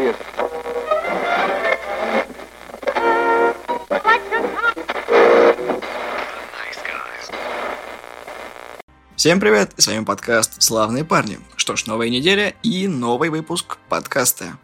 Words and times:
serious. 0.00 0.16
Всем 9.16 9.38
привет, 9.38 9.74
с 9.76 9.86
вами 9.86 10.04
подкаст 10.04 10.62
«Славные 10.62 11.04
парни». 11.04 11.38
Что 11.56 11.76
ж, 11.76 11.84
новая 11.84 12.08
неделя 12.08 12.54
и 12.62 12.88
новый 12.88 13.28
выпуск 13.28 13.76
подкаста. 13.90 14.56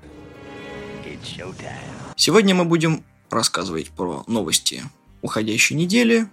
Сегодня 2.17 2.55
мы 2.55 2.65
будем 2.65 3.05
рассказывать 3.29 3.91
про 3.91 4.25
новости 4.27 4.83
уходящей 5.21 5.77
недели, 5.77 6.27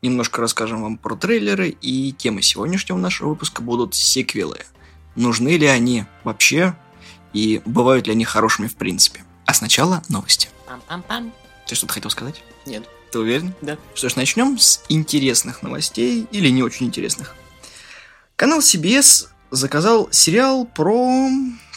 немножко 0.00 0.40
расскажем 0.40 0.82
вам 0.82 0.96
про 0.96 1.16
трейлеры, 1.16 1.70
и 1.70 2.12
темы 2.12 2.42
сегодняшнего 2.42 2.98
нашего 2.98 3.30
выпуска 3.30 3.62
будут 3.62 3.96
сиквелы. 3.96 4.60
Нужны 5.16 5.56
ли 5.56 5.66
они 5.66 6.04
вообще, 6.22 6.76
и 7.34 7.60
бывают 7.66 8.06
ли 8.06 8.12
они 8.12 8.24
хорошими 8.24 8.66
в 8.66 8.76
принципе. 8.76 9.22
А 9.44 9.52
сначала 9.52 10.02
новости. 10.08 10.48
Пам-пам-пам. 10.66 11.32
Ты 11.66 11.74
что-то 11.74 11.92
хотел 11.92 12.10
сказать? 12.10 12.42
Нет. 12.64 12.88
Ты 13.12 13.18
уверен? 13.18 13.54
Да. 13.60 13.76
Что 13.94 14.08
ж, 14.08 14.16
начнем 14.16 14.58
с 14.58 14.82
интересных 14.88 15.62
новостей 15.62 16.26
или 16.30 16.48
не 16.48 16.62
очень 16.62 16.86
интересных. 16.86 17.34
Канал 18.36 18.60
CBS 18.60 19.28
заказал 19.50 20.08
сериал 20.10 20.64
про 20.64 21.28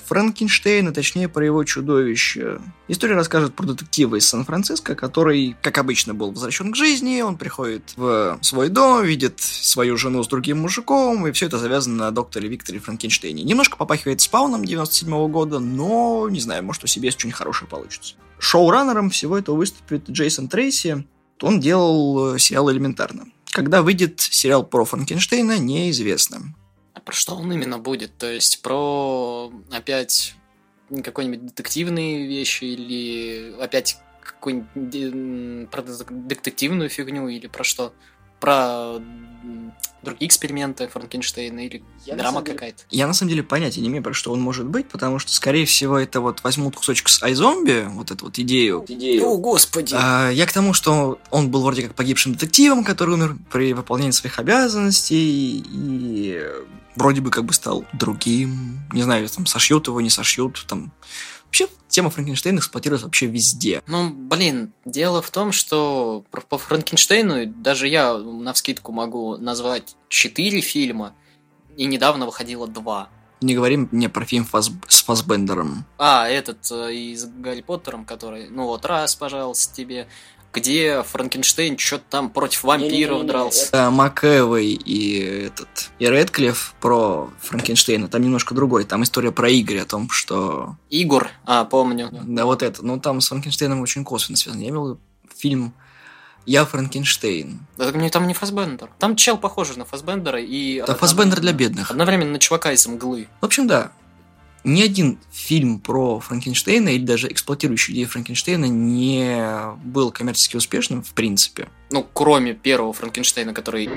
Франкенштейна, 0.08 0.94
точнее, 0.94 1.28
про 1.28 1.46
его 1.46 1.64
чудовище. 1.66 2.60
История 2.88 3.16
расскажет 3.16 3.54
про 3.56 3.66
детектива 3.66 4.16
из 4.16 4.28
Сан-Франциско, 4.28 4.96
который, 4.96 5.58
как 5.62 5.78
обычно, 5.78 6.14
был 6.14 6.32
возвращен 6.32 6.72
к 6.72 6.76
жизни. 6.78 7.22
Он 7.22 7.38
приходит 7.38 7.94
в 7.98 8.40
свой 8.42 8.70
дом, 8.70 9.04
видит 9.04 9.42
свою 9.42 9.98
жену 9.98 10.24
с 10.24 10.28
другим 10.28 10.60
мужиком, 10.60 11.28
и 11.28 11.32
все 11.34 11.48
это 11.48 11.58
завязано 11.58 12.06
на 12.06 12.12
докторе 12.12 12.48
Викторе 12.48 12.80
Франкенштейне. 12.80 13.44
Немножко 13.44 13.76
попахивает 13.76 14.22
спауном 14.22 14.64
97 14.64 15.10
-го 15.10 15.28
года, 15.28 15.60
но, 15.60 16.30
не 16.30 16.40
знаю, 16.40 16.64
может, 16.64 16.86
у 16.86 16.88
CBS 16.88 17.12
что-нибудь 17.12 17.38
хорошее 17.38 17.70
получится. 17.70 18.16
Шоураннером 18.40 19.10
всего 19.10 19.38
этого 19.38 19.58
выступит 19.58 20.10
Джейсон 20.10 20.48
Трейси. 20.48 21.06
Он 21.42 21.60
делал 21.60 22.36
э, 22.36 22.40
сериал 22.40 22.72
«Элементарно». 22.72 23.26
Когда 23.52 23.82
выйдет 23.82 24.22
сериал 24.22 24.64
про 24.64 24.86
Франкенштейна, 24.86 25.58
неизвестно. 25.58 26.54
Про 27.08 27.16
что 27.16 27.36
он 27.36 27.50
именно 27.54 27.80
будет? 27.80 28.18
То 28.18 28.30
есть 28.30 28.62
про 28.62 29.50
опять 29.72 30.36
какой-нибудь 30.90 31.46
детективные 31.46 32.28
вещи 32.28 32.66
или 32.66 33.56
опять 33.62 33.98
какую-нибудь 34.22 35.70
про 35.72 35.84
детективную 35.84 36.90
фигню 36.90 37.30
или 37.30 37.48
про 37.48 37.64
что? 37.64 37.94
Про 38.40 39.00
другие 40.04 40.28
эксперименты 40.30 40.88
Франкенштейна 40.88 41.66
или 41.66 41.84
Я 42.06 42.16
драма 42.16 42.42
деле- 42.42 42.54
какая-то? 42.54 42.84
Я 42.90 43.08
на 43.08 43.14
самом 43.14 43.30
деле 43.30 43.44
понятия 43.44 43.82
не 43.82 43.88
имею, 43.90 44.04
про 44.04 44.14
что 44.14 44.32
он 44.32 44.40
может 44.40 44.66
быть, 44.66 44.88
потому 44.88 45.20
что, 45.20 45.34
скорее 45.34 45.66
всего, 45.66 45.98
это 45.98 46.22
вот 46.22 46.44
возьмут 46.44 46.76
кусочек 46.76 47.10
с 47.10 47.22
iZombie, 47.22 47.90
вот 47.90 48.12
эту 48.12 48.26
вот 48.26 48.40
идею. 48.40 48.86
О, 49.24 49.38
господи! 49.38 49.96
А, 49.98 50.30
я 50.30 50.46
к 50.46 50.54
тому, 50.54 50.74
что 50.74 51.20
он 51.30 51.50
был 51.50 51.64
вроде 51.64 51.84
как 51.84 51.96
погибшим 51.96 52.34
детективом, 52.34 52.84
который 52.84 53.16
умер 53.16 53.38
при 53.52 53.74
выполнении 53.74 54.12
своих 54.12 54.40
обязанностей, 54.40 55.64
и 55.68 56.42
вроде 56.96 57.22
бы 57.22 57.30
как 57.30 57.46
бы 57.46 57.54
стал 57.54 57.86
другим. 57.94 58.80
Не 58.94 59.04
знаю, 59.04 59.28
там 59.30 59.46
сошьют 59.46 59.88
его, 59.88 60.00
не 60.02 60.10
сошьют, 60.10 60.66
там... 60.68 60.92
Вообще, 61.48 61.68
тема 61.88 62.10
Франкенштейна 62.10 62.60
эксплуатируется 62.60 63.06
вообще 63.08 63.26
везде. 63.26 63.82
Ну, 63.88 64.10
блин, 64.10 64.74
дело 64.86 65.22
в 65.22 65.32
том, 65.32 65.52
что 65.52 66.24
по 66.50 66.58
Франкенштейну 66.58 67.46
даже 67.48 67.88
я 67.88 68.16
на 68.18 68.54
вскидку 68.54 68.92
могу 68.92 69.38
назвать 69.38 69.96
четыре 70.10 70.62
фильма, 70.62 71.16
и 71.76 71.86
недавно 71.86 72.26
выходило 72.26 72.68
два. 72.68 73.10
Не 73.40 73.54
говорим 73.54 73.88
мне 73.92 74.10
про 74.10 74.26
фильм 74.26 74.46
Фас- 74.46 74.72
с 74.88 75.04
Фасбендером. 75.04 75.86
А, 76.00 76.28
этот 76.28 76.72
э, 76.72 76.94
из 76.94 77.26
Гарри 77.26 77.62
Поттером, 77.62 78.04
который, 78.04 78.50
ну 78.50 78.66
вот 78.66 78.84
раз, 78.86 79.16
пожалуйста, 79.16 79.76
тебе, 79.76 80.08
где 80.54 81.04
Франкенштейн 81.04 81.78
что-то 81.78 82.04
там 82.10 82.30
против 82.30 82.64
вампиров 82.64 83.26
дрался. 83.26 83.70
Э, 83.72 83.90
МакЭвой 83.90 84.68
и 84.68 85.20
этот 85.20 85.92
и 86.00 86.06
Редклифф 86.06 86.74
про 86.80 87.30
Франкенштейна, 87.40 88.08
там 88.08 88.22
немножко 88.22 88.56
другой. 88.56 88.84
Там 88.86 89.04
история 89.04 89.32
про 89.32 89.50
Игоря, 89.50 89.84
о 89.84 89.86
том, 89.86 90.10
что... 90.10 90.76
Игорь, 90.90 91.28
а, 91.46 91.66
помню. 91.66 92.10
Да, 92.12 92.46
вот 92.46 92.64
это. 92.64 92.86
Ну, 92.86 93.00
там 93.00 93.22
с 93.22 93.28
Франкенштейном 93.30 93.82
очень 93.82 94.04
косвенно 94.04 94.38
связано. 94.38 94.62
Я 94.62 94.70
имел 94.70 95.00
фильм 95.36 95.74
«Я 96.46 96.66
Франкенштейн». 96.66 97.60
Да 97.78 97.86
так 97.86 97.96
мне 97.96 98.10
там 98.10 98.28
не 98.28 98.34
Фасбендер. 98.34 98.90
Там 99.00 99.16
чел 99.16 99.38
похожий 99.38 99.76
на 99.76 99.86
Фасбендера 99.86 100.42
и... 100.42 100.76
Это 100.76 100.96
Фасбендер 100.96 101.40
для 101.42 101.54
бедных. 101.54 101.92
Одновременно 101.92 102.32
на 102.32 102.40
чувака 102.40 102.72
из 102.72 102.86
мглы. 102.88 103.28
В 103.42 103.46
общем, 103.46 103.68
да. 103.68 103.92
Ни 104.64 104.82
один 104.82 105.18
фильм 105.32 105.80
про 105.80 106.20
Франкенштейна 106.20 106.90
или 106.90 107.06
даже 107.06 107.32
эксплуатирующий 107.32 107.94
идею 107.94 108.08
Франкенштейна 108.08 108.66
не 108.66 109.76
был 109.84 110.12
коммерчески 110.12 110.58
успешным, 110.58 111.04
в 111.04 111.14
принципе. 111.14 111.70
Ну, 111.90 112.06
кроме 112.14 112.54
первого 112.54 112.94
Франкенштейна, 112.94 113.54
который... 113.54 113.90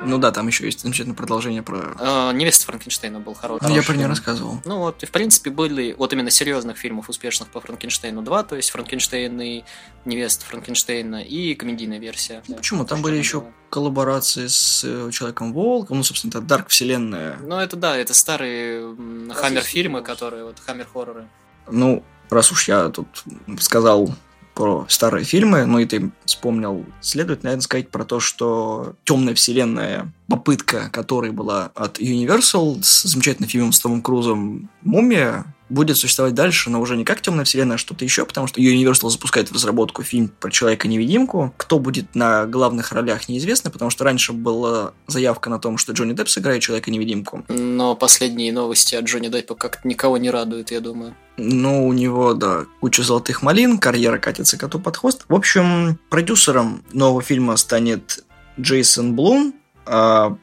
Ну 0.00 0.18
да, 0.18 0.30
там 0.30 0.46
еще 0.46 0.64
есть 0.64 0.80
замечательное 0.80 1.16
продолжение 1.16 1.62
про... 1.62 1.94
э, 1.98 2.32
невеста 2.32 2.66
Франкенштейна 2.66 3.20
был 3.20 3.34
хороший. 3.34 3.68
Ну, 3.68 3.74
я 3.74 3.82
про 3.82 3.94
нее 3.94 4.06
рассказывал. 4.06 4.60
Ну 4.64 4.78
вот, 4.78 5.02
и 5.02 5.06
в 5.06 5.10
принципе 5.10 5.50
были 5.50 5.92
вот 5.98 6.12
именно 6.12 6.30
серьезных 6.30 6.78
фильмов 6.78 7.08
успешных 7.08 7.48
по 7.50 7.60
Франкенштейну 7.60 8.22
2, 8.22 8.42
то 8.44 8.56
есть 8.56 8.70
Франкенштейн 8.70 9.40
и 9.40 9.64
невеста 10.04 10.46
Франкенштейна 10.46 11.22
и 11.22 11.54
комедийная 11.54 11.98
версия. 11.98 12.42
Ну, 12.48 12.56
почему? 12.56 12.84
Там 12.84 13.02
были 13.02 13.16
еще 13.16 13.44
коллаборации 13.70 14.46
с 14.46 14.82
э, 14.84 15.10
Человеком-волком, 15.10 15.98
ну, 15.98 16.02
собственно, 16.04 16.30
это 16.30 16.40
Дарк 16.40 16.68
Вселенная. 16.68 17.36
Ну 17.42 17.58
это 17.58 17.76
да, 17.76 17.96
это 17.96 18.14
старые 18.14 18.94
Хаммер-фильмы, 19.34 20.02
которые 20.02 20.44
вот 20.44 20.58
Хаммер-хорроры. 20.64 21.28
Ну, 21.70 22.04
раз 22.30 22.52
уж 22.52 22.68
я 22.68 22.88
тут 22.88 23.24
сказал 23.60 24.14
про 24.58 24.86
старые 24.88 25.24
фильмы, 25.24 25.66
ну 25.66 25.78
и 25.78 25.86
ты 25.86 26.10
вспомнил, 26.24 26.84
следует, 27.00 27.44
наверное, 27.44 27.62
сказать 27.62 27.90
про 27.90 28.04
то, 28.04 28.18
что 28.18 28.94
темная 29.04 29.36
вселенная, 29.36 30.12
попытка 30.28 30.90
которой 30.90 31.30
была 31.30 31.70
от 31.74 31.98
Universal 31.98 32.82
с 32.82 33.02
замечательным 33.02 33.48
фильмом 33.48 33.72
с 33.72 33.80
Томом 33.80 34.02
Крузом 34.02 34.70
«Мумия», 34.82 35.54
будет 35.68 35.96
существовать 35.96 36.34
дальше, 36.34 36.70
но 36.70 36.80
уже 36.80 36.96
не 36.96 37.04
как 37.04 37.20
темная 37.20 37.44
вселенная, 37.44 37.76
а 37.76 37.78
что-то 37.78 38.04
еще, 38.04 38.24
потому 38.24 38.46
что 38.46 38.60
Universal 38.60 39.10
запускает 39.10 39.50
в 39.50 39.54
разработку 39.54 40.02
фильм 40.02 40.28
про 40.28 40.50
Человека-невидимку. 40.50 41.52
Кто 41.56 41.78
будет 41.78 42.14
на 42.14 42.46
главных 42.46 42.92
ролях, 42.92 43.28
неизвестно, 43.28 43.70
потому 43.70 43.90
что 43.90 44.04
раньше 44.04 44.32
была 44.32 44.92
заявка 45.06 45.50
на 45.50 45.58
том, 45.58 45.78
что 45.78 45.92
Джонни 45.92 46.14
Депп 46.14 46.28
сыграет 46.28 46.62
Человека-невидимку. 46.62 47.44
Но 47.48 47.94
последние 47.94 48.52
новости 48.52 48.94
от 48.94 49.04
Джонни 49.04 49.28
Деппа 49.28 49.54
как-то 49.54 49.86
никого 49.86 50.16
не 50.16 50.30
радуют, 50.30 50.70
я 50.70 50.80
думаю. 50.80 51.14
Ну, 51.36 51.86
у 51.86 51.92
него, 51.92 52.34
да, 52.34 52.64
куча 52.80 53.02
золотых 53.02 53.42
малин, 53.42 53.78
карьера 53.78 54.18
катится 54.18 54.58
коту 54.58 54.80
под 54.80 54.96
хвост. 54.96 55.24
В 55.28 55.34
общем, 55.34 55.98
продюсером 56.08 56.82
нового 56.92 57.22
фильма 57.22 57.56
станет 57.56 58.24
Джейсон 58.58 59.14
Блум, 59.14 59.54
а 59.88 60.36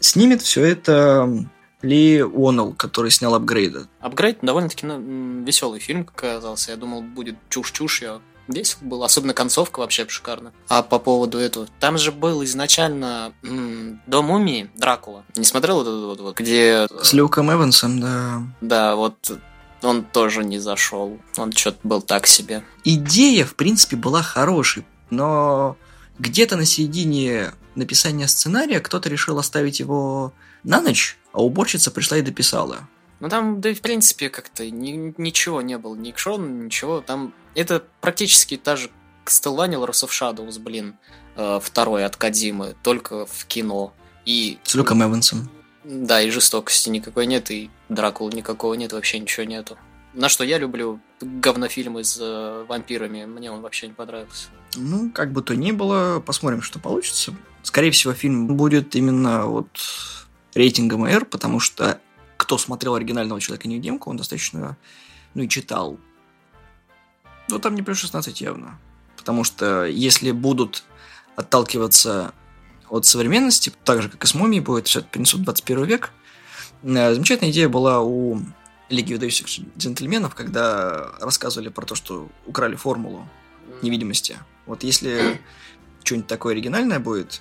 снимет 0.00 0.42
все 0.42 0.64
это 0.64 1.46
Ли 1.82 2.22
Уоннелл, 2.22 2.74
который 2.74 3.10
снял 3.10 3.34
апгрейда. 3.34 3.88
Апгрейд 4.00 4.38
довольно-таки 4.42 4.86
веселый 4.86 5.80
фильм, 5.80 6.04
как 6.04 6.24
оказался. 6.24 6.70
Я 6.70 6.76
думал, 6.76 7.02
будет 7.02 7.36
чушь-чушь, 7.48 8.02
я 8.02 8.20
весел 8.48 8.78
был, 8.82 9.02
особенно 9.04 9.34
концовка 9.34 9.80
вообще 9.80 10.06
шикарно. 10.08 10.52
А 10.68 10.82
по 10.82 10.98
поводу 10.98 11.38
этого, 11.38 11.68
там 11.80 11.98
же 11.98 12.12
был 12.12 12.44
изначально 12.44 13.32
м, 13.42 14.00
Дом 14.06 14.26
мумии 14.26 14.70
Дракула. 14.76 15.24
Не 15.36 15.44
смотрел 15.44 15.76
вот 15.76 15.88
этот 15.88 16.04
вот, 16.04 16.20
вот, 16.20 16.38
где... 16.38 16.86
С 17.02 17.12
Люком 17.12 17.52
Эвансом, 17.52 18.00
да. 18.00 18.42
Да, 18.60 18.96
вот 18.96 19.38
он 19.82 20.04
тоже 20.04 20.44
не 20.44 20.58
зашел. 20.58 21.18
Он 21.36 21.52
что-то 21.52 21.78
был 21.82 22.02
так 22.02 22.26
себе. 22.26 22.62
Идея, 22.84 23.44
в 23.44 23.54
принципе, 23.54 23.96
была 23.96 24.22
хорошей, 24.22 24.84
но 25.10 25.76
где-то 26.18 26.56
на 26.56 26.64
середине 26.64 27.52
написания 27.74 28.28
сценария 28.28 28.80
кто-то 28.80 29.08
решил 29.08 29.38
оставить 29.38 29.80
его 29.80 30.32
на 30.64 30.80
ночь, 30.80 31.18
а 31.32 31.42
уборщица 31.42 31.90
пришла 31.90 32.18
и 32.18 32.22
дописала. 32.22 32.88
Ну 33.20 33.28
там, 33.28 33.60
да 33.60 33.70
и 33.70 33.74
в 33.74 33.80
принципе, 33.80 34.28
как-то 34.30 34.68
ни- 34.70 35.14
ничего 35.16 35.62
не 35.62 35.78
было, 35.78 35.94
ни 35.94 36.10
экшона, 36.10 36.44
ничего. 36.64 37.00
Там 37.00 37.32
это 37.54 37.84
практически 38.00 38.56
та 38.56 38.76
же 38.76 38.90
Castlevania 39.24 39.78
Lords 39.84 40.04
of 40.04 40.10
Shadows, 40.10 40.58
блин, 40.58 40.96
э, 41.36 41.60
второй 41.62 42.04
от 42.04 42.16
Кадимы, 42.16 42.74
только 42.82 43.26
в 43.26 43.44
кино. 43.46 43.92
И 44.24 44.58
С 44.64 44.74
Люком 44.74 45.02
Эвансом. 45.02 45.48
да, 45.84 46.20
и 46.20 46.30
жестокости 46.30 46.88
никакой 46.88 47.26
нет, 47.26 47.50
и 47.50 47.70
Дракулы 47.88 48.32
никакого 48.32 48.74
нет, 48.74 48.92
вообще 48.92 49.18
ничего 49.20 49.44
нету. 49.44 49.76
На 50.14 50.28
что 50.28 50.44
я 50.44 50.58
люблю 50.58 51.00
говнофильмы 51.20 52.04
с 52.04 52.18
э, 52.20 52.64
вампирами, 52.68 53.24
мне 53.24 53.50
он 53.52 53.60
вообще 53.62 53.86
не 53.88 53.94
понравился. 53.94 54.48
Ну, 54.74 55.10
как 55.10 55.32
бы 55.32 55.42
то 55.42 55.54
ни 55.54 55.70
было, 55.72 56.20
посмотрим, 56.20 56.60
что 56.62 56.78
получится. 56.78 57.34
Скорее 57.62 57.90
всего, 57.90 58.12
фильм 58.12 58.46
будет 58.48 58.94
именно 58.96 59.46
вот 59.46 59.68
рейтингом 60.54 61.04
R, 61.04 61.24
потому 61.24 61.60
что 61.60 62.00
кто 62.36 62.58
смотрел 62.58 62.94
оригинального 62.94 63.40
Человека-невидимку, 63.40 64.10
он 64.10 64.16
достаточно, 64.16 64.76
ну 65.34 65.42
и 65.42 65.48
читал. 65.48 65.98
Ну, 67.48 67.58
там 67.58 67.74
не 67.74 67.82
плюс 67.82 67.98
16 67.98 68.40
явно. 68.40 68.78
Потому 69.16 69.44
что 69.44 69.84
если 69.84 70.32
будут 70.32 70.84
отталкиваться 71.36 72.34
от 72.88 73.06
современности, 73.06 73.72
так 73.84 74.02
же, 74.02 74.08
как 74.08 74.24
и 74.24 74.26
с 74.26 74.34
Мумией 74.34 74.62
будет, 74.62 74.88
все 74.88 74.98
это 74.98 75.08
принесут 75.08 75.42
21 75.42 75.84
век, 75.84 76.12
Э, 76.82 77.14
Замечательная 77.14 77.52
идея 77.52 77.68
была 77.68 78.00
у 78.00 78.40
Лиги 78.88 79.14
выдающихся 79.14 79.62
джентльменов, 79.78 80.34
когда 80.34 81.12
рассказывали 81.20 81.68
про 81.68 81.86
то, 81.86 81.94
что 81.94 82.28
украли 82.46 82.74
формулу 82.74 83.26
невидимости. 83.80 84.36
Вот 84.66 84.82
если 84.82 85.40
что-нибудь 86.04 86.26
такое 86.26 86.52
оригинальное 86.52 86.98
будет, 86.98 87.40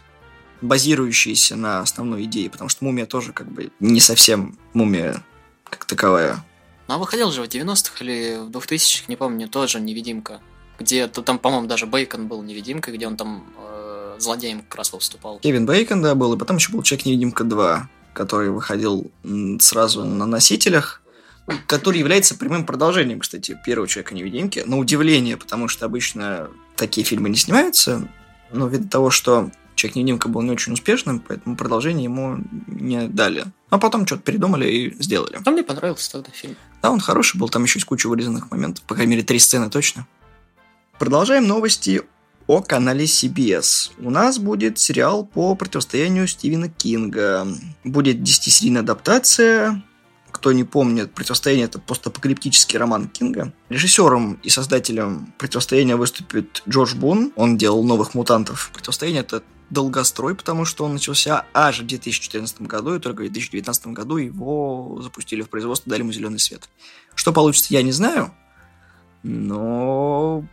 базирующееся 0.61 1.55
на 1.55 1.79
основной 1.79 2.23
идее, 2.23 2.49
потому 2.49 2.69
что 2.69 2.83
мумия 2.83 3.05
тоже 3.05 3.33
как 3.33 3.51
бы 3.51 3.71
не 3.79 3.99
совсем 3.99 4.57
мумия 4.73 5.23
как 5.63 5.85
таковая. 5.85 6.43
Ну, 6.87 6.95
а 6.95 6.97
выходил 6.97 7.31
же 7.31 7.41
в 7.41 7.45
90-х 7.45 8.03
или 8.03 8.37
в 8.37 8.49
2000-х, 8.49 9.05
не 9.07 9.15
помню, 9.15 9.47
тоже 9.47 9.79
невидимка. 9.79 10.41
Где 10.79 11.07
то 11.07 11.21
там, 11.21 11.39
по-моему, 11.39 11.67
даже 11.67 11.85
Бейкон 11.85 12.27
был 12.27 12.41
невидимкой, 12.43 12.95
где 12.95 13.07
он 13.07 13.15
там 13.15 13.45
э, 13.57 14.17
злодеем 14.19 14.61
как 14.61 14.75
раз 14.75 14.91
выступал. 14.93 15.39
Кевин 15.39 15.65
Бейкон, 15.65 16.01
да, 16.01 16.15
был, 16.15 16.33
и 16.33 16.37
потом 16.37 16.57
еще 16.57 16.71
был 16.71 16.81
Человек-невидимка 16.81 17.43
2, 17.43 17.89
который 18.13 18.49
выходил 18.49 19.11
сразу 19.59 20.03
на 20.03 20.25
носителях, 20.25 21.01
который 21.67 21.99
является 21.99 22.35
прямым 22.35 22.65
продолжением, 22.65 23.19
кстати, 23.19 23.57
первого 23.65 23.87
Человека-невидимки, 23.87 24.63
на 24.65 24.77
удивление, 24.77 25.37
потому 25.37 25.67
что 25.67 25.85
обычно 25.85 26.49
такие 26.75 27.05
фильмы 27.05 27.29
не 27.29 27.37
снимаются, 27.37 28.07
но 28.51 28.67
ввиду 28.67 28.87
того, 28.87 29.09
что 29.09 29.51
Человек-невидимка 29.81 30.29
был 30.29 30.43
не 30.43 30.51
очень 30.51 30.73
успешным, 30.73 31.19
поэтому 31.19 31.55
продолжение 31.55 32.03
ему 32.03 32.37
не 32.67 33.07
дали. 33.07 33.45
А 33.71 33.79
потом 33.79 34.05
что-то 34.05 34.21
передумали 34.21 34.69
и 34.69 35.01
сделали. 35.01 35.39
А 35.43 35.49
мне 35.49 35.63
понравился 35.63 36.11
тогда 36.11 36.29
фильм. 36.29 36.55
Да, 36.83 36.91
он 36.91 36.99
хороший 36.99 37.39
был, 37.39 37.49
там 37.49 37.63
еще 37.63 37.79
есть 37.79 37.87
куча 37.87 38.07
вырезанных 38.07 38.51
моментов, 38.51 38.83
по 38.83 38.93
крайней 38.93 39.13
мере, 39.15 39.23
три 39.23 39.39
сцены 39.39 39.71
точно. 39.71 40.05
Продолжаем 40.99 41.47
новости 41.47 42.03
о 42.45 42.61
канале 42.61 43.05
CBS. 43.05 43.89
У 43.97 44.11
нас 44.11 44.37
будет 44.37 44.77
сериал 44.77 45.25
по 45.25 45.55
противостоянию 45.55 46.27
Стивена 46.27 46.67
Кинга. 46.67 47.47
Будет 47.83 48.17
10-серийная 48.17 48.81
адаптация. 48.81 49.81
Кто 50.31 50.51
не 50.51 50.63
помнит, 50.63 51.13
«Противостояние»— 51.13 51.65
это 51.67 51.79
постапокалиптический 51.79 52.77
роман 52.77 53.07
Кинга. 53.07 53.53
Режиссером 53.69 54.39
и 54.43 54.49
создателем 54.49 55.33
«Противостояния» 55.37 55.95
выступит 55.95 56.63
Джордж 56.67 56.95
Бун. 56.95 57.31
Он 57.35 57.57
делал 57.57 57.83
«Новых 57.83 58.13
мутантов». 58.13 58.71
«Противостояние»— 58.73 59.21
это 59.23 59.43
долгострой, 59.69 60.35
потому 60.35 60.65
что 60.65 60.83
он 60.85 60.93
начался 60.93 61.45
аж 61.53 61.79
в 61.79 61.87
2014 61.87 62.61
году, 62.63 62.95
и 62.95 62.99
только 62.99 63.21
в 63.21 63.31
2019 63.31 63.87
году 63.87 64.17
его 64.17 64.99
запустили 65.01 65.41
в 65.41 65.49
производство, 65.49 65.89
дали 65.89 66.01
ему 66.01 66.11
зеленый 66.11 66.39
свет. 66.39 66.69
Что 67.15 67.31
получится, 67.31 67.73
я 67.73 67.81
не 67.81 67.91
знаю, 67.91 68.33
но 69.23 70.43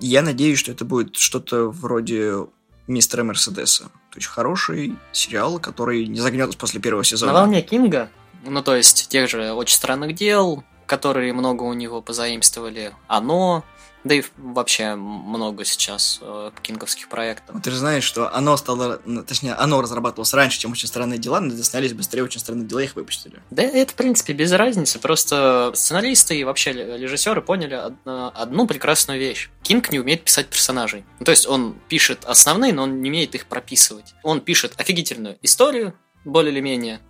я 0.00 0.22
надеюсь, 0.22 0.58
что 0.58 0.72
это 0.72 0.84
будет 0.84 1.16
что-то 1.16 1.70
вроде 1.70 2.46
мистера 2.86 3.24
Мерседеса. 3.24 3.84
То 3.84 4.18
есть 4.18 4.26
хороший 4.26 4.96
сериал, 5.12 5.58
который 5.58 6.06
не 6.06 6.20
загнется 6.20 6.58
после 6.58 6.80
первого 6.80 7.04
сезона. 7.04 7.32
На 7.32 7.40
волне 7.40 7.62
Кинга, 7.62 8.10
ну 8.44 8.62
то 8.62 8.76
есть 8.76 9.08
тех 9.08 9.28
же 9.28 9.52
«Очень 9.52 9.76
странных 9.76 10.14
дел», 10.14 10.64
которые 10.86 11.32
много 11.32 11.62
у 11.62 11.72
него 11.72 12.02
позаимствовали, 12.02 12.92
«Оно», 13.08 13.64
да 14.04 14.14
и 14.14 14.22
вообще 14.36 14.96
много 14.96 15.64
сейчас 15.64 16.18
э, 16.20 16.50
кинговских 16.62 17.08
проектов. 17.08 17.54
Ну, 17.54 17.60
Ты 17.62 17.70
же 17.70 17.78
знаешь, 17.78 18.04
что 18.04 18.32
оно 18.34 18.54
стало, 18.58 18.98
точнее, 19.26 19.54
оно 19.54 19.80
разрабатывалось 19.80 20.34
раньше, 20.34 20.60
чем 20.60 20.72
«Очень 20.72 20.88
странные 20.88 21.18
дела», 21.18 21.40
но 21.40 21.50
снялись 21.62 21.94
быстрее 21.94 22.22
«Очень 22.22 22.40
странные 22.40 22.66
дела», 22.66 22.80
их 22.80 22.96
выпустили. 22.96 23.42
Да 23.50 23.62
это, 23.62 23.92
в 23.92 23.94
принципе, 23.94 24.34
без 24.34 24.52
разницы. 24.52 24.98
Просто 24.98 25.72
сценаристы 25.74 26.36
и 26.38 26.44
вообще 26.44 26.72
режиссеры 26.72 27.40
поняли 27.40 27.74
одно- 27.74 28.30
одну 28.34 28.66
прекрасную 28.66 29.18
вещь. 29.18 29.48
Кинг 29.62 29.90
не 29.90 30.00
умеет 30.00 30.22
писать 30.22 30.48
персонажей. 30.48 31.06
Ну, 31.18 31.24
то 31.24 31.30
есть 31.30 31.48
он 31.48 31.74
пишет 31.88 32.26
основные, 32.26 32.74
но 32.74 32.82
он 32.82 33.00
не 33.00 33.08
умеет 33.08 33.34
их 33.34 33.46
прописывать. 33.46 34.14
Он 34.22 34.42
пишет 34.42 34.74
офигительную 34.76 35.38
историю, 35.40 35.94
более 36.26 36.52
или 36.52 36.60
менее, 36.60 37.00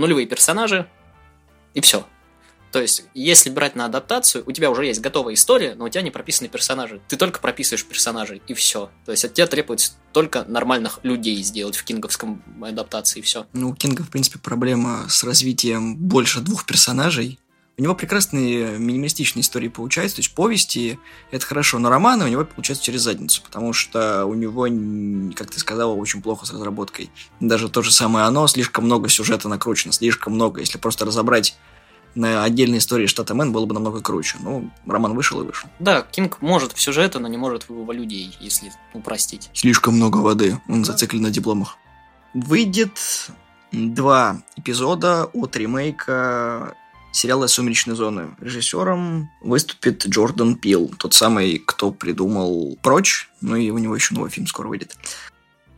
нулевые 0.00 0.26
персонажи, 0.26 0.88
и 1.74 1.80
все. 1.80 2.06
То 2.72 2.80
есть, 2.80 3.04
если 3.14 3.50
брать 3.50 3.74
на 3.74 3.86
адаптацию, 3.86 4.44
у 4.46 4.52
тебя 4.52 4.70
уже 4.70 4.86
есть 4.86 5.00
готовая 5.00 5.34
история, 5.34 5.74
но 5.74 5.86
у 5.86 5.88
тебя 5.88 6.02
не 6.02 6.12
прописаны 6.12 6.48
персонажи. 6.48 7.00
Ты 7.08 7.16
только 7.16 7.40
прописываешь 7.40 7.84
персонажей, 7.84 8.42
и 8.46 8.54
все. 8.54 8.90
То 9.04 9.10
есть, 9.10 9.24
от 9.24 9.34
тебя 9.34 9.48
требуется 9.48 9.92
только 10.12 10.44
нормальных 10.44 11.00
людей 11.02 11.42
сделать 11.42 11.76
в 11.76 11.82
кинговском 11.82 12.42
адаптации, 12.62 13.18
и 13.18 13.22
все. 13.22 13.46
Ну, 13.52 13.70
у 13.70 13.74
Кинга, 13.74 14.04
в 14.04 14.10
принципе, 14.10 14.38
проблема 14.38 15.06
с 15.08 15.24
развитием 15.24 15.96
больше 15.96 16.40
двух 16.40 16.64
персонажей. 16.64 17.40
У 17.80 17.82
него 17.82 17.94
прекрасные 17.94 18.78
минималистичные 18.78 19.40
истории 19.40 19.68
получаются, 19.68 20.16
то 20.16 20.20
есть 20.20 20.34
повести– 20.34 20.98
это 21.30 21.46
хорошо, 21.46 21.78
но 21.78 21.88
романы 21.88 22.26
у 22.26 22.28
него 22.28 22.44
получаются 22.44 22.84
через 22.84 23.00
задницу, 23.00 23.40
потому 23.42 23.72
что 23.72 24.26
у 24.26 24.34
него, 24.34 24.64
как 25.34 25.50
ты 25.50 25.58
сказала, 25.58 25.94
очень 25.94 26.20
плохо 26.20 26.44
с 26.44 26.52
разработкой. 26.52 27.08
Даже 27.40 27.70
то 27.70 27.80
же 27.80 27.90
самое 27.90 28.26
оно, 28.26 28.46
слишком 28.48 28.84
много 28.84 29.08
сюжета 29.08 29.48
накручено, 29.48 29.94
слишком 29.94 30.34
много. 30.34 30.60
Если 30.60 30.76
просто 30.76 31.06
разобрать 31.06 31.56
на 32.14 32.44
отдельные 32.44 32.80
истории 32.80 33.06
штата 33.06 33.34
Мэн, 33.34 33.50
было 33.50 33.64
бы 33.64 33.72
намного 33.72 34.02
круче. 34.02 34.36
Ну, 34.42 34.70
роман 34.86 35.14
вышел 35.14 35.40
и 35.40 35.46
вышел. 35.46 35.70
Да, 35.78 36.02
Кинг 36.02 36.42
может 36.42 36.72
в 36.72 36.80
сюжеты, 36.82 37.18
но 37.18 37.28
не 37.28 37.38
может 37.38 37.70
в 37.70 37.92
людей, 37.92 38.36
если 38.40 38.74
упростить. 38.92 39.48
Слишком 39.54 39.94
много 39.94 40.18
воды, 40.18 40.60
он 40.68 40.84
зациклен 40.84 41.22
на 41.22 41.30
дипломах. 41.30 41.78
Выйдет 42.34 43.30
два 43.72 44.42
эпизода 44.56 45.30
от 45.32 45.56
ремейка 45.56 46.74
сериала 47.12 47.46
«Сумеречные 47.46 47.94
зоны». 47.94 48.36
Режиссером 48.40 49.30
выступит 49.40 50.06
Джордан 50.06 50.56
Пил, 50.56 50.92
тот 50.98 51.14
самый, 51.14 51.58
кто 51.58 51.90
придумал 51.90 52.78
«Прочь», 52.82 53.28
ну 53.40 53.56
и 53.56 53.70
у 53.70 53.78
него 53.78 53.94
еще 53.94 54.14
новый 54.14 54.30
фильм 54.30 54.46
скоро 54.46 54.68
выйдет. 54.68 54.96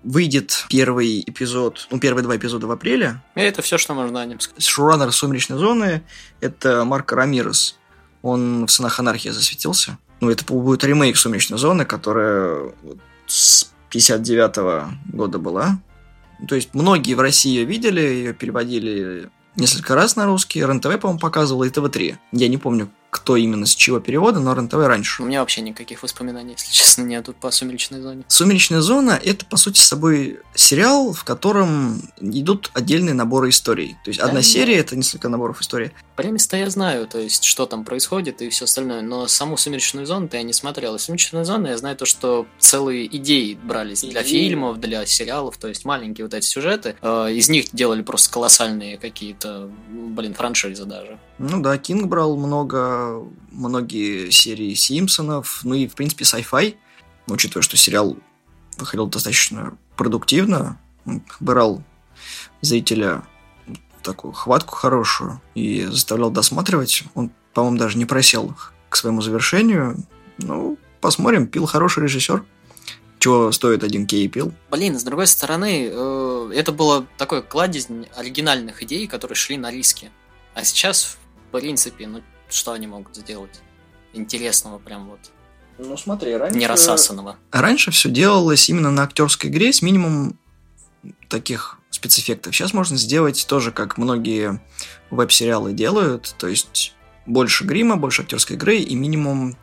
Выйдет 0.05 0.67
первый 0.69 1.21
эпизод, 1.21 1.87
ну, 1.91 2.01
первые 2.01 2.25
два 2.25 2.37
эпизода 2.37 2.67
в 2.67 2.73
апреле. 2.73 3.23
И 3.37 3.41
это 3.41 3.63
все, 3.63 3.79
что 3.79 3.95
можно 3.95 4.21
о 4.21 4.27
нем 4.27 4.41
сказать. 4.41 4.65
Шоураннер 4.65 5.13
«Сумеречной 5.13 5.59
зоны»— 5.59 6.03
это 6.41 6.85
Марко 6.85 7.15
Рамирес. 7.15 7.77
Он 8.23 8.67
в 8.67 8.71
«Сынах 8.71 8.99
анархии» 8.99 9.29
засветился. 9.29 9.99
Ну, 10.21 10.31
это 10.31 10.45
будет 10.45 10.85
ремейк 10.85 11.17
«Сумеречной 11.17 11.59
зоны», 11.59 11.85
которая 11.85 12.73
вот 12.83 12.99
с 13.27 13.73
59 13.91 15.13
года 15.13 15.39
была. 15.39 15.79
То 16.49 16.57
есть 16.57 16.75
многие 16.75 17.15
в 17.15 17.21
России 17.21 17.51
ее 17.51 17.65
видели, 17.65 18.01
ее 18.01 18.35
переводили 18.35 19.31
несколько 19.57 19.95
раз 19.95 20.17
на 20.17 20.27
русский. 20.27 20.65
РНТВ, 20.65 20.99
по-моему, 21.01 21.19
показывала 21.19 21.65
и 21.65 21.71
ТВ-3. 21.71 22.17
Я 22.33 22.49
не 22.49 22.59
помню, 22.59 22.91
кто 23.13 23.37
именно 23.37 23.67
с 23.67 23.75
чего 23.75 24.01
перевода, 24.01 24.41
но 24.41 24.55
РНТВ 24.55 24.73
раньше. 24.73 25.23
У 25.23 25.27
меня 25.27 25.41
вообще 25.41 25.61
никаких 25.61 26.03
воспоминаний, 26.03 26.55
если 26.59 26.73
честно, 26.73 27.03
нету 27.03 27.35
по 27.39 27.51
«Сумеречной 27.51 28.01
зоне». 28.01 28.25
«Сумеречная 28.27 28.81
зона»— 28.81 29.21
это, 29.23 29.45
по 29.45 29.59
сути, 29.59 29.81
собой 29.81 30.41
сериал, 30.55 31.13
в 31.13 31.23
котором 31.23 32.01
идут 32.21 32.71
отдельные 32.73 33.13
наборы 33.15 33.51
историй. 33.51 33.99
То 34.05 34.09
есть 34.09 34.19
одна 34.19 34.37
Да, 34.37 34.43
серия— 34.43 34.77
это 34.79 34.97
несколько 34.97 35.29
наборов 35.29 35.61
историй. 35.61 35.91
Премис-то 36.17 36.57
я 36.57 36.71
знаю, 36.71 37.07
то 37.07 37.19
есть, 37.19 37.45
что 37.45 37.67
там 37.67 37.85
происходит 37.85 38.41
и 38.41 38.49
все 38.49 38.65
остальное, 38.65 39.03
но 39.03 39.27
саму 39.29 39.59
«Сумеречную 39.59 40.07
зону»-то 40.07 40.39
я 40.39 40.43
не 40.43 40.55
смотрел. 40.55 40.95
И 40.95 40.99
«Сумеречную 40.99 41.45
зону» 41.45 41.69
я 41.69 41.77
знаю 41.77 41.97
то, 41.97 42.07
что 42.07 42.47
целые 42.59 43.15
идеи 43.19 43.59
брались 43.63 44.01
для 44.01 44.23
Идеи. 44.23 44.49
фильмов, 44.49 44.81
для 44.81 45.05
сериалов, 45.05 45.59
то 45.59 45.69
есть 45.69 45.85
маленькие 45.85 46.25
вот 46.25 46.33
эти 46.33 46.47
сюжеты. 46.47 46.97
Э, 47.03 47.31
Из 47.31 47.51
них 47.51 47.67
делали 47.75 48.01
просто 48.01 48.33
колоссальные 48.33 48.97
какие-то, 48.97 49.71
блин, 49.91 50.33
франшизы 50.33 50.87
даже. 50.87 51.19
Ну 51.39 51.61
да, 51.61 51.77
Кинг 51.77 52.07
брал 52.07 52.37
много, 52.37 53.02
многие 53.51 54.31
серии 54.31 54.75
Симпсонов, 54.75 55.61
ну 55.65 55.75
и, 55.75 55.87
в 55.87 55.95
принципе, 55.95 56.25
sci-fi, 56.25 56.77
учитывая, 57.27 57.63
что 57.63 57.77
сериал 57.77 58.17
выходил 58.79 59.07
достаточно 59.07 59.77
продуктивно, 59.97 60.81
брал 61.41 61.83
зрителя 62.61 63.25
такую 64.03 64.33
хватку 64.33 64.75
хорошую 64.75 65.41
и 65.55 65.85
заставлял 65.85 66.31
досматривать. 66.31 67.05
Он, 67.15 67.31
по-моему, 67.55 67.79
даже 67.79 67.99
не 67.99 68.05
просел 68.05 68.55
к 68.89 68.97
своему 68.97 69.23
завершению. 69.23 69.97
Ну, 70.39 70.77
посмотрим, 71.01 71.47
Пил 71.47 71.67
хороший 71.67 72.05
режиссер. 72.05 72.45
Чего 73.19 73.53
стоит 73.53 73.85
один 73.85 74.07
Кей 74.07 74.27
Пил? 74.27 74.53
Блин, 74.71 74.99
с 74.99 75.05
другой 75.05 75.29
стороны, 75.29 75.89
э, 75.93 76.53
это 76.57 76.73
было 76.73 77.07
такой 77.17 77.43
кладезь 77.43 77.87
оригинальных 78.17 78.83
идей, 78.83 79.07
которые 79.07 79.37
шли 79.37 79.57
на 79.57 79.71
риски. 79.71 80.11
А 80.55 80.65
сейчас, 80.65 81.17
в 81.49 81.57
принципе, 81.57 82.09
ну, 82.09 82.21
что 82.53 82.73
они 82.73 82.87
могут 82.87 83.17
сделать? 83.17 83.61
Интересного 84.13 84.79
прям 84.79 85.09
вот, 85.09 85.21
Ну, 85.79 85.97
смотри, 85.97 86.37
раньше... 86.37 86.59
не 86.59 86.67
рассасанного. 86.67 87.37
Раньше 87.51 87.91
все 87.91 88.11
делалось 88.11 88.69
именно 88.69 88.91
на 88.91 89.05
актерской 89.05 89.51
игре 89.51 89.73
с 89.73 89.83
минимумом 89.83 90.39
таких 91.29 91.79
спецэффектов. 91.91 92.55
Сейчас 92.55 92.75
можно 92.75 92.97
сделать 92.97 93.47
тоже, 93.49 93.73
как 93.73 93.99
многие 93.99 94.61
веб-сериалы 95.11 95.73
делают, 95.73 96.35
то 96.39 96.47
есть 96.47 96.95
больше 97.27 97.65
грима, 97.65 97.97
больше 97.97 98.23
актерской 98.23 98.57
игры 98.57 98.79
и 98.79 98.95
минимум 98.95 99.57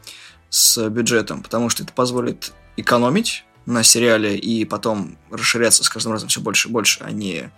с 0.49 0.89
бюджетом, 0.89 1.43
потому 1.43 1.69
что 1.69 1.83
это 1.83 1.93
позволит 1.93 2.53
экономить 2.77 3.45
на 3.69 3.83
сериале 3.83 4.37
и 4.37 4.65
потом 4.65 5.17
расширяться 5.29 5.83
с 5.83 5.89
каждым 5.89 6.13
разом 6.13 6.27
все 6.27 6.41
больше 6.41 6.67
и 6.67 6.71
больше, 6.71 6.99
а 7.03 7.11
не 7.11 7.51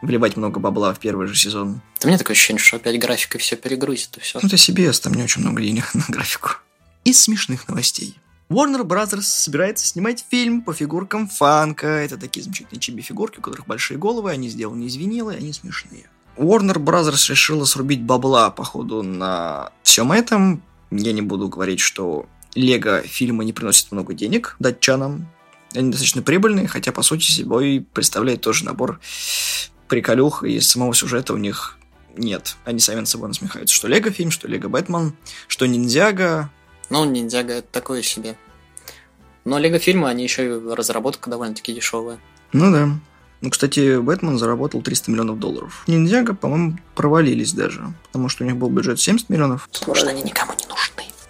вливать 0.00 0.36
много 0.36 0.60
бабла 0.60 0.94
в 0.94 0.98
первый 0.98 1.26
же 1.26 1.34
сезон. 1.34 1.80
Да 2.00 2.08
мне 2.08 2.18
такое 2.18 2.34
ощущение, 2.34 2.62
что 2.62 2.76
опять 2.76 2.98
графикой 2.98 3.40
все 3.40 3.56
перегрузит 3.56 4.16
и 4.16 4.20
все. 4.20 4.38
Ну, 4.40 4.46
это 4.46 4.56
CBS, 4.56 5.02
там 5.02 5.14
не 5.14 5.24
очень 5.24 5.42
много 5.42 5.60
денег 5.60 5.90
на 5.94 6.04
графику. 6.08 6.50
Из 7.04 7.20
смешных 7.20 7.68
новостей. 7.68 8.16
Warner 8.48 8.82
Brothers 8.82 9.22
собирается 9.22 9.86
снимать 9.86 10.24
фильм 10.30 10.62
по 10.62 10.72
фигуркам 10.72 11.28
фанка. 11.28 11.88
Это 11.88 12.16
такие 12.16 12.44
замечательные 12.44 12.80
чиби-фигурки, 12.80 13.38
у 13.38 13.42
которых 13.42 13.66
большие 13.66 13.98
головы, 13.98 14.30
они 14.30 14.48
сделаны 14.48 14.84
из 14.84 14.94
винила, 14.94 15.32
и 15.32 15.38
они 15.38 15.52
смешные. 15.52 16.08
Warner 16.36 16.76
Brothers 16.76 17.28
решила 17.28 17.64
срубить 17.64 18.02
бабла, 18.02 18.50
походу, 18.50 19.02
на 19.02 19.72
всем 19.82 20.12
этом. 20.12 20.62
Я 20.92 21.12
не 21.12 21.22
буду 21.22 21.48
говорить, 21.48 21.80
что 21.80 22.26
Лего 22.54 23.02
фильмы 23.02 23.44
не 23.44 23.52
приносят 23.52 23.90
много 23.90 24.14
денег 24.14 24.54
датчанам. 24.60 25.28
Они 25.74 25.90
достаточно 25.90 26.22
прибыльные, 26.22 26.68
хотя, 26.68 26.92
по 26.92 27.02
сути, 27.02 27.30
собой 27.30 27.86
представляет 27.92 28.40
тоже 28.40 28.64
набор 28.64 29.00
приколюх, 29.88 30.42
и 30.44 30.60
самого 30.60 30.94
сюжета 30.94 31.32
у 31.32 31.36
них 31.36 31.78
нет. 32.16 32.56
Они 32.64 32.80
сами 32.80 33.00
над 33.00 33.08
собой 33.08 33.28
насмехаются. 33.28 33.74
Что 33.74 33.88
Лего 33.88 34.10
фильм, 34.10 34.30
что 34.30 34.48
Лего 34.48 34.68
Бэтмен, 34.68 35.14
что 35.48 35.66
Ниндзяга. 35.66 36.50
Ну, 36.90 37.04
Ниндзяга 37.04 37.54
это 37.54 37.68
такое 37.70 38.02
себе. 38.02 38.36
Но 39.44 39.58
Лего 39.58 39.78
фильмы, 39.78 40.08
они 40.08 40.24
еще 40.24 40.46
и 40.46 40.74
разработка 40.74 41.30
довольно-таки 41.30 41.72
дешевая. 41.74 42.18
Ну 42.52 42.72
да. 42.72 42.88
Ну, 43.42 43.50
кстати, 43.50 43.98
Бэтмен 43.98 44.38
заработал 44.38 44.82
300 44.82 45.10
миллионов 45.10 45.38
долларов. 45.38 45.84
Ниндзяга, 45.86 46.34
по-моему, 46.34 46.78
провалились 46.94 47.52
даже, 47.52 47.92
потому 48.06 48.28
что 48.28 48.44
у 48.44 48.46
них 48.46 48.56
был 48.56 48.70
бюджет 48.70 48.98
70 48.98 49.28
миллионов. 49.28 49.68
Что 49.72 50.08
они 50.08 50.22
никому 50.22 50.52
не 50.52 50.65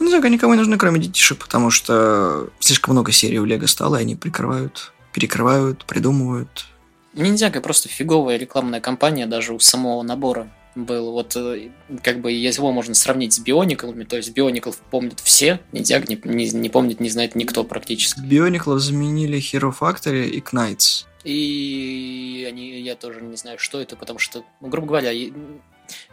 нужны. 0.06 0.16
Ниндзяга 0.16 0.28
никому 0.28 0.54
не 0.54 0.58
нужны, 0.58 0.78
кроме 0.78 1.00
детишек, 1.00 1.38
потому 1.38 1.70
что 1.70 2.48
слишком 2.60 2.94
много 2.94 3.12
серий 3.12 3.38
у 3.38 3.44
Лего 3.44 3.66
стало, 3.66 3.96
и 3.96 4.00
они 4.00 4.16
прикрывают, 4.16 4.92
перекрывают, 5.12 5.84
придумывают. 5.84 6.66
Ниндзяга 7.14 7.60
просто 7.60 7.88
фиговая 7.88 8.36
рекламная 8.36 8.80
кампания 8.80 9.26
даже 9.26 9.54
у 9.54 9.58
самого 9.58 10.02
набора 10.02 10.52
был. 10.74 11.12
Вот 11.12 11.34
э, 11.36 11.70
как 12.02 12.20
бы 12.20 12.30
его 12.30 12.72
можно 12.72 12.94
сравнить 12.94 13.32
с 13.32 13.38
Биониклами, 13.38 14.04
то 14.04 14.16
есть 14.16 14.32
Биониклов 14.32 14.76
помнят 14.90 15.20
все, 15.20 15.60
Ниндзяг 15.72 16.08
не, 16.08 16.20
не, 16.24 16.50
не 16.50 16.68
помнит, 16.68 17.00
не 17.00 17.08
знает 17.08 17.34
никто 17.34 17.64
практически. 17.64 18.20
Биониклов 18.20 18.80
заменили 18.80 19.38
Hero 19.38 19.74
Factory 19.78 20.28
и 20.28 20.40
Knights. 20.40 21.06
И 21.24 22.46
они, 22.48 22.80
я 22.82 22.94
тоже 22.94 23.20
не 23.20 23.36
знаю, 23.36 23.58
что 23.58 23.80
это, 23.80 23.96
потому 23.96 24.20
что, 24.20 24.44
ну, 24.60 24.68
грубо 24.68 24.88
говоря, 24.88 25.10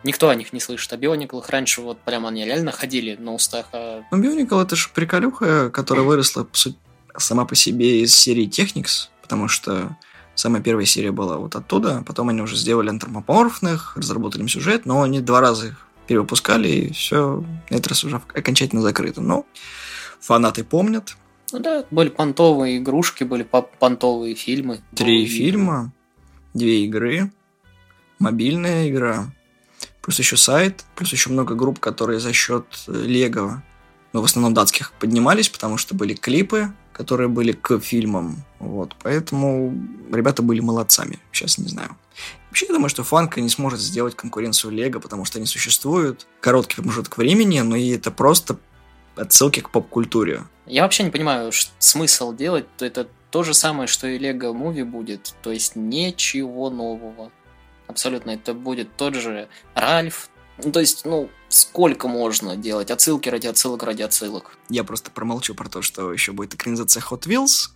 никто 0.04 0.30
о 0.30 0.36
них 0.36 0.54
не 0.54 0.60
слышит. 0.60 0.92
О 0.94 0.98
Биониклах 0.98 1.50
раньше 1.50 1.82
вот 1.82 2.00
прямо 2.00 2.30
они 2.30 2.46
реально 2.46 2.72
ходили 2.72 3.16
на 3.16 3.34
устах. 3.34 3.68
А... 3.74 4.04
Ну, 4.12 4.18
Бионикл 4.18 4.60
это 4.60 4.76
же 4.76 4.90
приколюха, 4.94 5.70
которая 5.70 6.06
выросла 6.06 6.48
сама 7.18 7.46
по 7.46 7.56
себе 7.56 8.02
из 8.02 8.16
серии 8.16 8.48
Technics, 8.48 9.10
потому 9.22 9.48
что 9.48 9.96
Самая 10.36 10.64
первая 10.64 10.86
серия 10.86 11.12
была 11.12 11.38
вот 11.38 11.56
оттуда, 11.56 12.04
потом 12.06 12.30
они 12.30 12.42
уже 12.42 12.56
сделали 12.56 12.90
антропоморфных, 12.90 13.96
разработали 13.96 14.42
им 14.42 14.48
сюжет, 14.48 14.86
но 14.86 15.04
они 15.04 15.22
два 15.22 15.42
раза 15.42 15.68
их 15.68 15.88
перевыпускали, 16.08 16.68
и 16.68 16.94
все, 16.94 17.44
на 17.70 17.76
этот 17.76 17.88
раз 17.88 18.04
уже 18.04 18.20
окончательно 18.34 18.82
закрыто. 18.82 19.22
Но 19.22 19.46
фанаты 20.20 20.64
помнят. 20.64 21.16
Ну 21.52 21.60
да, 21.60 21.86
были 21.92 22.10
понтовые 22.10 22.80
игрушки, 22.80 23.24
были 23.24 23.44
понтовые 23.44 24.34
фильмы. 24.34 24.82
Три 24.96 25.28
фильма, 25.28 25.94
две 26.56 26.84
игры, 26.86 27.32
мобильная 28.18 28.90
игра, 28.90 29.32
плюс 30.04 30.20
еще 30.20 30.38
сайт, 30.38 30.86
плюс 30.96 31.12
еще 31.12 31.32
много 31.32 31.56
групп, 31.56 31.80
которые 31.80 32.20
за 32.20 32.34
счет 32.34 32.66
Лего, 32.88 33.64
ну, 34.12 34.22
в 34.22 34.26
основном 34.26 34.54
датских, 34.54 34.92
поднимались, 34.92 35.50
потому 35.50 35.78
что 35.78 35.96
были 35.96 36.14
клипы, 36.14 36.72
которые 36.92 37.30
были 37.30 37.54
к 37.54 37.80
фильмам. 37.80 38.44
Вот, 38.60 38.96
поэтому 39.02 39.74
ребята 40.12 40.44
были 40.44 40.60
молодцами. 40.60 41.20
Сейчас 41.32 41.58
не 41.58 41.68
знаю. 41.68 41.98
Вообще, 42.50 42.68
я 42.68 42.74
думаю, 42.74 42.90
что 42.90 43.04
Фанка 43.04 43.42
не 43.42 43.50
сможет 43.50 43.80
сделать 43.80 44.16
конкуренцию 44.16 44.72
Лего, 44.72 45.00
потому 45.00 45.26
что 45.26 45.40
они 45.40 45.48
существуют. 45.48 46.28
Короткий 46.40 46.76
промежуток 46.76 47.18
времени, 47.18 47.62
но 47.62 47.76
и 47.76 47.90
это 47.90 48.12
просто 48.12 48.58
отсылки 49.16 49.62
к 49.62 49.72
поп-культуре. 49.72 50.44
Я 50.68 50.84
вообще 50.84 51.04
не 51.04 51.10
понимаю, 51.10 51.52
смысл 51.80 52.36
делать. 52.36 52.66
Это 52.80 53.08
то 53.32 53.42
же 53.42 53.56
самое, 53.56 53.88
что 53.88 54.06
и 54.06 54.20
Лего 54.20 54.54
Муви 54.54 54.84
будет. 54.84 55.34
То 55.42 55.52
есть 55.52 55.76
ничего 55.76 56.70
нового. 56.70 57.32
Абсолютно. 57.94 58.32
Это 58.32 58.56
будет 58.56 58.98
тот 58.98 59.14
же 59.14 59.48
Ральф, 59.76 60.32
ну, 60.64 60.72
то 60.72 60.80
есть, 60.80 61.06
ну, 61.06 61.30
сколько 61.50 62.08
можно 62.08 62.56
делать 62.56 62.90
отсылки 62.90 63.30
ради 63.30 63.46
отсылок 63.46 63.84
ради 63.84 64.02
отсылок? 64.02 64.58
Я 64.70 64.84
просто 64.84 65.12
промолчу 65.12 65.54
про 65.54 65.70
то, 65.70 65.84
что 65.84 66.12
еще 66.12 66.32
будет 66.32 66.56
экранизация 66.56 67.02
Hot 67.02 67.28
Wheels, 67.28 67.70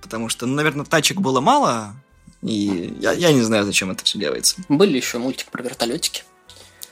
потому 0.00 0.28
что, 0.28 0.46
ну, 0.46 0.54
наверное, 0.54 0.84
тачек 0.84 1.20
было 1.20 1.40
мало, 1.40 1.94
и 2.42 2.94
я, 3.00 3.12
я 3.12 3.32
не 3.32 3.42
знаю, 3.42 3.64
зачем 3.64 3.90
это 3.90 4.04
все 4.04 4.18
делается. 4.18 4.56
Были 4.68 4.96
еще 4.96 5.18
мультик 5.18 5.48
про 5.50 5.62
вертолетики 5.64 6.22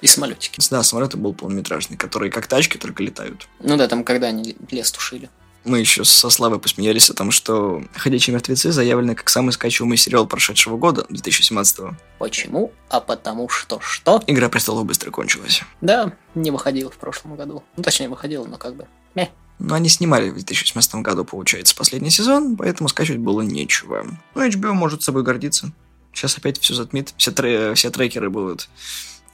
и 0.01 0.09
самолетики. 0.09 0.61
Да, 0.69 0.83
самолеты 0.83 1.17
был 1.17 1.33
полнометражный, 1.33 1.97
которые 1.97 2.33
как 2.33 2.49
тачки 2.49 2.77
только 2.77 3.05
летают. 3.05 3.47
Ну 3.61 3.77
да, 3.77 3.87
там 3.87 4.03
когда 4.03 4.29
они 4.29 4.57
лес 4.71 4.91
тушили. 4.91 5.31
Мы 5.69 5.81
еще 5.81 6.03
со 6.03 6.31
Славой 6.31 6.59
посмеялись 6.59 7.11
о 7.11 7.15
том, 7.15 7.31
что 7.31 7.83
«Ходячие 7.95 8.33
мертвецы» 8.33 8.73
заявлены 8.73 9.15
как 9.15 9.29
самый 9.29 9.53
скачиваемый 9.53 9.99
сериал 9.99 10.27
прошедшего 10.27 10.79
года, 10.79 11.05
2017 11.11 11.79
-го. 11.81 11.95
Почему? 12.19 12.73
А 12.89 13.01
потому 13.01 13.51
что 13.51 13.79
что? 13.79 14.23
«Игра 14.27 14.49
престолов» 14.49 14.87
быстро 14.87 15.11
кончилась. 15.11 15.63
Да, 15.83 16.15
не 16.35 16.51
выходила 16.51 16.91
в 16.91 16.97
прошлом 16.97 17.37
году. 17.37 17.63
Ну, 17.77 17.83
точнее, 17.83 18.09
выходила, 18.09 18.47
но 18.47 18.57
как 18.57 18.77
бы... 18.77 18.87
Мeh. 19.15 19.29
Но 19.59 19.75
они 19.75 19.91
снимали 19.91 20.31
в 20.31 20.35
2018 20.35 20.95
году, 20.97 21.27
получается, 21.27 21.77
последний 21.77 22.11
сезон, 22.11 22.57
поэтому 22.57 22.89
скачивать 22.89 23.21
было 23.21 23.43
нечего. 23.43 24.07
Ну, 24.35 24.49
HBO 24.49 24.73
может 24.73 25.03
собой 25.03 25.23
гордиться. 25.23 25.71
Сейчас 26.15 26.39
опять 26.39 26.59
все 26.59 26.73
затмит, 26.73 27.13
все, 27.19 27.31
тре- 27.31 27.75
все 27.75 27.91
трекеры 27.91 28.31
будут 28.31 28.71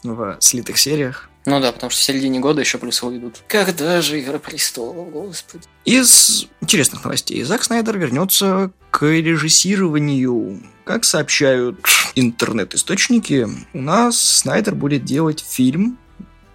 в 0.03 0.37
слитых 0.41 0.79
сериях. 0.79 1.31
Ну 1.47 1.61
да, 1.61 1.73
потому 1.73 1.91
что 1.91 2.01
в 2.01 2.05
середине 2.05 2.41
года 2.41 2.61
еще 2.61 2.79
плюс 2.79 3.03
выйдут. 3.03 3.43
Когда 3.49 4.01
же 4.01 4.19
Игра 4.19 4.39
престолов, 4.39 5.11
господи. 5.11 5.65
Из 5.85 6.47
интересных 6.61 7.05
новостей. 7.05 7.43
Зак 7.43 7.63
Снайдер 7.63 7.99
вернется 7.99 8.71
к 8.91 9.05
режиссированию. 9.05 10.63
Как 10.85 11.05
сообщают 11.05 11.79
интернет-источники, 12.15 13.47
у 13.73 13.81
нас 13.81 14.19
Снайдер 14.19 14.75
будет 14.75 15.05
делать 15.05 15.45
фильм 15.47 15.99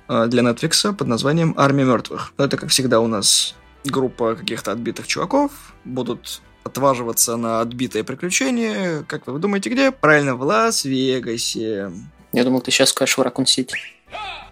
а, 0.08 0.25
для 0.25 0.41
Netflix 0.41 0.91
под 0.93 1.08
названием 1.08 1.53
«Армия 1.58 1.84
мертвых». 1.84 2.34
Это, 2.38 2.58
как 2.58 2.69
всегда, 2.69 3.00
у 3.00 3.08
нас 3.08 3.55
группа 3.86 4.36
каких-то 4.36 4.72
отбитых 4.72 5.05
чуваков 5.05 5.51
будут 5.86 6.41
отваживаться 6.63 7.38
на 7.38 7.62
отбитое 7.62 8.03
приключение. 8.03 9.03
Как 9.08 9.27
вы 9.27 9.39
думаете, 9.39 9.69
где? 9.69 9.91
Правильно, 9.91 10.36
в 10.36 10.41
Лас-Вегасе. 10.41 11.91
Я 12.31 12.43
думал, 12.43 12.62
ты 12.62 12.72
сейчас 12.72 12.89
скажешь 12.89 13.17
в 13.17 13.22
Ракун 13.22 13.46
Сити. 13.46 13.75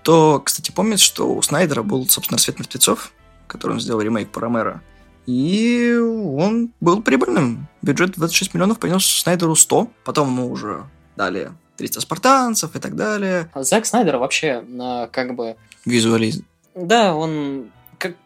То, 0.03 0.41
кстати, 0.43 0.71
помнит, 0.71 0.99
что 0.99 1.33
у 1.33 1.41
Снайдера 1.41 1.83
был, 1.83 2.07
собственно, 2.07 2.37
«Свет 2.37 2.59
мертвецов», 2.59 3.11
который 3.47 3.73
он 3.73 3.79
сделал 3.79 4.01
ремейк 4.01 4.29
по 4.29 4.41
Ромеро. 4.41 4.81
И 5.25 5.93
он 5.97 6.71
был 6.79 7.01
прибыльным. 7.01 7.67
Бюджет 7.81 8.11
26 8.11 8.53
миллионов 8.53 8.79
принес 8.79 9.05
Снайдеру 9.05 9.55
100. 9.55 9.91
Потом 10.05 10.29
ему 10.29 10.49
уже 10.49 10.85
дали 11.17 11.51
300 11.75 12.01
спартанцев 12.01 12.75
и 12.75 12.79
так 12.79 12.95
далее. 12.95 13.49
А 13.53 13.63
Зак 13.63 13.85
Снайдер 13.85 14.17
вообще 14.17 14.61
на 14.61 15.07
как 15.07 15.35
бы... 15.35 15.57
Визуализм. 15.85 16.45
Да, 16.75 17.13
он... 17.13 17.71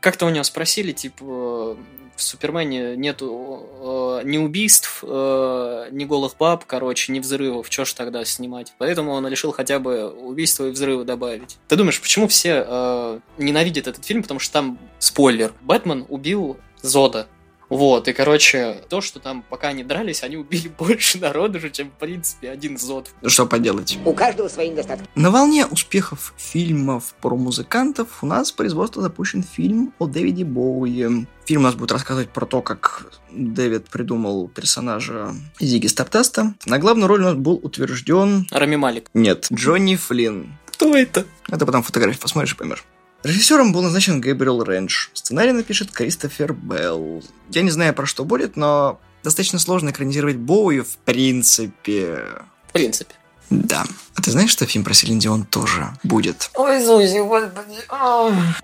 Как-то 0.01 0.25
у 0.25 0.29
него 0.29 0.43
спросили, 0.43 0.91
типа, 0.91 1.77
в 2.21 2.23
Супермене 2.23 2.95
нету 2.95 4.21
э, 4.21 4.21
ни 4.25 4.37
убийств, 4.37 5.03
э, 5.03 5.87
ни 5.91 6.05
голых 6.05 6.35
баб, 6.37 6.65
короче, 6.65 7.11
ни 7.11 7.19
взрывов. 7.19 7.69
Чё 7.69 7.83
ж 7.83 7.93
тогда 7.93 8.23
снимать? 8.25 8.73
Поэтому 8.77 9.11
он 9.11 9.27
решил 9.27 9.51
хотя 9.51 9.79
бы 9.79 10.09
убийства 10.09 10.67
и 10.67 10.71
взрывы 10.71 11.03
добавить. 11.03 11.57
Ты 11.67 11.75
думаешь, 11.75 11.99
почему 11.99 12.27
все 12.27 12.63
э, 12.67 13.19
ненавидят 13.39 13.87
этот 13.87 14.05
фильм? 14.05 14.21
Потому 14.21 14.39
что 14.39 14.53
там 14.53 14.77
спойлер. 14.99 15.51
Бэтмен 15.61 16.05
убил 16.09 16.57
Зода. 16.83 17.27
Вот, 17.71 18.09
и, 18.09 18.13
короче, 18.13 18.81
то, 18.89 18.99
что 18.99 19.21
там 19.21 19.45
пока 19.49 19.69
они 19.69 19.85
дрались, 19.85 20.23
они 20.23 20.35
убили 20.35 20.67
больше 20.77 21.19
народу 21.19 21.59
же, 21.61 21.69
чем, 21.71 21.89
в 21.89 21.93
принципе, 21.93 22.51
один 22.51 22.77
Зод. 22.77 23.11
Ну, 23.21 23.29
что 23.29 23.45
поделать? 23.45 23.97
У 24.03 24.13
каждого 24.13 24.49
свои 24.49 24.69
недостатки. 24.69 25.07
На 25.15 25.31
волне 25.31 25.65
успехов 25.65 26.33
фильмов 26.35 27.13
про 27.21 27.37
музыкантов 27.37 28.23
у 28.23 28.27
нас 28.27 28.51
в 28.51 28.55
производство 28.55 29.01
запущен 29.01 29.41
фильм 29.41 29.93
о 29.99 30.07
Дэвиде 30.07 30.43
Боуи. 30.43 31.25
Фильм 31.45 31.61
у 31.61 31.63
нас 31.63 31.75
будет 31.75 31.93
рассказывать 31.93 32.29
про 32.29 32.45
то, 32.45 32.61
как 32.61 33.09
Дэвид 33.31 33.87
придумал 33.89 34.49
персонажа 34.49 35.33
Зиги 35.61 35.87
Стартаста. 35.87 36.53
На 36.65 36.77
главную 36.77 37.07
роль 37.07 37.21
у 37.21 37.25
нас 37.25 37.35
был 37.35 37.57
утвержден... 37.63 38.47
Рами 38.51 38.75
Малик. 38.75 39.09
Нет, 39.13 39.47
Джонни 39.51 39.95
Флинн. 39.95 40.57
Кто 40.65 40.93
это? 40.93 41.25
Это 41.47 41.65
потом 41.65 41.83
фотографии 41.83 42.19
посмотришь 42.19 42.53
и 42.53 42.57
поймешь. 42.57 42.83
Режиссером 43.23 43.71
был 43.71 43.83
назначен 43.83 44.19
Гэбриэл 44.19 44.63
Рэнч. 44.63 45.09
Сценарий 45.13 45.51
напишет 45.51 45.91
Кристофер 45.91 46.53
Белл. 46.53 47.23
Я 47.49 47.61
не 47.61 47.69
знаю, 47.69 47.93
про 47.93 48.07
что 48.07 48.25
будет, 48.25 48.55
но 48.55 48.99
достаточно 49.23 49.59
сложно 49.59 49.91
экранизировать 49.91 50.37
Боуи 50.37 50.79
в 50.79 50.97
принципе. 50.97 52.25
В 52.67 52.73
принципе. 52.73 53.13
Да. 53.51 53.85
А 54.15 54.21
ты 54.21 54.31
знаешь, 54.31 54.49
что 54.49 54.65
фильм 54.65 54.83
про 54.83 54.93
Селин 54.93 55.19
Дион 55.19 55.43
тоже 55.43 55.93
будет? 56.03 56.49
Ой, 56.55 56.83
Зузи, 56.83 57.19
господи. 57.19 57.83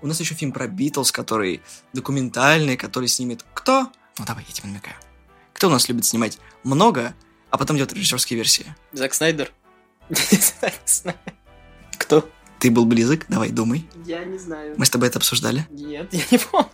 У 0.00 0.06
нас 0.06 0.18
еще 0.18 0.34
фильм 0.34 0.50
про 0.50 0.66
Битлз, 0.66 1.12
который 1.12 1.60
документальный, 1.92 2.76
который 2.76 3.08
снимет 3.08 3.44
кто? 3.54 3.92
Ну 4.18 4.24
давай, 4.24 4.44
я 4.48 4.52
тебе 4.52 4.68
намекаю. 4.70 4.96
Кто 5.52 5.68
у 5.68 5.70
нас 5.70 5.88
любит 5.88 6.04
снимать 6.04 6.38
много, 6.64 7.14
а 7.50 7.58
потом 7.58 7.76
делать 7.76 7.92
режиссерские 7.92 8.38
версии? 8.38 8.74
Зак 8.92 9.14
Снайдер? 9.14 9.52
Кто? 11.98 12.28
Ты 12.58 12.70
был 12.70 12.84
близок? 12.86 13.26
Давай, 13.28 13.50
думай. 13.50 13.86
Я 14.04 14.24
не 14.24 14.38
знаю. 14.38 14.74
Мы 14.76 14.84
с 14.84 14.90
тобой 14.90 15.08
это 15.08 15.18
обсуждали? 15.18 15.66
Нет, 15.70 16.08
я 16.12 16.22
не 16.30 16.38
помню. 16.38 16.68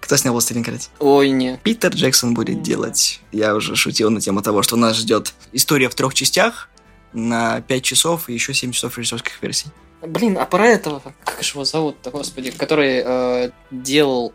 Кто 0.00 0.16
снял 0.16 0.34
«Властелин 0.34 0.62
колец»? 0.62 0.90
Ой, 1.00 1.30
не. 1.30 1.58
Питер 1.64 1.90
Джексон 1.90 2.32
будет 2.34 2.62
делать. 2.62 3.20
Я 3.32 3.56
уже 3.56 3.74
шутил 3.74 4.08
на 4.10 4.20
тему 4.20 4.40
того, 4.40 4.62
что 4.62 4.76
нас 4.76 4.96
ждет 4.96 5.34
история 5.52 5.88
в 5.88 5.94
трех 5.96 6.14
частях. 6.14 6.68
на 7.12 7.60
5 7.62 7.82
часов 7.82 8.28
и 8.28 8.34
еще 8.34 8.52
7 8.54 8.70
часов 8.72 8.96
режиссерских 8.98 9.42
версий. 9.42 9.68
Блин, 10.02 10.36
а 10.38 10.44
про 10.44 10.66
этого, 10.66 11.02
как 11.24 11.42
же 11.42 11.52
его 11.52 11.64
зовут-то, 11.64 12.10
господи, 12.10 12.50
который 12.50 13.02
э, 13.04 13.50
делал 13.70 14.32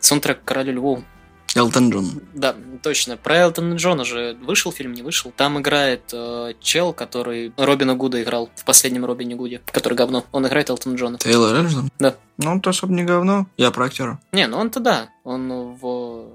саундтрек 0.00 0.42
Королю 0.44 0.72
Льву. 0.72 1.04
Элтон 1.54 1.90
Джон. 1.90 2.22
Да, 2.34 2.54
точно. 2.82 3.16
Про 3.16 3.36
Элтона 3.38 3.74
Джона 3.74 4.04
же 4.04 4.36
вышел 4.42 4.72
фильм, 4.72 4.92
не 4.92 5.02
вышел. 5.02 5.32
Там 5.36 5.58
играет 5.58 6.02
э, 6.12 6.54
чел, 6.60 6.92
который 6.92 7.52
Робина 7.56 7.94
Гуда 7.94 8.22
играл 8.22 8.50
в 8.54 8.64
последнем 8.64 9.04
Робине 9.04 9.34
Гуде, 9.34 9.60
который 9.72 9.94
говно. 9.94 10.24
Он 10.32 10.46
играет 10.46 10.70
Элтона 10.70 10.94
Джона. 10.96 11.18
Тейлор 11.18 11.56
Элджон? 11.56 11.90
Да. 11.98 12.14
Ну, 12.38 12.52
он-то 12.52 12.70
особо 12.70 12.92
не 12.92 13.02
говно. 13.02 13.46
Я 13.56 13.70
про 13.70 13.86
актера. 13.86 14.20
Не, 14.32 14.46
ну 14.46 14.58
он-то 14.58 14.80
да. 14.80 15.10
Он 15.24 15.74
в 15.74 16.28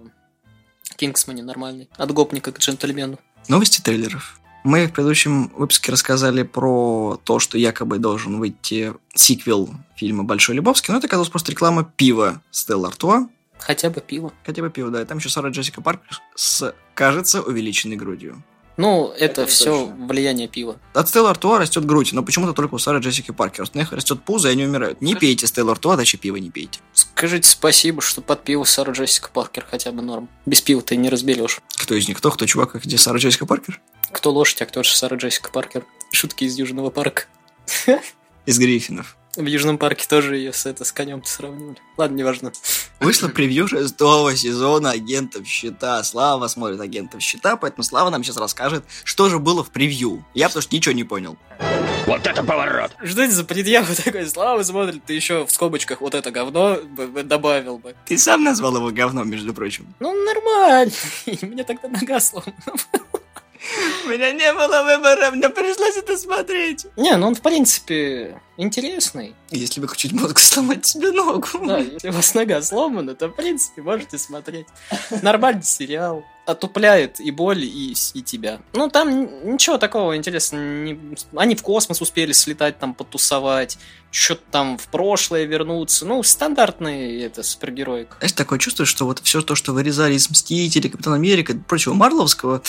Кингсмане 0.98 1.44
нормальный. 1.44 1.90
От 1.98 2.12
гопника 2.12 2.52
к 2.52 2.60
джентльмену. 2.60 3.20
Новости 3.48 3.82
трейлеров. 3.82 4.40
Мы 4.64 4.88
в 4.88 4.94
предыдущем 4.94 5.50
выпуске 5.50 5.92
рассказали 5.92 6.42
про 6.42 7.20
то, 7.24 7.38
что 7.38 7.56
якобы 7.58 8.00
должен 8.00 8.40
выйти 8.40 8.94
сиквел 9.14 9.70
фильма 9.96 10.24
«Большой 10.24 10.56
Любовский», 10.56 10.92
но 10.92 10.98
это 10.98 11.06
оказалось 11.06 11.30
просто 11.30 11.52
реклама 11.52 11.84
пива 11.84 12.42
Стелла 12.50 12.88
Артуа. 12.88 13.28
Хотя 13.66 13.90
бы 13.90 14.00
пиво. 14.00 14.32
Хотя 14.46 14.62
бы 14.62 14.70
пиво, 14.70 14.92
да. 14.92 15.02
И 15.02 15.06
там 15.06 15.18
еще 15.18 15.30
Сара 15.30 15.50
Джессика 15.50 15.82
Паркер 15.82 16.22
с, 16.36 16.74
кажется, 16.94 17.42
увеличенной 17.42 17.96
грудью. 17.96 18.44
Ну, 18.78 19.08
это, 19.18 19.44
Это 19.44 19.46
все 19.48 19.86
точно. 19.88 20.06
влияние 20.08 20.50
пива. 20.50 20.78
От 20.94 21.08
Стелла 21.08 21.30
Артуа 21.30 21.60
растет 21.60 21.86
грудь, 21.86 22.12
но 22.12 22.24
почему-то 22.24 22.52
только 22.52 22.76
у 22.76 22.78
Сары 22.78 23.00
Джессики 23.00 23.32
Паркер. 23.32 23.62
У 23.62 23.64
остальных 23.64 23.94
растет 23.94 24.22
пузо, 24.24 24.50
и 24.50 24.52
они 24.52 24.66
умирают. 24.66 25.02
Не 25.02 25.16
пейте 25.16 25.48
Стелла 25.48 25.72
Артуа, 25.72 25.96
дальше 25.96 26.18
пиво 26.18 26.36
не 26.36 26.52
пейте. 26.52 26.82
Скажите 26.94 27.50
спасибо, 27.50 28.02
что 28.02 28.22
под 28.22 28.44
пиво 28.44 28.66
Сара 28.66 28.92
Джессика 28.92 29.30
Паркер 29.34 29.66
хотя 29.70 29.92
бы 29.94 30.02
норм. 30.02 30.28
Без 30.46 30.62
пива 30.62 30.82
ты 30.82 30.98
не 30.98 31.10
разберешь. 31.10 31.60
Кто 31.78 31.96
из 31.96 32.08
них 32.10 32.18
кто? 32.18 32.32
Кто 32.32 32.46
чувак, 32.46 32.76
а 32.76 32.80
где 32.80 32.98
Сара 32.98 33.18
Джессика 33.18 33.46
Паркер? 33.46 33.80
Кто 34.12 34.32
лошадь, 34.32 34.62
а 34.62 34.66
кто 34.66 34.84
же 34.84 34.94
Сара 34.94 35.16
Джессика 35.16 35.50
Паркер. 35.52 35.86
Шутки 36.12 36.44
из 36.44 36.58
Южного 36.58 36.90
парка. 36.90 37.24
Из 38.46 38.60
Гриффинов. 38.60 39.16
В 39.36 39.46
Южном 39.46 39.78
парке 39.78 40.06
тоже 40.08 40.38
ее 40.38 40.54
с, 40.54 40.66
это, 40.66 40.86
с 40.86 40.92
конем 40.92 41.24
сравнивали. 41.24 41.78
Ладно, 41.98 42.16
неважно. 42.16 42.52
Вышло 43.00 43.28
превью 43.28 43.68
шестого 43.68 44.36
сезона 44.36 44.92
«Агентов 44.92 45.46
Щита». 45.48 46.04
Слава 46.04 46.48
смотрит 46.48 46.80
«Агентов 46.80 47.22
Щита», 47.22 47.58
поэтому 47.58 47.84
Слава 47.84 48.10
нам 48.10 48.24
сейчас 48.24 48.38
расскажет, 48.38 48.86
что 49.04 49.30
же 49.30 49.40
было 49.40 49.64
в 49.64 49.72
превью. 49.72 50.26
Я 50.34 50.48
потому 50.48 50.62
что 50.62 50.76
ничего 50.76 50.94
не 50.94 51.04
понял. 51.04 51.38
Вот 52.06 52.26
это 52.28 52.44
поворот! 52.44 52.92
Что 53.04 53.24
это 53.24 53.34
за 53.34 53.44
предъява 53.44 53.94
такой? 53.96 54.28
Слава 54.28 54.62
смотрит, 54.64 55.04
ты 55.06 55.14
еще 55.14 55.46
в 55.46 55.52
скобочках 55.52 56.02
вот 56.02 56.14
это 56.14 56.32
говно 56.32 56.78
бы- 56.84 57.08
бы 57.08 57.24
добавил 57.24 57.78
бы. 57.80 57.96
Ты 58.06 58.18
сам 58.18 58.44
назвал 58.44 58.76
его 58.78 58.92
говном, 58.92 59.30
между 59.30 59.54
прочим. 59.54 59.94
Ну, 60.00 60.14
нормально. 60.26 60.92
Мне 61.42 61.64
тогда 61.64 61.88
нога 61.88 62.20
сломана. 62.20 62.54
У 64.06 64.10
меня 64.10 64.32
не 64.32 64.54
было 64.54 64.84
выбора, 64.84 65.32
мне 65.32 65.50
пришлось 65.50 65.98
это 65.98 66.18
смотреть. 66.18 66.86
Не, 66.98 67.16
ну 67.18 67.28
он, 67.28 67.36
в 67.36 67.42
принципе, 67.42 68.40
интересный. 68.58 69.34
Если 69.50 69.80
бы 69.82 69.88
чуть 69.96 70.12
мозг 70.14 70.40
сломать 70.40 70.86
себе 70.86 71.12
ногу. 71.12 71.48
Да, 71.66 71.80
если 71.80 72.10
у 72.10 72.12
вас 72.14 72.34
нога 72.36 72.62
сломана, 72.62 73.16
то, 73.16 73.28
в 73.28 73.36
принципе, 73.36 73.82
можете 73.82 74.18
смотреть. 74.18 74.68
Нормальный 75.22 75.64
сериал. 75.64 76.24
Отупляет 76.46 77.20
и 77.20 77.32
боль, 77.32 77.64
и, 77.64 77.96
и 78.14 78.22
тебя. 78.22 78.60
Ну, 78.74 78.88
там 78.88 79.52
ничего 79.52 79.80
такого 79.80 80.16
интересного. 80.16 80.62
не- 80.62 81.00
Они 81.36 81.56
в 81.56 81.64
космос 81.64 82.02
успели 82.02 82.34
слетать, 82.34 82.78
там, 82.78 82.94
потусовать. 82.94 83.80
Что-то 84.12 84.44
там 84.52 84.78
в 84.78 84.88
прошлое 84.90 85.46
вернуться. 85.46 86.06
Ну, 86.06 86.22
стандартный 86.22 87.20
это 87.22 87.42
супергероик. 87.42 88.16
Знаешь, 88.20 88.34
такое 88.34 88.60
чувство, 88.60 88.86
что 88.86 89.06
вот 89.06 89.20
все 89.24 89.42
то, 89.42 89.56
что 89.56 89.74
вырезали 89.74 90.14
из 90.14 90.30
Мстителей, 90.30 90.92
Капитан 90.92 91.14
Америка 91.14 91.54
и 91.54 91.58
прочего 91.58 91.96
Марловского, 91.96 92.62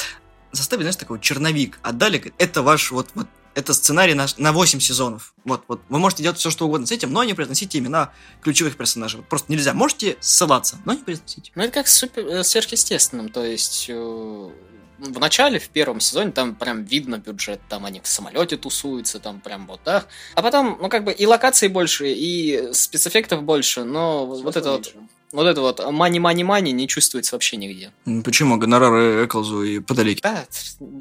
заставили, 0.53 0.85
знаешь, 0.85 0.97
такой 0.97 1.21
черновик. 1.21 1.79
Отдали, 1.83 2.19
говорит, 2.19 2.35
это 2.39 2.63
ваш 2.63 2.91
вот, 2.91 3.09
вот 3.15 3.27
это 3.55 3.73
сценарий 3.73 4.13
на, 4.15 4.27
на 4.37 4.53
8 4.53 4.81
сезонов. 4.81 5.33
Вот, 5.45 5.65
вот. 5.69 5.81
Вы 5.89 5.99
можете 5.99 6.23
делать 6.23 6.39
все, 6.39 6.51
что 6.51 6.67
угодно 6.67 6.87
с 6.87 6.93
этим, 6.93 7.11
но 7.13 7.25
не 7.25 7.33
произносите 7.33 7.79
имена 7.79 8.13
ключевых 8.43 8.77
персонажей. 8.77 9.21
Вот 9.21 9.29
просто 9.29 9.51
нельзя. 9.51 9.73
Можете 9.73 10.17
ссылаться, 10.21 10.79
но 10.85 10.93
не 10.93 11.03
произносите. 11.03 11.53
Ну, 11.55 11.63
это 11.63 11.73
как 11.73 11.89
с 11.89 11.97
супер- 12.03 12.27
э, 12.27 12.45
сверхъестественным. 12.45 13.31
То 13.31 13.43
есть, 13.45 13.87
э, 13.89 13.95
в 14.99 15.19
начале, 15.19 15.59
в 15.59 15.69
первом 15.71 16.01
сезоне, 16.01 16.33
там 16.33 16.55
прям 16.55 16.85
видно 16.85 17.17
бюджет. 17.19 17.61
Там 17.71 17.87
они 17.87 18.01
в 18.03 18.07
самолете 18.07 18.59
тусуются, 18.59 19.21
там 19.21 19.41
прям 19.41 19.67
вот 19.67 19.81
так. 19.83 20.07
А 20.35 20.43
потом, 20.43 20.79
ну, 20.81 20.89
как 20.91 21.05
бы 21.05 21.13
и 21.13 21.25
локаций 21.27 21.69
больше, 21.69 22.13
и 22.13 22.71
спецэффектов 22.73 23.43
больше, 23.43 23.85
но 23.85 24.27
вот- 24.27 24.43
вот 24.43 24.57
это 24.57 24.73
вот... 24.73 24.95
Вот 25.37 25.47
это 25.47 25.61
вот 25.61 25.93
мани-мани-мани 25.93 26.73
не 26.73 26.89
чувствуется 26.89 27.35
вообще 27.35 27.59
нигде. 27.59 27.93
Почему? 28.25 28.57
Гонорары 28.57 29.27
Эклзу 29.27 29.63
и 29.65 29.81
подалеки. 29.81 30.23
Да, 30.23 30.47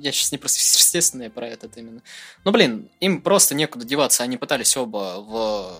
я 0.01 0.11
сейчас 0.11 0.33
не 0.33 0.37
про 0.37 0.49
сверхъестественное, 0.49 1.29
про 1.29 1.47
этот 1.47 1.77
именно. 1.77 2.01
Ну, 2.43 2.51
блин, 2.51 2.89
им 2.99 3.21
просто 3.21 3.55
некуда 3.55 3.85
деваться. 3.85 4.23
Они 4.23 4.35
пытались 4.35 4.75
оба 4.75 5.23
в 5.25 5.79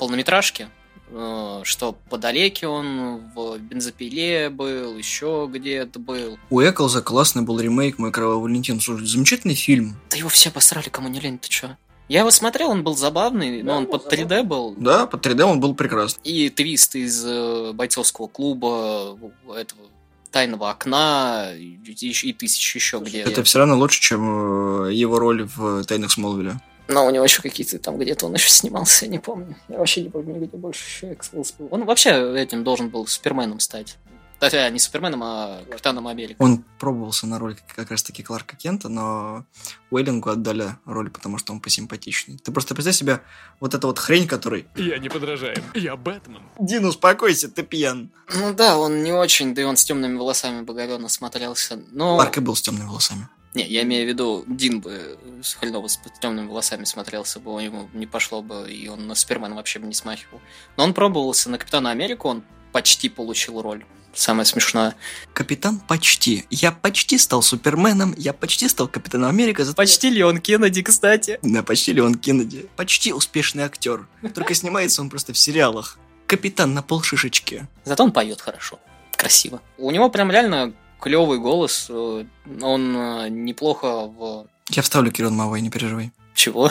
полнометражке, 0.00 0.68
э, 1.10 1.60
что 1.62 1.92
подалеки 2.10 2.64
он, 2.64 3.18
в 3.36 3.58
бензопиле 3.58 4.50
был, 4.50 4.96
еще 4.96 5.48
где-то 5.48 6.00
был. 6.00 6.40
У 6.50 6.60
Эклза 6.60 7.02
классный 7.02 7.42
был 7.42 7.60
ремейк 7.60 8.00
«Мой 8.00 8.10
кровавый 8.10 8.50
Валентин». 8.50 8.80
Слушай, 8.80 9.06
замечательный 9.06 9.54
фильм. 9.54 9.96
Да 10.10 10.16
его 10.16 10.28
все 10.28 10.50
посрали, 10.50 10.88
кому 10.88 11.06
не 11.06 11.20
лень, 11.20 11.38
ты 11.38 11.48
чё? 11.48 11.76
Я 12.08 12.20
его 12.20 12.30
смотрел, 12.30 12.70
он 12.70 12.84
был 12.84 12.96
забавный, 12.96 13.62
но 13.62 13.72
Да, 13.72 13.78
он 13.78 13.86
под 13.86 14.04
был 14.04 14.10
3D 14.10 14.42
был. 14.44 14.74
Да, 14.76 15.06
под 15.06 15.26
3D 15.26 15.42
он 15.42 15.60
был 15.60 15.74
прекрасный. 15.74 16.20
И 16.22 16.50
твист 16.50 16.94
из 16.94 17.24
э, 17.26 17.72
бойцовского 17.72 18.28
клуба, 18.28 19.18
э, 19.48 19.60
этого 19.60 19.82
тайного 20.30 20.70
окна, 20.70 21.52
и, 21.56 21.78
и, 21.84 22.28
и 22.28 22.32
тысяч 22.32 22.74
еще 22.76 22.98
где. 22.98 23.22
Это 23.22 23.42
все 23.42 23.58
равно 23.58 23.76
лучше, 23.76 24.00
чем 24.00 24.86
э, 24.86 24.92
его 24.92 25.18
роль 25.18 25.48
в 25.56 25.84
«Тайнах 25.84 26.12
Смолвиля». 26.12 26.60
Но 26.88 27.04
у 27.04 27.10
него 27.10 27.24
еще 27.24 27.42
какие-то 27.42 27.78
там 27.80 27.98
где-то 27.98 28.26
он 28.26 28.34
еще 28.34 28.48
снимался, 28.48 29.06
я 29.06 29.10
не 29.10 29.18
помню. 29.18 29.56
Я 29.68 29.78
вообще 29.78 30.02
не 30.02 30.08
помню, 30.08 30.34
где 30.36 30.56
больше 30.56 31.06
еще 31.06 31.16
был. 31.58 31.68
Он 31.72 31.84
вообще 31.84 32.38
этим 32.38 32.62
должен 32.62 32.88
был 32.88 33.06
Суперменом 33.08 33.58
стать. 33.58 33.96
Хотя 34.38 34.68
не 34.70 34.78
Суперменом, 34.78 35.22
а 35.22 35.62
Капитаном 35.70 36.08
Америка. 36.08 36.42
Он 36.42 36.64
пробовался 36.78 37.26
на 37.26 37.38
роль 37.38 37.56
как 37.74 37.90
раз-таки 37.90 38.22
Кларка 38.22 38.56
Кента, 38.56 38.88
но 38.88 39.46
Уэллингу 39.90 40.30
отдали 40.30 40.76
роль, 40.84 41.10
потому 41.10 41.38
что 41.38 41.52
он 41.52 41.60
посимпатичнее. 41.60 42.38
Ты 42.38 42.52
просто 42.52 42.74
представь 42.74 42.96
себе 42.96 43.22
вот 43.60 43.74
эту 43.74 43.86
вот 43.86 43.98
хрень, 43.98 44.26
который... 44.26 44.68
Я 44.76 44.98
не 44.98 45.08
подражаю. 45.08 45.56
Я 45.74 45.96
Бэтмен. 45.96 46.42
Дин, 46.58 46.84
успокойся, 46.84 47.50
ты 47.50 47.62
пьян. 47.62 48.10
Ну 48.34 48.52
да, 48.52 48.78
он 48.78 49.02
не 49.02 49.12
очень, 49.12 49.54
да 49.54 49.62
и 49.62 49.64
он 49.64 49.76
с 49.76 49.84
темными 49.84 50.16
волосами 50.16 50.62
боговенно 50.62 51.08
смотрелся. 51.08 51.80
Но... 51.92 52.16
Кларк 52.16 52.36
и 52.36 52.40
был 52.40 52.54
с 52.54 52.62
темными 52.62 52.86
волосами. 52.86 53.28
Не, 53.56 53.66
я 53.66 53.84
имею 53.84 54.04
в 54.04 54.08
виду, 54.08 54.44
Дин 54.46 54.82
бы 54.82 55.18
с 55.42 55.54
Хреново 55.54 55.88
с 55.88 55.98
темными 56.20 56.46
волосами 56.46 56.84
смотрелся 56.84 57.40
бы, 57.40 57.62
ему 57.62 57.88
не 57.94 58.06
пошло 58.06 58.42
бы, 58.42 58.70
и 58.70 58.86
он 58.88 59.06
на 59.06 59.14
Супермена 59.14 59.54
вообще 59.54 59.78
бы 59.78 59.86
не 59.86 59.94
смахивал. 59.94 60.42
Но 60.76 60.84
он 60.84 60.92
пробовался 60.92 61.48
на 61.48 61.56
Капитана 61.56 61.90
Америку, 61.90 62.28
он 62.28 62.44
почти 62.76 63.08
получил 63.08 63.62
роль. 63.62 63.82
Самое 64.12 64.44
смешное. 64.44 64.94
Капитан 65.32 65.80
почти. 65.88 66.44
Я 66.50 66.72
почти 66.72 67.16
стал 67.18 67.40
Суперменом, 67.42 68.14
я 68.18 68.32
почти 68.34 68.68
стал 68.68 68.86
Капитаном 68.88 69.30
Америка. 69.30 69.64
зато- 69.64 69.76
Почти 69.76 70.10
Леон 70.10 70.38
Кеннеди, 70.42 70.82
кстати. 70.82 71.38
Да, 71.42 71.62
почти 71.62 71.94
Леон 71.94 72.14
Кеннеди. 72.16 72.66
Почти 72.76 73.14
успешный 73.14 73.64
актер. 73.64 74.06
Только 74.34 74.54
снимается 74.54 75.00
он 75.00 75.08
просто 75.08 75.32
в 75.32 75.38
сериалах. 75.38 75.98
Капитан 76.26 76.74
на 76.74 76.82
полшишечки. 76.82 77.66
Зато 77.84 78.04
он 78.04 78.12
поет 78.12 78.42
хорошо, 78.42 78.78
красиво. 79.16 79.60
У 79.78 79.90
него 79.90 80.10
прям 80.10 80.30
реально 80.30 80.74
клевый 81.00 81.38
голос. 81.38 81.86
э, 81.88 82.24
Он 82.60 82.96
э, 82.96 83.28
неплохо 83.30 83.86
в... 84.06 84.46
Я 84.68 84.82
вставлю 84.82 85.10
Кирилл 85.12 85.30
Мавой, 85.30 85.62
не 85.62 85.70
переживай. 85.70 86.10
Чего? 86.34 86.70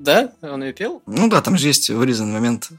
Да? 0.00 0.32
Он 0.40 0.62
ее 0.64 0.72
пел? 0.72 1.02
Ну 1.06 1.28
да, 1.28 1.42
там 1.42 1.58
же 1.58 1.66
есть 1.68 1.90
вырезанный 1.90 2.32
момент, 2.32 2.70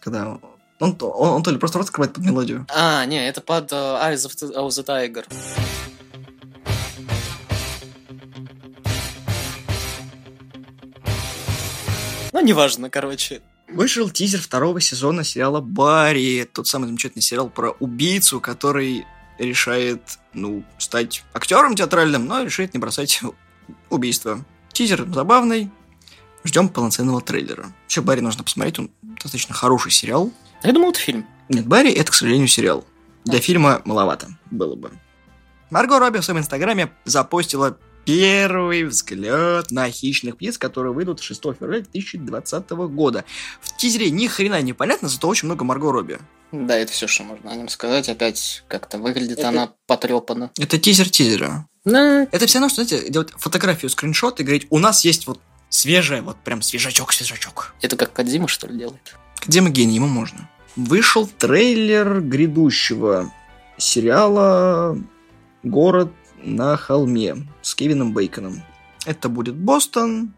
когда 0.00 0.38
он, 0.78 0.94
то- 0.94 1.10
он, 1.10 1.30
он 1.30 1.42
то 1.42 1.50
ли 1.50 1.56
просто 1.58 1.78
рот 1.78 1.86
открывает 1.88 2.12
под 2.12 2.24
мелодию. 2.24 2.66
А, 2.74 3.04
не, 3.06 3.26
это 3.26 3.40
под 3.40 3.72
э, 3.72 3.74
Eyes 3.74 4.26
of 4.26 4.34
the, 4.36 4.54
of 4.54 4.68
the 4.68 4.84
Tiger. 4.84 5.24
Ну, 12.32 12.40
неважно, 12.40 12.90
короче. 12.90 13.40
Вышел 13.68 14.10
тизер 14.10 14.40
второго 14.40 14.80
сезона 14.80 15.24
сериала 15.24 15.60
Барри. 15.60 16.48
Тот 16.52 16.66
самый 16.66 16.86
замечательный 16.86 17.22
сериал 17.22 17.48
про 17.48 17.70
убийцу, 17.80 18.40
который 18.40 19.06
решает, 19.38 20.02
ну, 20.34 20.64
стать 20.78 21.24
актером 21.32 21.74
театральным, 21.74 22.26
но 22.26 22.42
решает 22.42 22.74
не 22.74 22.80
бросать 22.80 23.20
убийство. 23.90 24.44
Тизер 24.72 25.06
забавный. 25.12 25.70
Ждем 26.48 26.70
полноценного 26.70 27.20
трейлера. 27.20 27.74
Еще 27.90 28.00
Барри 28.00 28.20
нужно 28.20 28.42
посмотреть, 28.42 28.78
он 28.78 28.90
достаточно 29.02 29.54
хороший 29.54 29.90
сериал. 29.92 30.30
Я 30.62 30.72
думал, 30.72 30.92
это 30.92 30.98
фильм. 30.98 31.26
Нет, 31.50 31.66
Барри 31.66 31.92
это, 31.92 32.10
к 32.10 32.14
сожалению, 32.14 32.48
сериал. 32.48 32.86
Для 33.26 33.38
фильма 33.38 33.82
маловато 33.84 34.28
было 34.50 34.74
бы. 34.74 34.90
Марго 35.68 35.98
Робби 35.98 36.16
в 36.20 36.24
своем 36.24 36.40
инстаграме 36.40 36.90
запостила 37.04 37.76
первый 38.06 38.84
взгляд 38.84 39.70
на 39.70 39.90
хищных 39.90 40.38
птиц, 40.38 40.56
которые 40.56 40.94
выйдут 40.94 41.20
6 41.20 41.38
февраля 41.42 41.82
2020 41.82 42.70
года. 42.70 43.26
В 43.60 43.76
тизере 43.76 44.08
ни 44.10 44.26
хрена 44.26 44.62
не 44.62 44.72
понятно, 44.72 45.10
зато 45.10 45.28
очень 45.28 45.48
много 45.48 45.66
Марго 45.66 45.92
Робби. 45.92 46.18
Да, 46.50 46.74
это 46.78 46.90
все, 46.90 47.06
что 47.06 47.24
можно 47.24 47.50
о 47.52 47.56
нем 47.56 47.68
сказать. 47.68 48.08
Опять 48.08 48.64
как-то 48.68 48.96
выглядит 48.96 49.38
Это- 49.40 49.50
она 49.50 49.72
потрепана. 49.86 50.50
Это 50.58 50.78
тизер 50.78 51.10
тизера. 51.10 51.68
Ну, 51.84 52.26
Это 52.32 52.46
все 52.46 52.58
равно, 52.58 52.70
что, 52.72 52.84
знаете, 52.84 53.10
делать 53.10 53.32
фотографию, 53.36 53.90
скриншот 53.90 54.40
и 54.40 54.44
говорить, 54.44 54.66
у 54.70 54.78
нас 54.78 55.04
есть 55.04 55.26
вот 55.26 55.40
свежее, 55.68 56.22
вот 56.22 56.36
прям 56.38 56.62
свежачок-свежачок. 56.62 57.74
это 57.82 57.96
как 57.96 58.12
Кадзима, 58.12 58.48
что 58.48 58.66
ли, 58.66 58.78
делает? 58.78 59.16
Мы 59.46 59.70
гений, 59.70 59.96
ему 59.96 60.06
можно. 60.08 60.48
Вышел 60.76 61.26
трейлер 61.26 62.20
грядущего 62.20 63.32
сериала 63.76 64.98
«Город 65.62 66.12
на 66.42 66.76
холме» 66.76 67.36
с 67.62 67.74
Кевином 67.74 68.12
Бейконом. 68.12 68.62
Это 69.06 69.28
будет 69.28 69.56
Бостон, 69.56 70.34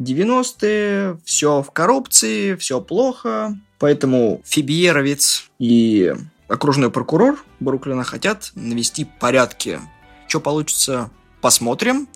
90-е, 0.00 1.18
все 1.24 1.62
в 1.62 1.70
коррупции, 1.70 2.54
все 2.56 2.80
плохо. 2.80 3.58
Поэтому 3.78 4.40
Фибиеровец 4.44 5.50
и 5.58 6.14
окружной 6.48 6.90
прокурор 6.90 7.42
Бруклина 7.60 8.04
хотят 8.04 8.52
навести 8.54 9.04
порядки. 9.04 9.80
Что 10.28 10.40
получится, 10.40 11.10
посмотрим. 11.40 12.08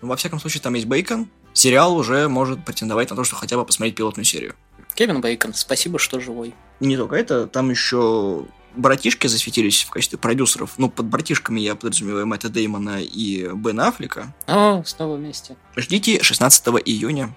Во 0.00 0.16
всяком 0.16 0.40
случае, 0.40 0.62
там 0.62 0.74
есть 0.74 0.86
Бейкон. 0.86 1.28
Сериал 1.58 1.96
уже 1.96 2.28
может 2.28 2.64
претендовать 2.64 3.10
на 3.10 3.16
то, 3.16 3.24
что 3.24 3.34
хотя 3.34 3.56
бы 3.56 3.64
посмотреть 3.64 3.96
пилотную 3.96 4.24
серию. 4.24 4.54
Кевин 4.94 5.20
Бейкон, 5.20 5.54
спасибо, 5.54 5.98
что 5.98 6.20
живой. 6.20 6.54
И 6.78 6.86
не 6.86 6.96
только 6.96 7.16
это, 7.16 7.48
там 7.48 7.68
еще 7.70 8.46
братишки 8.76 9.26
засветились 9.26 9.82
в 9.82 9.90
качестве 9.90 10.20
продюсеров. 10.20 10.74
Ну, 10.76 10.88
под 10.88 11.06
братишками 11.06 11.58
я 11.58 11.74
подразумеваю 11.74 12.28
Мэтта 12.28 12.48
Деймона 12.48 13.02
и 13.02 13.48
Бена 13.56 13.88
Аффлека. 13.88 14.32
О, 14.46 14.84
снова 14.84 15.16
вместе. 15.16 15.56
Ждите 15.74 16.22
16 16.22 16.64
июня. 16.84 17.34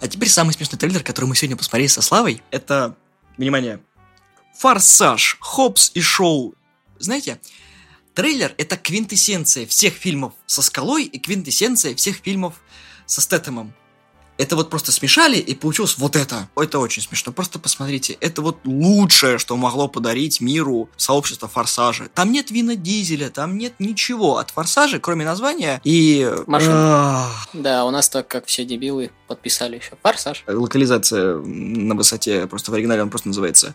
А 0.00 0.08
теперь 0.08 0.30
самый 0.30 0.54
смешной 0.54 0.78
трейлер, 0.78 1.02
который 1.02 1.26
мы 1.26 1.36
сегодня 1.36 1.58
посмотрели 1.58 1.88
со 1.88 2.00
Славой, 2.00 2.42
это, 2.50 2.96
внимание, 3.36 3.80
Форсаж, 4.56 5.36
Хопс 5.40 5.90
и 5.92 6.00
Шоу. 6.00 6.54
Знаете, 6.98 7.38
трейлер— 8.14 8.54
это 8.56 8.78
квинтэссенция 8.78 9.66
всех 9.66 9.92
фильмов 9.92 10.32
со 10.46 10.62
Скалой 10.62 11.04
и 11.04 11.18
квинтэссенция 11.18 11.94
всех 11.96 12.16
фильмов 12.16 12.54
со 13.06 13.20
Стэтэмом. 13.20 13.72
Это 14.38 14.54
вот 14.54 14.68
просто 14.68 14.92
смешали, 14.92 15.38
и 15.38 15.54
получилось 15.54 15.96
вот 15.96 16.14
это. 16.14 16.48
Это 16.56 16.78
очень 16.78 17.02
смешно. 17.02 17.32
Просто 17.32 17.58
посмотрите. 17.58 18.18
Это 18.20 18.42
вот 18.42 18.58
лучшее, 18.64 19.38
что 19.38 19.56
могло 19.56 19.88
подарить 19.88 20.42
миру 20.42 20.90
сообщество 20.98 21.48
Форсажа. 21.48 22.08
Там 22.14 22.32
нет 22.32 22.50
Вина 22.50 22.76
Дизеля, 22.76 23.30
там 23.30 23.56
нет 23.56 23.74
ничего 23.78 24.36
от 24.36 24.50
Форсажа, 24.50 25.00
кроме 25.00 25.24
названия 25.24 25.80
и... 25.84 26.30
Машин. 26.46 26.72
Ах. 26.74 27.48
Да, 27.54 27.86
у 27.86 27.90
нас 27.90 28.10
так, 28.10 28.28
как 28.28 28.44
все 28.44 28.66
дебилы, 28.66 29.10
подписали 29.26 29.76
еще. 29.76 29.92
Форсаж. 30.02 30.44
локализация 30.46 31.38
на 31.38 31.94
высоте, 31.94 32.46
просто 32.46 32.70
в 32.70 32.74
оригинале 32.74 33.02
он 33.02 33.10
просто 33.10 33.28
называется 33.28 33.74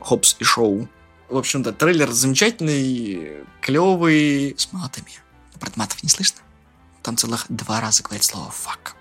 Хопс 0.00 0.36
и 0.38 0.44
Шоу. 0.44 0.88
В 1.28 1.36
общем-то, 1.36 1.74
трейлер 1.74 2.10
замечательный, 2.10 3.44
клевый, 3.60 4.54
с 4.56 4.72
матами. 4.72 5.20
Про 5.60 5.70
матов 5.76 6.02
не 6.02 6.08
слышно? 6.08 6.40
Там 7.08 7.16
целых 7.16 7.46
два 7.48 7.80
раза 7.80 8.02
говорит 8.02 8.22
слово 8.22 8.50
«фак». 8.50 8.94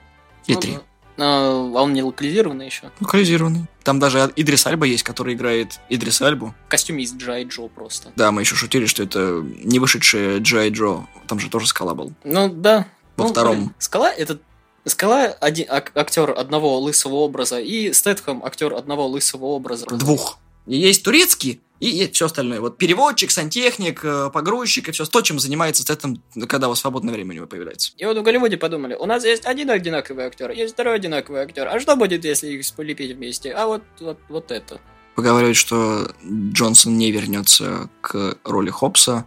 Или 0.46 0.56
Ну 0.56 0.62
три. 0.62 0.80
А, 1.18 1.50
а 1.76 1.82
он 1.82 1.92
не 1.92 2.02
локализированный 2.02 2.66
еще. 2.68 2.90
Локализированный. 3.02 3.66
Там 3.84 4.00
даже 4.00 4.32
Идрис 4.38 4.66
Альба 4.66 4.86
есть, 4.86 5.04
который 5.04 5.34
играет 5.34 5.82
Идрис 5.90 6.22
Альбу. 6.22 6.56
В 6.68 6.70
костюме 6.70 7.04
из 7.04 7.14
Джай 7.14 7.44
Джо 7.44 7.68
просто. 7.68 8.14
Да, 8.16 8.32
мы 8.32 8.44
еще 8.44 8.56
шутили, 8.56 8.86
что 8.86 9.04
это 9.04 9.44
не 9.44 9.80
вышедшая 9.80 10.40
Джай 10.40 10.70
Джо. 10.70 11.06
Там 11.28 11.42
же 11.42 11.50
тоже 11.50 11.68
скала 11.68 11.96
был. 11.96 12.14
Ну 12.24 12.48
да. 12.48 12.88
Во 13.18 13.26
Ну, 13.26 13.32
втором. 13.32 13.56
блин, 13.58 13.74
Скала 13.78 14.10
это 14.10 14.40
Скала 14.86 15.26
один 15.26 15.66
ак- 15.70 15.92
актер 15.94 16.30
одного 16.32 16.80
лысого 16.80 17.16
образа 17.16 17.60
и 17.60 17.92
Стэтхэм 17.92 18.42
актер 18.46 18.74
одного 18.74 19.06
лысого 19.08 19.44
образа. 19.48 19.86
Двух. 19.88 20.38
Есть 20.68 21.04
турецкий, 21.04 21.62
и 21.80 22.10
все 22.12 22.26
остальное. 22.26 22.60
Вот 22.60 22.78
переводчик, 22.78 23.32
сантехник, 23.32 24.04
э, 24.04 24.30
погрузчик 24.34 24.90
и 24.90 24.92
все 24.92 25.06
то, 25.06 25.22
чем 25.22 25.40
занимается 25.40 25.84
с 25.84 25.90
этим, 25.90 26.22
когда 26.48 26.68
у 26.68 26.70
вас 26.72 26.80
свободное 26.80 27.14
время 27.14 27.32
у 27.32 27.36
него 27.36 27.48
появляется. 27.48 27.94
И 27.98 28.06
вот 28.06 28.18
в 28.18 28.24
Голливуде 28.24 28.58
подумали, 28.58 28.96
у 28.96 29.06
нас 29.06 29.24
есть 29.24 29.46
один 29.46 29.70
одинаковый 29.70 30.26
актер, 30.26 30.52
есть 30.52 30.74
второй 30.74 30.96
одинаковый 30.96 31.42
актер. 31.42 31.68
А 31.68 31.80
что 31.80 31.96
будет, 31.96 32.26
если 32.26 32.48
их 32.48 32.74
полепить 32.76 33.16
вместе? 33.16 33.52
А 33.52 33.68
вот, 33.68 33.84
вот, 34.00 34.18
вот 34.28 34.52
это. 34.52 34.80
Поговаривают, 35.16 35.58
что 35.58 36.12
Джонсон 36.24 36.98
не 36.98 37.12
вернется 37.12 37.90
к 38.02 38.38
роли 38.44 38.70
Хопса 38.70 39.26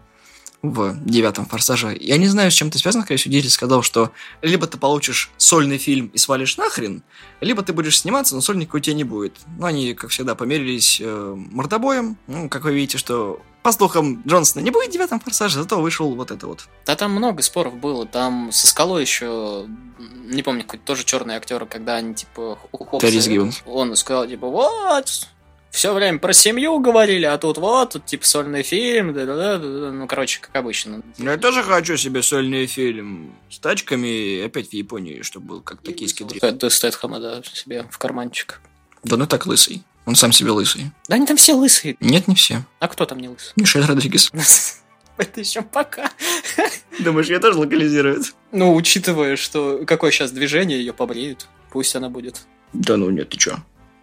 в 0.63 0.97
девятом 1.05 1.47
форсаже. 1.47 1.97
Я 1.99 2.19
не 2.19 2.27
знаю, 2.27 2.51
с 2.51 2.55
чем 2.55 2.69
это 2.69 2.79
связано, 2.79 3.05
скорее 3.05 3.19
всего, 3.19 3.33
Дизель 3.33 3.51
сказал, 3.51 3.83
что 3.83 4.11
либо 4.43 4.67
ты 4.67 4.77
получишь 4.77 5.31
сольный 5.37 5.79
фильм 5.79 6.09
и 6.09 6.19
свалишь 6.19 6.57
нахрен, 6.57 7.03
либо 7.41 7.63
ты 7.63 7.73
будешь 7.73 7.99
сниматься, 7.99 8.35
но 8.35 8.41
сольника 8.41 8.77
у 8.77 8.79
тебя 8.79 8.95
не 8.95 9.05
будет. 9.05 9.37
Ну, 9.59 9.67
они, 9.67 9.95
как 9.95 10.11
всегда, 10.11 10.35
померились 10.35 11.01
э, 11.01 11.35
мордобоем. 11.37 12.19
Ну, 12.27 12.49
как 12.49 12.65
вы 12.65 12.75
видите, 12.75 12.99
что 12.99 13.41
по 13.63 13.73
слухам 13.73 14.23
Джонсона 14.27 14.63
не 14.63 14.71
будет 14.71 14.89
в 14.89 14.93
девятом 14.93 15.21
форсаже, 15.21 15.57
зато 15.57 15.81
вышел 15.81 16.15
вот 16.15 16.31
это 16.31 16.47
вот. 16.47 16.69
Да 16.87 16.97
там 16.97 17.13
много 17.13 17.43
споров 17.43 17.77
было. 17.77 18.07
Там 18.07 18.51
со 18.53 18.67
скалой 18.67 19.03
еще, 19.03 19.67
не 19.99 20.43
помню, 20.43 20.63
какой-то 20.63 20.85
тоже 20.85 21.05
черный 21.05 21.37
актер, 21.37 21.65
когда 21.67 21.97
они 21.97 22.15
типа 22.15 22.59
Террис 23.01 23.29
Гивенс. 23.29 23.63
Он 23.67 23.97
сказал, 23.97 24.27
типа, 24.27 24.47
вот, 24.47 25.29
все 25.71 25.95
время 25.95 26.19
про 26.19 26.33
семью 26.33 26.79
говорили, 26.81 27.25
а 27.25 27.39
тут 27.39 27.59
вот, 27.59 27.91
тут 27.91 28.07
типа 28.07 28.27
сольный 28.27 28.63
фильм, 28.63 29.15
да-да-да, 29.15 29.59
да-да». 29.59 29.93
ну, 29.93 30.07
короче, 30.07 30.41
как 30.41 30.55
обычно. 30.57 31.03
Я 31.19 31.37
тоже 31.37 31.63
хочу 31.63 31.97
себе 31.97 32.23
сольный 32.23 32.67
фильм 32.67 33.35
с 33.51 33.59
тачками 33.59 34.45
опять 34.45 34.71
в 34.71 34.73
Японии, 34.73 35.23
чтобы 35.23 35.47
был 35.47 35.61
как 35.61 35.83
токийский 35.83 36.27
дрифт. 36.27 36.57
До 36.59 36.71
Стэтхэма, 36.71 37.21
да, 37.21 37.43
себе 37.43 37.87
в 37.91 37.99
карманчик. 37.99 38.61
Да 39.05 39.17
ну 39.17 39.27
так 39.27 39.47
лысый. 39.47 39.83
Он 40.07 40.15
сам 40.17 40.33
себе 40.33 40.51
лысый. 40.51 40.91
Да 41.09 41.15
они 41.17 41.27
там 41.27 41.37
все 41.37 41.55
лысые. 41.55 41.97
Нет, 42.01 42.27
не 42.27 42.35
все. 42.35 42.65
А 42.81 42.89
кто 42.89 43.07
там 43.07 43.19
не 43.21 43.29
лысый? 43.29 43.53
Мишель 43.57 43.85
Родригес. 43.85 44.33
Это 45.17 45.41
еще 45.41 45.63
пока. 45.63 46.11
Думаешь, 46.99 47.29
ее 47.29 47.39
тоже 47.39 47.59
локализируют? 47.59 48.35
Ну, 48.53 48.75
учитывая, 48.75 49.37
что 49.37 49.85
какое 49.87 50.11
сейчас 50.11 50.33
движение, 50.33 50.79
ее 50.79 50.93
побреют. 50.93 51.47
Пусть 51.71 51.95
она 51.95 52.09
будет. 52.09 52.41
Да 52.73 52.97
ну 52.97 53.11
нет, 53.11 53.29
ты 53.29 53.37
чё? 53.37 53.59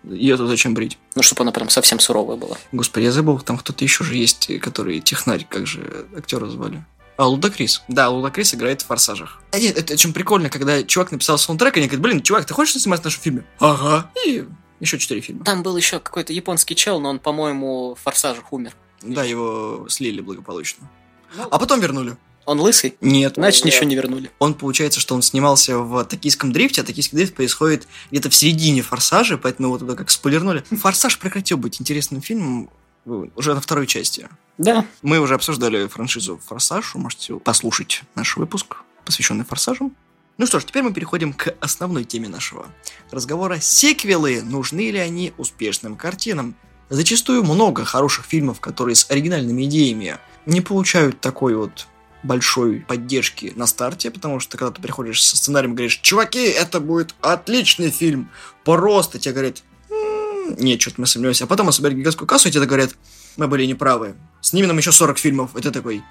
Ее 0.09 0.37
тут 0.37 0.47
зачем 0.49 0.73
брить? 0.73 0.97
Ну, 1.15 1.21
чтобы 1.21 1.41
она 1.43 1.51
прям 1.51 1.69
совсем 1.69 1.99
суровая 1.99 2.37
была. 2.37 2.57
Господи, 2.71 3.05
я 3.05 3.11
забыл, 3.11 3.39
там 3.39 3.57
кто-то 3.57 3.83
еще 3.83 4.03
же 4.03 4.15
есть, 4.15 4.49
который 4.61 4.99
технарь, 5.01 5.45
как 5.49 5.67
же 5.67 6.07
актера 6.15 6.47
звали. 6.47 6.83
А, 7.17 7.27
Лудакрис. 7.27 7.81
Да, 7.87 8.09
Лудакрис 8.09 8.53
играет 8.53 8.81
в 8.83 8.85
«Форсажах». 8.87 9.41
А 9.51 9.59
нет, 9.59 9.75
это 9.77 9.93
очень 9.93 10.13
прикольно, 10.13 10.49
когда 10.49 10.83
чувак 10.83 11.11
написал 11.11 11.37
саундтрек, 11.39 11.75
и 11.75 11.79
они 11.79 11.87
говорят, 11.87 12.03
блин, 12.03 12.21
чувак, 12.21 12.45
ты 12.45 12.53
хочешь 12.53 12.79
сниматься 12.79 13.01
в 13.01 13.05
нашем 13.05 13.21
фильме? 13.21 13.43
Ага. 13.59 14.11
И 14.25 14.45
еще 14.79 14.99
четыре 14.99 15.21
фильма. 15.21 15.43
Там 15.43 15.63
был 15.63 15.75
еще 15.75 15.99
какой-то 15.99 16.31
японский 16.31 16.75
чел, 16.75 16.99
но 16.99 17.09
он, 17.09 17.19
по-моему, 17.19 17.95
в 17.95 17.99
форсажах 18.03 18.53
умер. 18.53 18.73
Да, 19.01 19.23
его 19.23 19.87
слили 19.89 20.21
благополучно. 20.21 20.89
Ну, 21.35 21.47
А 21.49 21.57
потом 21.57 21.79
вернули. 21.79 22.17
Он 22.47 22.61
лысый? 22.61 22.95
Нет. 23.01 23.33
Значит, 23.35 23.65
ничего 23.65 23.83
не 23.83 23.95
вернули. 23.95 24.31
Он, 24.39 24.53
получается, 24.53 25.01
что 25.01 25.13
он 25.15 25.21
снимался 25.21 25.79
в 25.79 26.05
токийском 26.05 26.53
дрифте, 26.53 26.79
а 26.79 26.85
токийский 26.85 27.17
дрифт 27.17 27.35
происходит 27.35 27.89
где-то 28.09 28.29
в 28.29 28.35
середине 28.35 28.81
«Форсажа», 28.81 29.37
поэтому 29.37 29.67
его 29.67 29.77
туда 29.77 29.95
как 29.95 30.09
спойлернули. 30.09 30.63
«Форсаж» 30.71 31.19
прекратил 31.19 31.57
быть 31.57 31.81
интересным 31.81 32.21
фильмом 32.21 32.69
э, 33.05 33.25
уже 33.35 33.53
на 33.53 33.59
второй 33.59 33.85
части. 33.85 34.29
Да. 34.57 34.85
Мы 35.01 35.19
уже 35.19 35.35
обсуждали 35.35 35.87
франшизу 35.87 36.39
«Форсаж», 36.45 36.95
вы 36.95 37.01
можете 37.01 37.35
послушать 37.35 38.03
наш 38.15 38.37
выпуск, 38.37 38.77
посвященный 39.03 39.43
«Форсажам». 39.43 39.93
Ну 40.37 40.45
что 40.45 40.61
ж, 40.61 40.63
теперь 40.63 40.83
мы 40.83 40.93
переходим 40.93 41.33
к 41.33 41.53
основной 41.59 42.05
теме 42.05 42.29
нашего 42.29 42.67
разговора. 43.11 43.59
Секвелы, 43.59 44.41
нужны 44.41 44.89
ли 44.89 44.99
они 44.99 45.33
успешным 45.37 45.97
картинам? 45.97 46.55
Зачастую 46.87 47.43
много 47.43 47.83
хороших 47.83 48.25
фильмов, 48.25 48.61
которые 48.61 48.95
с 48.95 49.11
оригинальными 49.11 49.65
идеями 49.65 50.17
не 50.45 50.61
получают 50.61 51.19
такой 51.19 51.53
вот 51.53 51.87
большой 52.23 52.81
поддержки 52.81 53.53
на 53.55 53.67
старте, 53.67 54.11
потому 54.11 54.39
что 54.39 54.57
когда 54.57 54.71
ты 54.71 54.81
приходишь 54.81 55.23
со 55.23 55.37
сценарием 55.37 55.75
говоришь, 55.75 55.99
чуваки, 56.01 56.43
это 56.43 56.79
будет 56.79 57.13
отличный 57.21 57.91
фильм, 57.91 58.29
просто 58.63 59.19
тебе 59.19 59.33
говорят, 59.33 59.63
«М, 59.89 60.55
нет, 60.57 60.81
что-то 60.81 61.01
мы 61.01 61.07
сомневаемся. 61.07 61.45
А 61.45 61.47
потом 61.47 61.71
собирают 61.71 61.99
гигантскую 61.99 62.27
кассу, 62.27 62.49
и 62.49 62.51
тебе 62.51 62.65
говорят, 62.65 62.91
мы 63.37 63.47
были 63.47 63.65
неправы. 63.65 64.15
Сними 64.41 64.67
нам 64.67 64.77
еще 64.77 64.91
40 64.91 65.17
фильмов. 65.19 65.55
И 65.55 65.61
ты 65.61 65.71
такой, 65.71 66.03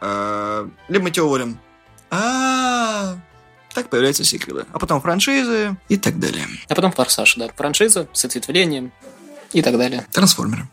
«А, 0.00 0.68
либо 0.88 1.04
мы 1.04 1.10
тебя 1.10 1.24
уволим. 1.24 1.58
А, 2.10 3.16
так 3.74 3.90
появляются 3.90 4.24
сиквелы. 4.24 4.66
А 4.72 4.78
потом 4.78 5.00
франшизы 5.00 5.76
и 5.88 5.96
так 5.96 6.18
далее. 6.18 6.46
А 6.68 6.74
потом 6.74 6.92
форсаж, 6.92 7.36
да. 7.36 7.48
Франшиза 7.56 8.08
с 8.12 8.24
ответвлением 8.24 8.92
и 9.52 9.62
так 9.62 9.76
далее. 9.76 10.06
Трансформеры. 10.12 10.68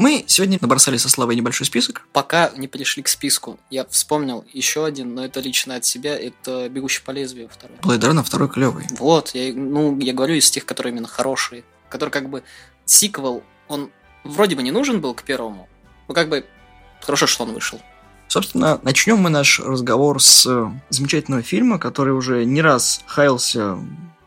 Мы 0.00 0.24
сегодня 0.26 0.56
набросали 0.58 0.96
со 0.96 1.10
Славой 1.10 1.36
небольшой 1.36 1.66
список. 1.66 2.08
Пока 2.14 2.52
не 2.56 2.68
пришли 2.68 3.02
к 3.02 3.08
списку, 3.08 3.60
я 3.68 3.84
вспомнил 3.84 4.46
еще 4.50 4.86
один, 4.86 5.14
но 5.14 5.26
это 5.26 5.40
лично 5.40 5.74
от 5.74 5.84
себя, 5.84 6.18
это 6.18 6.70
«Бегущий 6.70 7.02
по 7.04 7.10
лезвию» 7.10 7.50
второй. 7.52 7.76
Runner 7.98 8.22
второй 8.22 8.48
клевый. 8.48 8.86
Вот, 8.98 9.34
я, 9.34 9.52
ну, 9.52 9.98
я 9.98 10.14
говорю 10.14 10.36
из 10.36 10.50
тех, 10.50 10.64
которые 10.64 10.94
именно 10.94 11.06
хорошие. 11.06 11.64
Который 11.90 12.08
как 12.08 12.30
бы 12.30 12.42
сиквел, 12.86 13.42
он 13.68 13.90
вроде 14.24 14.56
бы 14.56 14.62
не 14.62 14.70
нужен 14.70 15.02
был 15.02 15.12
к 15.12 15.22
первому, 15.22 15.68
но 16.08 16.14
как 16.14 16.30
бы 16.30 16.46
хорошо, 17.02 17.26
что 17.26 17.44
он 17.44 17.52
вышел. 17.52 17.78
Собственно, 18.26 18.80
начнем 18.82 19.18
мы 19.18 19.28
наш 19.28 19.60
разговор 19.60 20.22
с 20.22 20.48
замечательного 20.88 21.42
фильма, 21.42 21.78
который 21.78 22.14
уже 22.14 22.46
не 22.46 22.62
раз 22.62 23.02
хаялся 23.04 23.78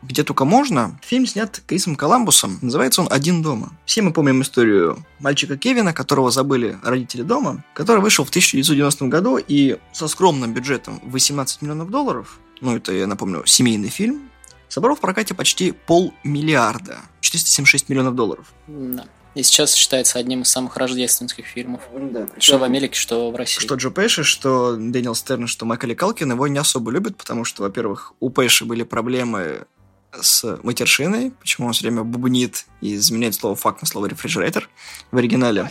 где 0.07 0.23
только 0.23 0.45
можно. 0.45 0.99
Фильм 1.03 1.25
снят 1.25 1.61
Крисом 1.65 1.95
Коламбусом. 1.95 2.59
Называется 2.61 3.01
он 3.01 3.07
«Один 3.11 3.41
дома». 3.41 3.71
Все 3.85 4.01
мы 4.01 4.11
помним 4.11 4.41
историю 4.41 5.05
мальчика 5.19 5.57
Кевина, 5.57 5.93
которого 5.93 6.31
забыли 6.31 6.77
родители 6.83 7.21
дома, 7.21 7.63
который 7.73 8.01
вышел 8.01 8.25
в 8.25 8.29
1990 8.29 9.05
году 9.05 9.37
и 9.37 9.77
со 9.91 10.07
скромным 10.07 10.53
бюджетом 10.53 10.99
18 11.03 11.61
миллионов 11.61 11.89
долларов, 11.89 12.39
ну 12.61 12.75
это, 12.75 12.93
я 12.93 13.07
напомню, 13.07 13.43
семейный 13.45 13.89
фильм, 13.89 14.29
собрал 14.69 14.95
в 14.95 14.99
прокате 14.99 15.33
почти 15.33 15.71
полмиллиарда, 15.71 16.99
476 17.21 17.89
миллионов 17.89 18.15
долларов. 18.15 18.53
Да. 18.67 19.05
И 19.35 19.41
сейчас 19.41 19.73
считается 19.73 20.19
одним 20.19 20.43
из 20.43 20.49
самых 20.49 20.77
рождественских 20.77 21.45
фильмов. 21.45 21.81
Да, 21.93 22.27
Что 22.37 22.59
в 22.59 22.63
Америке, 22.63 22.99
что 22.99 23.31
в 23.31 23.35
России. 23.35 23.59
Что 23.59 23.75
Джо 23.75 23.89
Пэши, 23.89 24.23
что 24.23 24.75
Дэниел 24.75 25.15
Стерн, 25.15 25.47
что 25.47 25.65
Макали 25.65 25.95
Калкин 25.95 26.31
его 26.31 26.47
не 26.47 26.59
особо 26.59 26.91
любят, 26.91 27.17
потому 27.17 27.43
что, 27.43 27.63
во-первых, 27.63 28.13
у 28.19 28.29
Пэши 28.29 28.65
были 28.65 28.83
проблемы 28.83 29.65
с 30.21 30.59
матершиной, 30.63 31.31
почему 31.31 31.67
он 31.67 31.73
все 31.73 31.83
время 31.83 32.03
бубнит 32.03 32.65
и 32.81 32.97
заменяет 32.97 33.35
слово 33.35 33.55
факт 33.55 33.81
на 33.81 33.87
слово 33.87 34.07
рефрижератор 34.07 34.69
в 35.11 35.17
оригинале. 35.17 35.69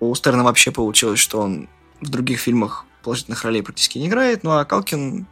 У 0.00 0.14
Стерна 0.14 0.42
вообще 0.42 0.72
получилось, 0.72 1.20
что 1.20 1.40
он 1.40 1.68
в 2.00 2.08
других 2.08 2.40
фильмах 2.40 2.86
положительных 3.02 3.44
ролей 3.44 3.62
практически 3.62 3.98
не 3.98 4.08
играет, 4.08 4.42
ну 4.42 4.50
а 4.50 4.64
Калкин 4.64 5.26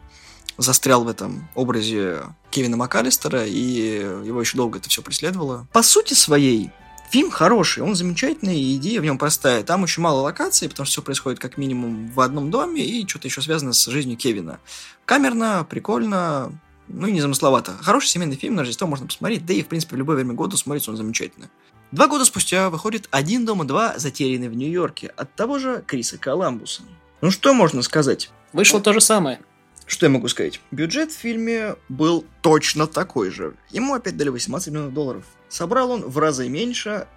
застрял 0.57 1.03
в 1.03 1.07
этом 1.07 1.47
образе 1.55 2.21
Кевина 2.51 2.77
МакАлистера, 2.77 3.45
и 3.45 3.99
его 4.23 4.41
еще 4.41 4.57
долго 4.57 4.79
это 4.79 4.89
все 4.89 5.01
преследовало. 5.01 5.67
По 5.73 5.83
сути 5.83 6.13
своей, 6.13 6.71
фильм 7.11 7.29
хороший, 7.29 7.83
он 7.83 7.93
замечательный, 7.93 8.75
идея 8.77 9.01
в 9.01 9.03
нем 9.03 9.17
простая. 9.17 9.63
Там 9.63 9.83
очень 9.83 10.01
мало 10.01 10.21
локаций, 10.21 10.69
потому 10.69 10.85
что 10.85 10.93
все 10.93 11.01
происходит 11.01 11.39
как 11.39 11.57
минимум 11.57 12.09
в 12.09 12.21
одном 12.21 12.49
доме, 12.49 12.83
и 12.83 13.07
что-то 13.07 13.27
еще 13.27 13.41
связано 13.41 13.73
с 13.73 13.85
жизнью 13.85 14.17
Кевина. 14.17 14.59
Камерно, 15.05 15.67
прикольно, 15.69 16.57
ну 16.87 17.07
и 17.07 17.11
незамысловато. 17.11 17.73
Хороший 17.81 18.07
семейный 18.07 18.37
фильм 18.37 18.55
на 18.55 18.61
Рождество 18.61 18.87
можно 18.87 19.07
посмотреть, 19.07 19.45
да 19.45 19.53
и, 19.53 19.61
в 19.61 19.67
принципе, 19.67 19.95
в 19.95 19.99
любое 19.99 20.15
время 20.15 20.33
года 20.33 20.55
смотрится 20.55 20.91
он 20.91 20.97
замечательно. 20.97 21.49
Два 21.91 22.07
года 22.07 22.23
спустя 22.23 22.69
выходит 22.69 23.09
«Один 23.11 23.45
дома 23.45 23.65
два», 23.65 23.97
затерянный 23.97 24.47
в 24.47 24.55
Нью-Йорке, 24.55 25.07
от 25.07 25.35
того 25.35 25.59
же 25.59 25.83
Криса 25.85 26.17
Коламбуса. 26.17 26.83
Ну 27.19 27.29
что 27.29 27.53
можно 27.53 27.81
сказать? 27.81 28.31
Вышло 28.53 28.79
то 28.79 28.93
же 28.93 29.01
самое. 29.01 29.41
Что 29.85 30.05
я 30.05 30.09
могу 30.09 30.27
сказать? 30.27 30.61
Бюджет 30.71 31.11
в 31.11 31.17
фильме 31.17 31.75
был 31.89 32.25
точно 32.41 32.87
такой 32.87 33.29
же. 33.29 33.55
Ему 33.71 33.93
опять 33.93 34.17
дали 34.17 34.29
18 34.29 34.69
миллионов 34.69 34.93
долларов. 34.93 35.25
Собрал 35.49 35.91
он 35.91 36.05
в 36.05 36.17
разы 36.17 36.47
меньше, 36.47 37.07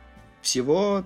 всего 0.43 1.05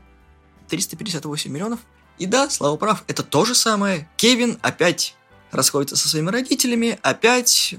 358 0.68 1.50
миллионов. 1.50 1.80
И 2.18 2.26
да, 2.26 2.48
Слава 2.50 2.76
прав, 2.76 3.04
это 3.06 3.22
то 3.22 3.44
же 3.44 3.54
самое. 3.54 4.08
Кевин 4.16 4.58
опять 4.62 5.14
расходится 5.50 5.96
со 5.96 6.08
своими 6.08 6.30
родителями, 6.30 6.98
опять 7.02 7.74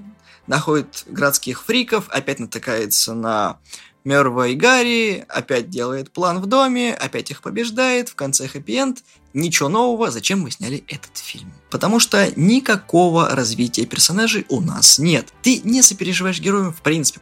находит 0.47 1.03
городских 1.07 1.63
фриков, 1.63 2.09
опять 2.09 2.39
натыкается 2.39 3.13
на 3.13 3.59
Мерва 4.03 4.47
и 4.47 4.55
Гарри, 4.55 5.25
опять 5.27 5.69
делает 5.69 6.11
план 6.11 6.39
в 6.39 6.45
доме, 6.45 6.93
опять 6.93 7.31
их 7.31 7.41
побеждает, 7.41 8.09
в 8.09 8.15
конце 8.15 8.47
хэппи-энд. 8.47 9.03
Ничего 9.33 9.69
нового, 9.69 10.09
зачем 10.09 10.41
мы 10.41 10.51
сняли 10.51 10.83
этот 10.87 11.17
фильм? 11.17 11.53
Потому 11.69 11.99
что 11.99 12.31
никакого 12.35 13.29
развития 13.29 13.85
персонажей 13.85 14.45
у 14.49 14.61
нас 14.61 14.99
нет. 14.99 15.27
Ты 15.41 15.61
не 15.63 15.81
сопереживаешь 15.81 16.39
героям 16.39 16.73
в 16.73 16.81
принципе. 16.81 17.21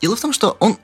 Дело 0.00 0.16
в 0.16 0.20
том, 0.20 0.32
что 0.32 0.56
он 0.60 0.78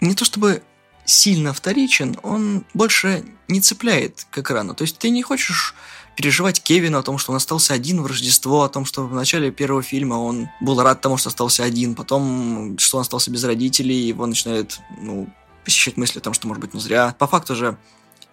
не 0.00 0.14
то 0.14 0.24
чтобы 0.24 0.62
сильно 1.04 1.52
вторичен, 1.52 2.18
он 2.22 2.64
больше 2.74 3.24
не 3.48 3.60
цепляет 3.60 4.26
к 4.30 4.38
экрану. 4.38 4.74
То 4.74 4.82
есть 4.82 4.98
ты 4.98 5.10
не 5.10 5.22
хочешь 5.22 5.74
переживать 6.16 6.62
Кевину 6.62 6.98
о 6.98 7.02
том, 7.02 7.18
что 7.18 7.32
он 7.32 7.36
остался 7.36 7.74
один 7.74 8.02
в 8.02 8.06
Рождество, 8.06 8.62
о 8.62 8.68
том, 8.68 8.84
что 8.86 9.06
в 9.06 9.14
начале 9.14 9.50
первого 9.50 9.82
фильма 9.82 10.14
он 10.14 10.48
был 10.60 10.80
рад 10.80 11.00
тому, 11.02 11.18
что 11.18 11.28
остался 11.28 11.62
один, 11.62 11.94
потом, 11.94 12.76
что 12.78 12.96
он 12.96 13.02
остался 13.02 13.30
без 13.30 13.44
родителей, 13.44 14.08
его 14.08 14.26
начинает, 14.26 14.80
ну, 14.98 15.28
посещать 15.64 15.96
мысли 15.96 16.18
о 16.18 16.22
том, 16.22 16.32
что, 16.32 16.48
может 16.48 16.62
быть, 16.62 16.74
ну 16.74 16.80
зря. 16.80 17.14
По 17.18 17.26
факту 17.26 17.54
же 17.54 17.76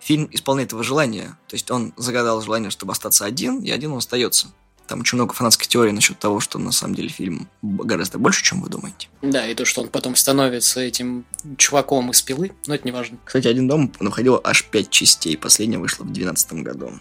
фильм 0.03 0.27
исполняет 0.31 0.71
его 0.71 0.83
желание. 0.83 1.37
То 1.47 1.55
есть 1.55 1.71
он 1.71 1.93
загадал 1.97 2.41
желание, 2.41 2.69
чтобы 2.69 2.91
остаться 2.91 3.25
один, 3.25 3.59
и 3.61 3.71
один 3.71 3.91
он 3.93 3.99
остается. 3.99 4.47
Там 4.87 4.99
очень 4.99 5.15
много 5.15 5.33
фанатской 5.33 5.65
теории 5.65 5.91
насчет 5.91 6.19
того, 6.19 6.41
что 6.41 6.59
на 6.59 6.73
самом 6.73 6.95
деле 6.95 7.07
фильм 7.07 7.47
гораздо 7.61 8.17
больше, 8.17 8.43
чем 8.43 8.61
вы 8.61 8.69
думаете. 8.69 9.07
Да, 9.21 9.47
и 9.47 9.55
то, 9.55 9.63
что 9.63 9.81
он 9.81 9.87
потом 9.87 10.17
становится 10.17 10.81
этим 10.81 11.25
чуваком 11.57 12.11
из 12.11 12.21
пилы, 12.21 12.51
но 12.67 12.75
это 12.75 12.85
не 12.85 12.91
важно. 12.91 13.17
Кстати, 13.23 13.47
«Один 13.47 13.67
дом» 13.69 13.93
находил 14.01 14.41
аж 14.43 14.65
пять 14.65 14.89
частей, 14.89 15.37
последняя 15.37 15.77
вышла 15.77 16.03
в 16.03 16.11
2012 16.11 16.53
году. 16.63 16.91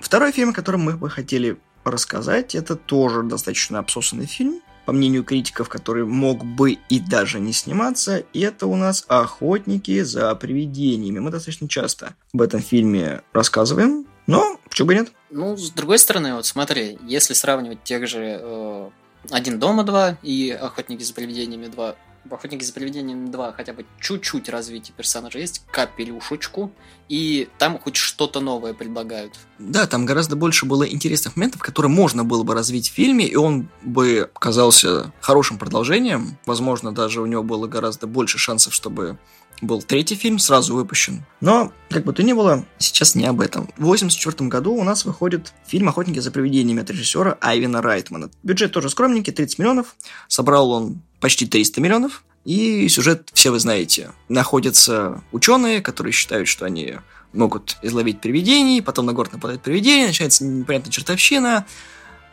Второй 0.00 0.32
фильм, 0.32 0.50
о 0.50 0.52
котором 0.52 0.80
мы 0.80 0.96
бы 0.96 1.08
хотели 1.08 1.58
рассказать, 1.84 2.56
это 2.56 2.74
тоже 2.74 3.22
достаточно 3.22 3.78
обсосанный 3.78 4.26
фильм, 4.26 4.60
по 4.90 4.92
мнению 4.92 5.22
критиков, 5.22 5.68
который 5.68 6.04
мог 6.04 6.44
бы 6.44 6.72
и 6.88 6.98
даже 6.98 7.38
не 7.38 7.52
сниматься, 7.52 8.24
это 8.34 8.66
у 8.66 8.74
нас 8.74 9.04
«Охотники 9.06 10.02
за 10.02 10.34
привидениями». 10.34 11.20
Мы 11.20 11.30
достаточно 11.30 11.68
часто 11.68 12.14
об 12.34 12.42
этом 12.42 12.58
фильме 12.60 13.22
рассказываем, 13.32 14.04
но 14.26 14.58
почему 14.68 14.88
бы 14.88 14.94
нет? 14.96 15.12
Ну, 15.30 15.56
с 15.56 15.70
другой 15.70 16.00
стороны, 16.00 16.34
вот 16.34 16.44
смотри, 16.44 16.98
если 17.06 17.34
сравнивать 17.34 17.84
тех 17.84 18.08
же 18.08 18.40
э, 18.42 18.90
«Один 19.30 19.60
дома 19.60 19.84
2» 19.84 20.16
и 20.24 20.50
«Охотники 20.50 21.04
за 21.04 21.14
привидениями 21.14 21.66
2», 21.66 21.94
в 22.24 22.34
«Охотники 22.34 22.64
за 22.64 22.72
привидениями 22.72 23.28
2» 23.28 23.52
хотя 23.52 23.72
бы 23.72 23.86
чуть-чуть 24.00 24.48
развитие 24.48 24.92
персонажа 24.96 25.38
есть, 25.38 25.62
капелюшечку, 25.70 26.72
и 27.10 27.48
там 27.58 27.76
хоть 27.78 27.96
что-то 27.96 28.38
новое 28.38 28.72
предлагают. 28.72 29.34
Да, 29.58 29.88
там 29.88 30.06
гораздо 30.06 30.36
больше 30.36 30.64
было 30.64 30.88
интересных 30.88 31.34
моментов, 31.34 31.60
которые 31.60 31.90
можно 31.90 32.24
было 32.24 32.44
бы 32.44 32.54
развить 32.54 32.88
в 32.88 32.94
фильме, 32.94 33.26
и 33.26 33.34
он 33.34 33.68
бы 33.82 34.30
казался 34.32 35.12
хорошим 35.20 35.58
продолжением. 35.58 36.38
Возможно, 36.46 36.92
даже 36.92 37.20
у 37.20 37.26
него 37.26 37.42
было 37.42 37.66
гораздо 37.66 38.06
больше 38.06 38.38
шансов, 38.38 38.72
чтобы 38.72 39.18
был 39.60 39.82
третий 39.82 40.14
фильм, 40.14 40.38
сразу 40.38 40.74
выпущен. 40.74 41.24
Но, 41.40 41.72
как 41.90 42.04
бы 42.04 42.12
то 42.12 42.22
ни 42.22 42.32
было, 42.32 42.64
сейчас 42.78 43.16
не 43.16 43.26
об 43.26 43.40
этом. 43.40 43.64
В 43.76 43.90
1984 43.90 44.48
году 44.48 44.74
у 44.74 44.84
нас 44.84 45.04
выходит 45.04 45.52
фильм 45.66 45.88
«Охотники 45.88 46.20
за 46.20 46.30
привидениями» 46.30 46.80
от 46.80 46.90
режиссера 46.90 47.36
Айвина 47.40 47.82
Райтмана. 47.82 48.30
Бюджет 48.44 48.72
тоже 48.72 48.88
скромненький, 48.88 49.32
30 49.32 49.58
миллионов. 49.58 49.96
Собрал 50.28 50.70
он 50.70 51.02
почти 51.18 51.44
300 51.44 51.80
миллионов. 51.80 52.22
И 52.44 52.88
сюжет 52.88 53.28
все 53.32 53.50
вы 53.50 53.58
знаете. 53.58 54.12
Находятся 54.28 55.22
ученые, 55.32 55.82
которые 55.82 56.12
считают, 56.12 56.48
что 56.48 56.64
они 56.64 56.96
могут 57.32 57.76
изловить 57.82 58.20
привидений, 58.20 58.82
потом 58.82 59.06
на 59.06 59.12
город 59.12 59.32
нападает 59.32 59.62
привидение, 59.62 60.08
начинается 60.08 60.44
непонятная 60.44 60.90
чертовщина. 60.90 61.66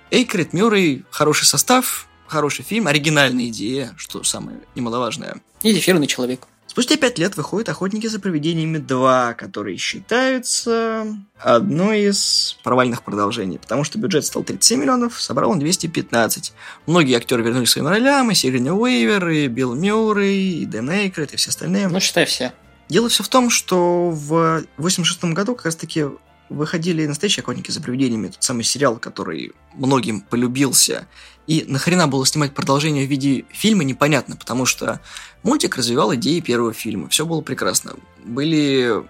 Эйкрит, 0.10 0.54
Мюррей, 0.54 1.04
хороший 1.10 1.46
состав, 1.46 2.08
хороший 2.28 2.63
фильм, 2.63 2.88
оригинальная 2.88 3.48
идея, 3.48 3.93
что 3.98 4.24
самое 4.24 4.60
немаловажное. 4.76 5.41
И 5.62 5.78
эфирный 5.78 6.08
человек. 6.08 6.48
Спустя 6.78 6.96
пять 6.96 7.18
лет 7.18 7.36
выходит 7.36 7.70
«Охотники 7.70 8.06
за 8.06 8.20
привидениями 8.20 8.78
2», 8.78 9.34
которые 9.34 9.78
считаются 9.78 11.08
одной 11.40 12.02
из 12.02 12.56
провальных 12.63 13.02
продолжений, 13.02 13.58
потому 13.58 13.84
что 13.84 13.98
бюджет 13.98 14.26
стал 14.26 14.44
37 14.44 14.82
миллионов, 14.82 15.20
собрал 15.20 15.50
он 15.50 15.58
215. 15.58 16.54
Многие 16.86 17.18
актеры 17.18 17.42
вернулись 17.42 17.70
к 17.70 17.72
своим 17.72 17.88
ролям, 17.88 18.30
и 18.30 18.36
Сигрини 18.36 18.70
Уэйвер, 18.70 19.28
и 19.28 19.48
Билл 19.48 19.74
Мюррей, 19.74 20.62
и 20.62 20.66
Дэн 20.68 20.92
Эйкрет, 20.92 21.34
и 21.34 21.38
все 21.38 21.50
остальные. 21.50 21.88
Ну, 21.88 22.00
считай 22.00 22.26
все. 22.26 22.54
Дело 22.90 23.10
все 23.10 23.24
в 23.24 23.28
том, 23.28 23.50
что 23.50 24.12
в 24.12 24.63
86 24.78 25.34
году 25.34 25.56
как 25.56 25.66
раз-таки 25.66 26.06
выходили 26.50 27.08
настоящие 27.08 27.42
охотники 27.42 27.72
за 27.72 27.82
привидениями, 27.82 28.28
тот 28.28 28.44
самый 28.44 28.63
сериал, 28.63 28.98
который 28.98 29.54
многим 29.74 30.22
полюбился. 30.22 31.08
И 31.48 31.64
нахрена 31.68 32.08
было 32.08 32.26
снимать 32.26 32.54
продолжение 32.54 33.08
в 33.08 33.10
виде 33.10 33.46
фильма, 33.50 33.86
непонятно, 33.86 34.36
потому 34.36 34.66
что 34.66 35.00
мультик 35.44 35.78
развивал 35.78 36.14
идеи 36.16 36.42
первого 36.42 36.74
фильма. 36.74 37.08
Все 37.08 37.26
было 37.26 37.40
прекрасно. 37.42 37.96
Были 38.24 39.04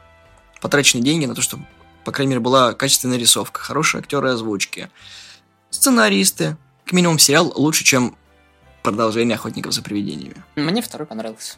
потрачены 0.61 1.01
деньги 1.01 1.25
на 1.25 1.33
то, 1.33 1.41
чтобы, 1.41 1.65
по 2.05 2.11
крайней 2.11 2.31
мере, 2.31 2.41
была 2.41 2.73
качественная 2.73 3.17
рисовка, 3.17 3.59
хорошие 3.59 3.99
актеры 3.99 4.29
озвучки, 4.29 4.89
сценаристы. 5.71 6.57
К 6.85 6.93
минимум 6.93 7.19
сериал 7.19 7.51
лучше, 7.55 7.83
чем 7.83 8.15
продолжение 8.83 9.35
«Охотников 9.35 9.73
за 9.73 9.81
привидениями». 9.81 10.43
Мне 10.55 10.81
второй 10.81 11.07
понравился. 11.07 11.57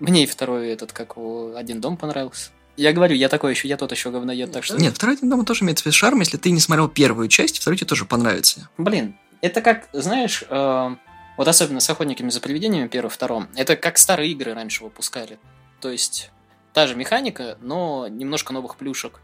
Мне 0.00 0.24
и 0.24 0.26
второй 0.26 0.68
этот, 0.68 0.92
как 0.92 1.16
у 1.16 1.54
«Один 1.54 1.80
дом» 1.80 1.96
понравился. 1.96 2.50
Я 2.76 2.92
говорю, 2.92 3.14
я 3.14 3.30
такой 3.30 3.52
еще, 3.52 3.68
я 3.68 3.78
тот 3.78 3.92
еще 3.92 4.10
говноед, 4.10 4.52
так 4.52 4.62
что... 4.62 4.76
Нет, 4.76 4.94
второй 4.94 5.16
«Один 5.16 5.30
дом» 5.30 5.46
тоже 5.46 5.64
имеет 5.64 5.78
свой 5.78 5.92
шарм. 5.92 6.20
Если 6.20 6.36
ты 6.36 6.50
не 6.50 6.60
смотрел 6.60 6.88
первую 6.88 7.28
часть, 7.28 7.58
второй 7.58 7.78
тебе 7.78 7.86
тоже 7.86 8.04
понравится. 8.04 8.68
Блин, 8.76 9.16
это 9.40 9.60
как, 9.60 9.88
знаешь, 9.92 10.44
э, 10.48 10.96
вот 11.36 11.48
особенно 11.48 11.80
с 11.80 11.90
охотниками 11.90 12.30
за 12.30 12.40
привидениями 12.40 12.88
первым, 12.88 13.10
втором, 13.10 13.48
это 13.54 13.76
как 13.76 13.98
старые 13.98 14.32
игры 14.32 14.54
раньше 14.54 14.84
выпускали. 14.84 15.38
То 15.80 15.90
есть 15.90 16.30
та 16.72 16.86
же 16.86 16.94
механика, 16.94 17.58
но 17.60 18.08
немножко 18.08 18.52
новых 18.52 18.76
плюшек. 18.76 19.20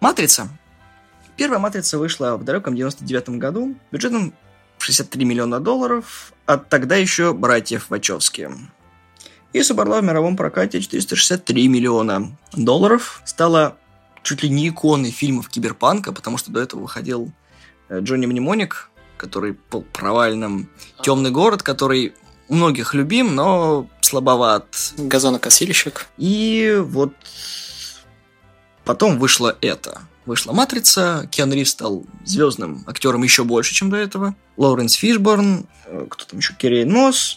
Матрица. 0.00 0.48
Первая 1.36 1.58
матрица 1.58 1.98
вышла 1.98 2.36
в 2.36 2.44
далеком 2.44 2.74
99 2.74 3.30
году 3.30 3.74
бюджетом 3.90 4.34
63 4.78 5.24
миллиона 5.24 5.60
долларов 5.60 6.32
от 6.46 6.68
тогда 6.68 6.96
еще 6.96 7.32
братьев 7.32 7.88
Вачовски. 7.88 8.50
и 9.52 9.62
собрала 9.62 10.00
в 10.00 10.04
мировом 10.04 10.36
прокате 10.36 10.80
463 10.80 11.68
миллиона 11.68 12.36
долларов. 12.52 13.22
Стала 13.24 13.76
чуть 14.22 14.42
ли 14.42 14.48
не 14.48 14.68
иконой 14.68 15.10
фильмов 15.10 15.48
киберпанка, 15.48 16.12
потому 16.12 16.38
что 16.38 16.50
до 16.50 16.60
этого 16.60 16.80
выходил 16.80 17.32
э, 17.88 18.00
Джонни 18.00 18.26
Мнемоник, 18.26 18.90
который 19.22 19.56
был 19.70 19.82
провальным. 19.82 20.68
Темный 21.00 21.30
город, 21.30 21.62
который 21.62 22.12
многих 22.48 22.92
любим, 22.92 23.36
но 23.36 23.86
слабоват. 24.00 24.92
Газонокосильщик. 24.98 26.08
И 26.18 26.76
вот 26.84 27.12
потом 28.84 29.20
вышло 29.20 29.56
это. 29.60 30.02
Вышла 30.26 30.52
«Матрица», 30.52 31.28
Киану 31.30 31.54
Ривз 31.54 31.70
стал 31.70 32.04
звездным 32.24 32.84
актером 32.86 33.22
еще 33.22 33.44
больше, 33.44 33.74
чем 33.74 33.90
до 33.90 33.96
этого. 33.96 34.34
Лоуренс 34.56 34.94
Фишборн, 34.94 35.66
э, 35.86 36.06
кто 36.08 36.24
там 36.24 36.38
еще, 36.38 36.54
Керри 36.54 36.84
Нос. 36.84 37.36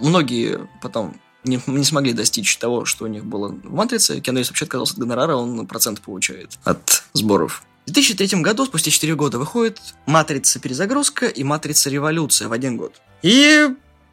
Многие 0.00 0.68
потом 0.80 1.20
не, 1.44 1.60
не 1.66 1.84
смогли 1.84 2.12
достичь 2.14 2.56
того, 2.56 2.84
что 2.86 3.04
у 3.04 3.08
них 3.08 3.24
было 3.24 3.48
в 3.48 3.72
«Матрице». 3.72 4.20
Киану 4.20 4.38
Ривз 4.38 4.48
вообще 4.48 4.64
отказался 4.64 4.94
от 4.94 5.00
гонорара, 5.00 5.36
он 5.36 5.66
процент 5.66 6.00
получает 6.00 6.58
от 6.64 7.04
сборов. 7.12 7.64
В 7.86 7.90
2003 7.90 8.40
году, 8.42 8.64
спустя 8.64 8.90
4 8.90 9.14
года, 9.16 9.38
выходит 9.38 9.80
«Матрица. 10.06 10.60
Перезагрузка» 10.60 11.26
и 11.26 11.42
«Матрица. 11.42 11.90
Революция» 11.90 12.48
в 12.48 12.52
один 12.52 12.76
год. 12.76 13.00
И 13.22 13.68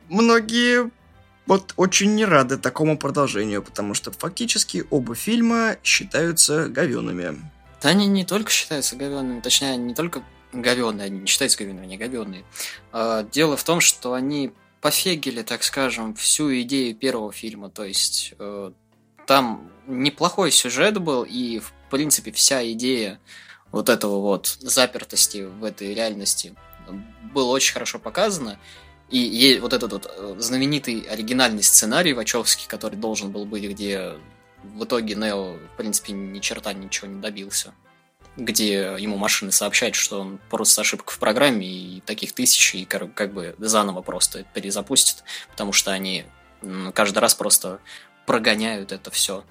многие 0.10 0.90
вот 1.46 1.74
очень 1.78 2.16
не 2.16 2.26
рады 2.26 2.58
такому 2.58 2.98
продолжению, 2.98 3.62
потому 3.62 3.94
что 3.94 4.12
фактически 4.12 4.86
оба 4.90 5.14
фильма 5.14 5.78
считаются 5.84 6.68
говенными. 6.68 7.40
Да 7.82 7.90
они 7.90 8.08
не 8.08 8.26
только 8.26 8.52
считаются 8.52 8.96
говенными, 8.96 9.40
точнее, 9.40 9.78
не 9.78 9.94
только 9.94 10.24
говенные, 10.52 11.06
они 11.06 11.20
не 11.20 11.28
считаются 11.28 11.60
говенными, 11.60 11.86
они 11.86 11.98
говенные. 11.98 12.46
А, 12.92 13.24
дело 13.24 13.56
в 13.56 13.64
том, 13.64 13.82
что 13.82 14.14
они 14.14 14.52
пофегили, 14.82 15.44
так 15.44 15.64
скажем, 15.64 16.16
всю 16.16 16.52
идею 16.62 16.96
первого 16.96 17.32
фильма, 17.32 17.70
то 17.70 17.84
есть 17.84 18.34
э, 18.40 18.72
там 19.28 19.72
неплохой 19.88 20.52
сюжет 20.52 21.00
был, 21.00 21.24
и, 21.24 21.60
в 21.60 21.74
принципе, 21.90 22.32
вся 22.32 22.64
идея 22.72 23.20
вот 23.72 23.90
этого 23.90 24.20
вот 24.20 24.58
запертости 24.60 25.44
в 25.44 25.64
этой 25.64 25.94
реальности 25.94 26.56
была 27.34 27.52
очень 27.52 27.74
хорошо 27.74 28.00
показана. 28.00 28.60
И 29.10 29.58
вот 29.60 29.74
этот 29.74 29.92
вот 29.92 30.06
э, 30.08 30.36
знаменитый 30.38 31.02
оригинальный 31.02 31.64
сценарий 31.64 32.14
Вачовский, 32.14 32.68
который 32.68 32.96
должен 32.96 33.32
был 33.32 33.46
быть, 33.46 33.64
где 33.64 34.14
в 34.64 34.84
итоге 34.84 35.16
Нео, 35.16 35.56
в 35.56 35.78
принципе, 35.78 36.14
ни 36.14 36.40
черта 36.40 36.74
ничего 36.74 37.08
не 37.08 37.20
добился. 37.20 37.74
Где 38.38 38.96
ему 39.00 39.18
машины 39.18 39.52
сообщают, 39.52 39.96
что 39.96 40.22
он 40.22 40.40
просто 40.50 40.82
ошибка 40.82 41.12
в 41.12 41.18
программе, 41.18 41.68
и 41.68 42.02
таких 42.02 42.34
тысяч, 42.34 42.76
и 42.76 42.86
как 42.86 43.34
бы 43.34 43.56
заново 43.58 44.02
просто 44.02 44.44
перезапустят, 44.54 45.24
потому 45.50 45.74
что 45.74 45.92
они 45.92 46.26
каждый 46.94 47.20
раз 47.20 47.34
просто 47.34 47.80
прогоняют 48.28 48.92
это 48.92 49.10
все 49.10 49.44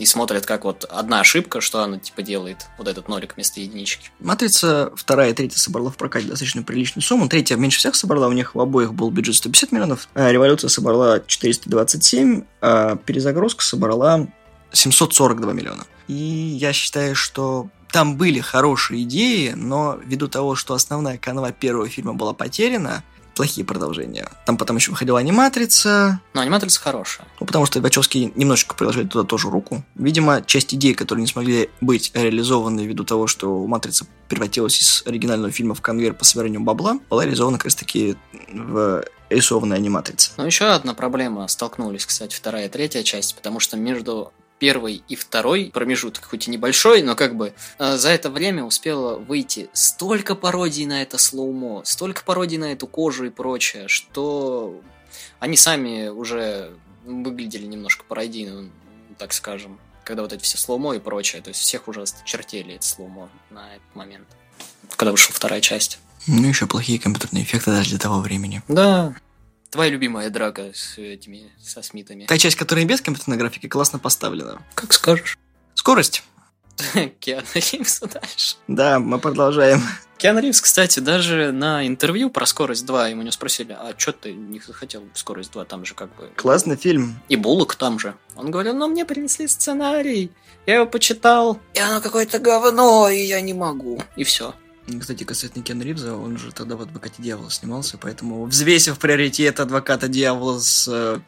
и 0.00 0.06
смотрят, 0.06 0.46
как 0.46 0.64
вот 0.64 0.84
одна 0.84 1.20
ошибка, 1.20 1.60
что 1.60 1.82
она 1.82 1.98
типа 1.98 2.22
делает 2.22 2.66
вот 2.78 2.88
этот 2.88 3.08
нолик 3.08 3.34
вместо 3.34 3.60
единички. 3.60 4.10
Матрица 4.18 4.90
вторая 4.96 5.30
и 5.30 5.34
третья 5.34 5.58
собрала 5.58 5.90
в 5.90 5.96
прокате 5.96 6.26
достаточно 6.26 6.62
приличную 6.62 7.02
сумму. 7.02 7.28
Третья 7.28 7.56
меньше 7.56 7.78
всех 7.78 7.94
собрала, 7.94 8.26
у 8.26 8.32
них 8.32 8.54
в 8.54 8.60
обоих 8.60 8.94
был 8.94 9.10
бюджет 9.10 9.36
150 9.36 9.72
миллионов. 9.72 10.08
А 10.14 10.32
Революция 10.32 10.68
собрала 10.68 11.20
427, 11.20 12.44
а 12.62 12.96
Перезагрузка 12.96 13.62
собрала 13.62 14.26
742 14.72 15.52
миллиона. 15.52 15.84
И 16.08 16.14
я 16.14 16.72
считаю, 16.72 17.14
что 17.14 17.68
там 17.92 18.16
были 18.16 18.40
хорошие 18.40 19.02
идеи, 19.02 19.52
но 19.54 19.98
ввиду 20.02 20.28
того, 20.28 20.54
что 20.54 20.72
основная 20.72 21.18
канва 21.18 21.52
первого 21.52 21.88
фильма 21.88 22.14
была 22.14 22.32
потеряна, 22.32 23.04
плохие 23.34 23.64
продолжения. 23.64 24.28
Там 24.46 24.56
потом 24.56 24.76
еще 24.76 24.90
выходила 24.90 25.18
аниматрица. 25.18 26.20
Но 26.34 26.40
аниматрица 26.40 26.80
хорошая. 26.80 27.26
Ну, 27.40 27.46
потому 27.46 27.66
что 27.66 27.80
Вачовски 27.80 28.32
немножечко 28.34 28.74
приложили 28.74 29.06
туда 29.06 29.24
тоже 29.24 29.50
руку. 29.50 29.82
Видимо, 29.94 30.42
часть 30.42 30.74
идей, 30.74 30.94
которые 30.94 31.22
не 31.22 31.28
смогли 31.28 31.70
быть 31.80 32.10
реализованы 32.14 32.82
ввиду 32.86 33.04
того, 33.04 33.26
что 33.26 33.66
матрица 33.66 34.06
превратилась 34.28 34.80
из 34.80 35.02
оригинального 35.06 35.50
фильма 35.52 35.74
в 35.74 35.80
конвейер 35.80 36.14
по 36.14 36.24
собиранию 36.24 36.60
бабла, 36.60 36.98
была 37.08 37.24
реализована 37.24 37.58
как 37.58 37.66
раз 37.66 37.74
таки 37.74 38.16
в 38.52 39.04
рисованной 39.30 39.76
аниматрице. 39.76 40.32
Ну, 40.36 40.44
еще 40.44 40.66
одна 40.66 40.94
проблема 40.94 41.46
столкнулись, 41.48 42.04
кстати, 42.04 42.34
вторая 42.34 42.66
и 42.66 42.68
третья 42.68 43.02
часть, 43.02 43.36
потому 43.36 43.60
что 43.60 43.76
между 43.76 44.32
первый 44.60 45.02
и 45.08 45.16
второй 45.16 45.70
промежуток, 45.72 46.26
хоть 46.26 46.46
и 46.46 46.50
небольшой, 46.50 47.02
но 47.02 47.16
как 47.16 47.34
бы 47.34 47.54
э, 47.78 47.96
за 47.96 48.10
это 48.10 48.30
время 48.30 48.62
успело 48.62 49.16
выйти 49.16 49.68
столько 49.72 50.36
пародий 50.36 50.86
на 50.86 51.02
это 51.02 51.18
слоумо, 51.18 51.82
столько 51.84 52.22
пародий 52.22 52.58
на 52.58 52.72
эту 52.72 52.86
кожу 52.86 53.24
и 53.24 53.30
прочее, 53.30 53.88
что 53.88 54.80
они 55.40 55.56
сами 55.56 56.08
уже 56.08 56.72
выглядели 57.04 57.64
немножко 57.66 58.04
пародийно, 58.06 58.70
так 59.18 59.32
скажем, 59.32 59.80
когда 60.04 60.22
вот 60.22 60.32
эти 60.34 60.42
все 60.42 60.58
slow-mo 60.58 60.94
и 60.94 60.98
прочее, 60.98 61.40
то 61.40 61.48
есть 61.48 61.60
всех 61.60 61.88
уже 61.88 62.04
чертели 62.24 62.74
это 62.74 62.86
slow-mo 62.86 63.30
на 63.48 63.66
этот 63.74 63.94
момент, 63.94 64.28
когда 64.94 65.10
вышла 65.10 65.34
вторая 65.34 65.62
часть. 65.62 65.98
Ну, 66.26 66.46
еще 66.46 66.66
плохие 66.66 67.00
компьютерные 67.00 67.44
эффекты 67.44 67.70
даже 67.70 67.90
для 67.90 67.98
того 67.98 68.20
времени. 68.20 68.62
Да, 68.68 69.14
Твоя 69.70 69.90
любимая 69.90 70.30
драка 70.30 70.72
с 70.74 70.98
этими, 70.98 71.52
со 71.62 71.82
Смитами. 71.82 72.24
Та 72.26 72.38
часть, 72.38 72.56
которая 72.56 72.84
без 72.84 73.00
компьютерной 73.00 73.38
графики, 73.38 73.68
классно 73.68 73.98
поставлена. 73.98 74.60
Как 74.74 74.92
скажешь. 74.92 75.38
Скорость. 75.74 76.24
Киану 77.20 77.46
Ривз 77.54 78.00
дальше. 78.00 78.56
Да, 78.66 78.98
мы 78.98 79.18
продолжаем. 79.18 79.80
Киану 80.18 80.40
Ривз, 80.40 80.60
кстати, 80.60 80.98
даже 80.98 81.52
на 81.52 81.86
интервью 81.86 82.30
про 82.30 82.46
«Скорость 82.46 82.84
2» 82.84 83.10
ему 83.10 83.22
не 83.22 83.30
спросили, 83.30 83.72
а 83.72 83.94
что 83.96 84.12
ты 84.12 84.32
не 84.32 84.60
захотел 84.60 85.04
«Скорость 85.14 85.52
2», 85.52 85.64
там 85.66 85.84
же 85.84 85.94
как 85.94 86.14
бы... 86.16 86.30
Классный 86.36 86.76
фильм. 86.76 87.20
И 87.28 87.36
Буллок 87.36 87.76
там 87.76 87.98
же. 87.98 88.14
Он 88.36 88.50
говорил, 88.50 88.74
ну 88.74 88.88
мне 88.88 89.04
принесли 89.04 89.46
сценарий, 89.46 90.30
я 90.66 90.76
его 90.76 90.86
почитал, 90.86 91.58
и 91.74 91.78
оно 91.78 92.00
какое-то 92.00 92.38
говно, 92.38 93.08
и 93.08 93.20
я 93.20 93.40
не 93.40 93.54
могу. 93.54 94.02
И 94.16 94.24
все. 94.24 94.54
Кстати, 94.98 95.24
касательно 95.24 95.62
Кен 95.62 95.82
Ривза, 95.82 96.16
он 96.16 96.38
же 96.38 96.52
тогда 96.52 96.76
в 96.76 96.82
«Адвокате 96.82 97.22
дьявола» 97.22 97.50
снимался, 97.50 97.98
поэтому 97.98 98.44
взвесив 98.46 98.98
приоритет 98.98 99.60
«Адвоката 99.60 100.08
дьявола» 100.08 100.58
с 100.58 100.88
э, 100.88 101.20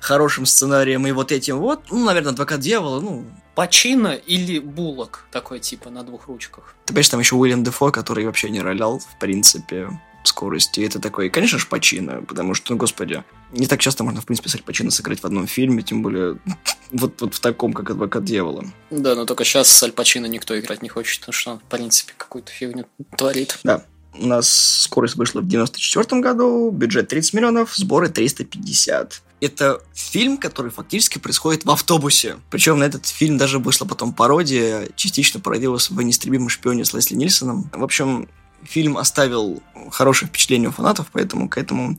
хорошим 0.00 0.46
сценарием 0.46 1.06
и 1.06 1.12
вот 1.12 1.32
этим 1.32 1.58
вот, 1.58 1.90
ну, 1.90 2.04
наверное, 2.04 2.32
«Адвокат 2.32 2.60
дьявола», 2.60 3.00
ну... 3.00 3.24
Пачино 3.54 4.14
или 4.14 4.60
Буллок, 4.60 5.26
такой 5.30 5.60
типа 5.60 5.90
на 5.90 6.02
двух 6.04 6.26
ручках. 6.26 6.74
Ты 6.86 6.94
понимаешь, 6.94 7.08
там 7.10 7.20
еще 7.20 7.36
Уильям 7.36 7.62
Дефо, 7.62 7.90
который 7.90 8.24
вообще 8.24 8.48
не 8.48 8.62
ролял, 8.62 8.98
в 8.98 9.18
принципе 9.18 9.90
скорости. 10.24 10.80
Это 10.80 10.98
такой, 10.98 11.30
конечно 11.30 11.58
же, 11.58 11.66
Пачино, 11.66 12.22
потому 12.22 12.54
что, 12.54 12.72
ну, 12.72 12.78
господи, 12.78 13.24
не 13.52 13.66
так 13.66 13.80
часто 13.80 14.04
можно, 14.04 14.20
в 14.20 14.26
принципе, 14.26 14.48
с 14.48 14.56
Пачино 14.58 14.90
сыграть 14.90 15.20
в 15.20 15.24
одном 15.24 15.46
фильме, 15.46 15.82
тем 15.82 16.02
более 16.02 16.38
вот, 16.92 17.20
вот 17.20 17.34
в 17.34 17.40
таком, 17.40 17.72
как 17.72 17.90
«Адвокат 17.90 18.24
дьявола». 18.24 18.64
Да, 18.90 19.14
но 19.14 19.24
только 19.24 19.44
сейчас 19.44 19.68
с 19.68 19.82
Аль 19.82 19.92
Пачино 19.92 20.26
никто 20.26 20.58
играть 20.58 20.82
не 20.82 20.88
хочет, 20.88 21.20
потому 21.20 21.32
что 21.32 21.50
он, 21.52 21.58
в 21.58 21.64
принципе, 21.64 22.12
какую-то 22.16 22.52
фигню 22.52 22.86
творит. 23.16 23.58
Да. 23.64 23.84
У 24.14 24.26
нас 24.26 24.48
скорость 24.82 25.16
вышла 25.16 25.40
в 25.40 25.48
94 25.48 26.20
году, 26.20 26.70
бюджет 26.70 27.08
30 27.08 27.32
миллионов, 27.32 27.74
сборы 27.74 28.10
350. 28.10 29.22
Это 29.40 29.82
фильм, 29.94 30.36
который 30.36 30.70
фактически 30.70 31.18
происходит 31.18 31.64
в 31.64 31.70
автобусе. 31.70 32.36
Причем 32.50 32.78
на 32.78 32.84
этот 32.84 33.06
фильм 33.06 33.38
даже 33.38 33.58
вышла 33.58 33.86
потом 33.86 34.12
пародия, 34.12 34.88
частично 34.94 35.40
пародировалась 35.40 35.90
в 35.90 36.00
«Неистребимом 36.00 36.48
шпионе» 36.48 36.84
с 36.84 36.92
Лесли 36.92 37.16
Нильсоном. 37.16 37.68
В 37.72 37.82
общем, 37.82 38.28
фильм 38.64 38.98
оставил 38.98 39.62
хорошее 39.90 40.28
впечатление 40.28 40.68
у 40.68 40.72
фанатов, 40.72 41.08
поэтому 41.12 41.48
к 41.48 41.58
этому 41.58 41.98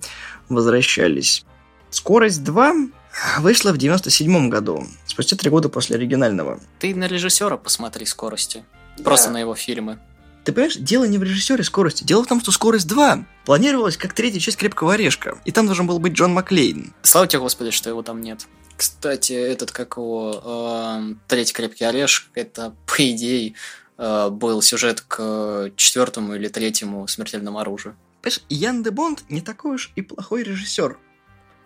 возвращались. 0.50 1.46
«Скорость 1.90 2.42
2» 2.42 2.92
вышла 3.40 3.72
в 3.72 3.78
97 3.78 4.50
году, 4.50 4.88
спустя 5.06 5.36
три 5.36 5.50
года 5.50 5.70
после 5.70 5.96
оригинального. 5.96 6.60
Ты 6.80 6.96
на 6.96 7.08
режиссера 7.08 7.58
посмотри 7.58 8.06
скорости. 8.06 8.64
Да. 8.98 9.04
Просто 9.04 9.30
на 9.30 9.40
его 9.40 9.56
фильмы. 9.56 10.00
Ты 10.44 10.52
понимаешь, 10.52 10.76
дело 10.76 11.06
не 11.06 11.18
в 11.18 11.24
режиссере 11.24 11.64
скорости. 11.64 12.04
Дело 12.04 12.24
в 12.24 12.28
том, 12.28 12.42
что 12.42 12.52
«Скорость 12.52 12.88
2» 12.92 13.24
планировалась 13.46 13.96
как 13.96 14.14
третья 14.14 14.40
часть 14.40 14.58
«Крепкого 14.58 14.94
орешка». 14.94 15.38
И 15.46 15.52
там 15.52 15.68
должен 15.68 15.88
был 15.88 16.00
быть 16.00 16.14
Джон 16.14 16.34
Маклейн. 16.34 16.94
Слава 17.02 17.28
тебе, 17.28 17.40
Господи, 17.40 17.72
что 17.72 17.90
его 17.90 18.02
там 18.02 18.20
нет. 18.22 18.46
Кстати, 18.76 19.32
этот, 19.32 19.72
как 19.72 19.96
его, 19.96 20.42
э, 20.44 21.14
третий 21.28 21.54
«Крепкий 21.54 21.86
орешек», 21.86 22.28
это, 22.36 22.76
по 22.86 23.10
идее, 23.10 23.54
был 23.98 24.62
сюжет 24.62 25.02
к 25.02 25.72
четвертому 25.76 26.36
или 26.36 26.48
третьему 26.48 27.08
смертельному 27.08 27.60
оружию. 27.60 27.96
Понимаешь, 28.22 28.44
Ян 28.50 28.84
де 28.84 28.92
Бонд 28.92 29.24
не 29.30 29.42
такой 29.42 29.76
уж 29.76 29.92
и 29.96 30.02
плохой 30.02 30.44
режиссер. 30.44 30.98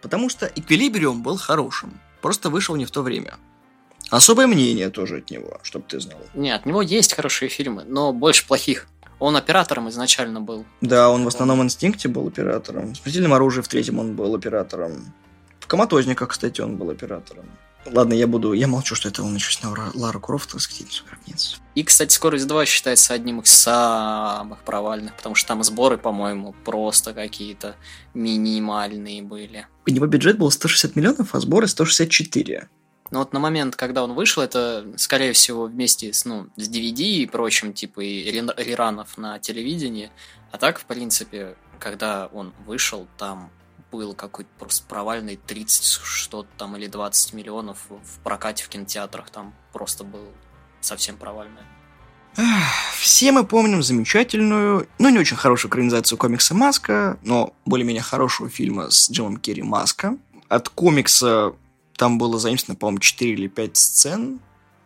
Потому 0.01 0.29
что 0.29 0.45
Эквилибриум 0.45 1.23
был 1.23 1.37
хорошим. 1.37 1.99
Просто 2.21 2.49
вышел 2.49 2.75
не 2.75 2.85
в 2.85 2.91
то 2.91 3.01
время. 3.01 3.35
Особое 4.09 4.47
мнение 4.47 4.89
тоже 4.89 5.17
от 5.17 5.31
него, 5.31 5.59
чтобы 5.63 5.85
ты 5.87 5.99
знал. 5.99 6.19
Нет, 6.33 6.61
от 6.61 6.65
него 6.65 6.81
есть 6.81 7.13
хорошие 7.13 7.49
фильмы, 7.49 7.83
но 7.85 8.13
больше 8.13 8.47
плохих. 8.47 8.87
Он 9.19 9.35
оператором 9.35 9.89
изначально 9.89 10.39
был. 10.41 10.65
Да, 10.81 11.09
он 11.09 11.23
в 11.23 11.27
основном 11.27 11.61
инстинкте 11.63 12.07
был 12.07 12.27
оператором. 12.27 12.93
В 12.93 12.97
смертельном 12.97 13.33
оружии 13.33 13.61
в 13.61 13.67
третьем 13.67 13.99
он 13.99 14.15
был 14.15 14.35
оператором. 14.35 15.13
В 15.59 15.67
коматозниках, 15.67 16.29
кстати, 16.29 16.61
он 16.61 16.77
был 16.77 16.89
оператором. 16.89 17.45
Ладно, 17.91 18.13
я 18.13 18.27
буду... 18.27 18.53
Я 18.53 18.67
молчу, 18.67 18.95
что 18.95 19.09
это 19.09 19.23
он 19.23 19.35
еще 19.35 19.51
снял 19.51 19.75
Лару 19.93 20.19
Крофт 20.19 20.51
«Ктеница 20.51 21.03
гробниц». 21.05 21.59
И, 21.75 21.83
кстати, 21.83 22.13
«Скорость 22.13 22.47
2» 22.47 22.65
считается 22.65 23.13
одним 23.13 23.39
из 23.39 23.49
самых 23.49 24.59
провальных, 24.63 25.15
потому 25.15 25.35
что 25.35 25.47
там 25.47 25.63
сборы, 25.63 25.97
по-моему, 25.97 26.53
просто 26.65 27.13
какие-то 27.13 27.75
минимальные 28.13 29.21
были. 29.21 29.67
У 29.85 29.91
него 29.91 30.05
бюджет 30.07 30.37
был 30.37 30.51
160 30.51 30.95
миллионов, 30.95 31.35
а 31.35 31.39
сборы 31.39 31.67
164. 31.67 32.67
Но 33.09 33.19
вот 33.19 33.31
на 33.31 33.39
момент, 33.39 33.75
когда 33.75 34.03
он 34.03 34.13
вышел, 34.13 34.43
это, 34.43 34.85
скорее 34.97 35.33
всего, 35.33 35.65
вместе 35.65 36.11
с, 36.11 36.25
ну, 36.25 36.47
с 36.57 36.69
DVD 36.69 37.01
и 37.01 37.25
прочим, 37.25 37.73
типа 37.73 38.01
и 38.01 38.29
реранов 38.31 39.17
на 39.17 39.39
телевидении. 39.39 40.11
А 40.51 40.57
так, 40.57 40.79
в 40.79 40.85
принципе, 40.85 41.55
когда 41.79 42.27
он 42.27 42.53
вышел, 42.65 43.07
там 43.17 43.49
был 43.91 44.13
какой-то 44.13 44.49
просто 44.59 44.85
провальный 44.87 45.37
30 45.37 45.83
что-то 45.83 46.49
там 46.57 46.75
или 46.75 46.87
20 46.87 47.33
миллионов 47.33 47.77
в 47.89 48.19
прокате 48.23 48.63
в 48.63 48.69
кинотеатрах. 48.69 49.29
Там 49.29 49.53
просто 49.73 50.03
был 50.03 50.31
совсем 50.81 51.17
провальный. 51.17 51.61
Все 52.99 53.31
мы 53.31 53.43
помним 53.45 53.81
замечательную, 53.81 54.87
ну 54.99 55.09
не 55.09 55.17
очень 55.17 55.35
хорошую 55.35 55.71
экранизацию 55.71 56.19
комикса 56.19 56.53
«Маска», 56.53 57.17
но 57.23 57.53
более-менее 57.65 58.03
хорошего 58.03 58.47
фильма 58.47 58.91
с 58.91 59.09
Джимом 59.09 59.37
Керри 59.37 59.63
«Маска». 59.63 60.17
От 60.47 60.69
комикса 60.69 61.53
там 61.95 62.19
было 62.19 62.37
заимствовано, 62.37 62.77
по-моему, 62.77 62.99
4 62.99 63.31
или 63.31 63.47
5 63.47 63.77
сцен. 63.77 64.39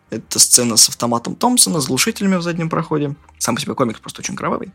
Это 0.10 0.39
сцена 0.39 0.78
с 0.78 0.88
автоматом 0.88 1.36
Томпсона, 1.36 1.82
с 1.82 1.88
глушителями 1.88 2.36
в 2.36 2.41
заднем 2.41 2.70
проходе. 2.70 3.16
Сам 3.38 3.56
по 3.56 3.62
себе 3.62 3.76
комикс 3.76 3.99
просто 3.99 4.22
очень 4.22 4.36
кровавый. 4.36 4.72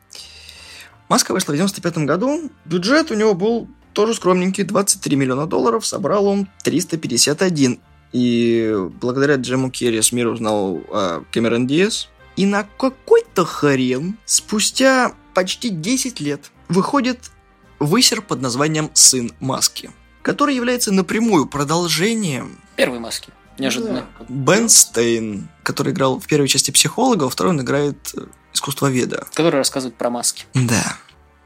«Маска» 1.09 1.33
вышла 1.33 1.53
в 1.53 1.57
95 1.57 1.99
году. 1.99 2.51
Бюджет 2.67 3.11
у 3.11 3.15
него 3.15 3.33
был 3.35 3.69
тоже 3.97 4.13
скромненький, 4.13 4.63
23 4.63 5.17
миллиона 5.17 5.47
долларов. 5.47 5.87
Собрал 5.87 6.27
он 6.27 6.49
351. 6.65 7.81
И 8.13 8.77
благодаря 9.01 9.37
Джему 9.37 9.71
Керри 9.71 10.03
с 10.03 10.13
узнал 10.13 10.83
а, 10.91 11.25
Кэмерон 11.33 11.67
Диас. 11.67 12.11
И 12.37 12.45
на 12.45 12.65
какой-то 12.77 13.47
хрен 13.47 14.19
спустя 14.27 15.15
почти 15.33 15.71
10 15.71 16.21
лет 16.21 16.53
выходит 16.69 17.31
высер 17.79 18.21
под 18.21 18.43
названием 18.43 18.91
«Сын 18.93 19.33
Маски», 19.41 19.91
который 20.21 20.55
является 20.55 20.93
напрямую 20.93 21.47
продолжением 21.47 22.59
Первые 22.77 23.01
маски. 23.01 23.31
Неожиданно. 23.59 24.05
Бен 24.29 24.69
Стейн, 24.69 25.49
который 25.63 25.95
играл 25.95 26.21
в 26.21 26.27
первой 26.27 26.49
части 26.49 26.71
психолога, 26.71 27.23
а 27.23 27.25
во 27.25 27.31
второй 27.31 27.55
он 27.55 27.63
играет 27.63 27.97
э, 28.15 28.27
искусствоведа. 28.53 29.27
Который 29.33 29.57
рассказывает 29.57 29.97
про 29.97 30.11
маски. 30.11 30.45
Да, 30.53 30.99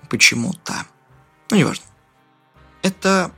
почему-то. 0.08 0.74
Ну, 1.50 1.56
неважно. 1.56 1.84
Это 2.82 3.32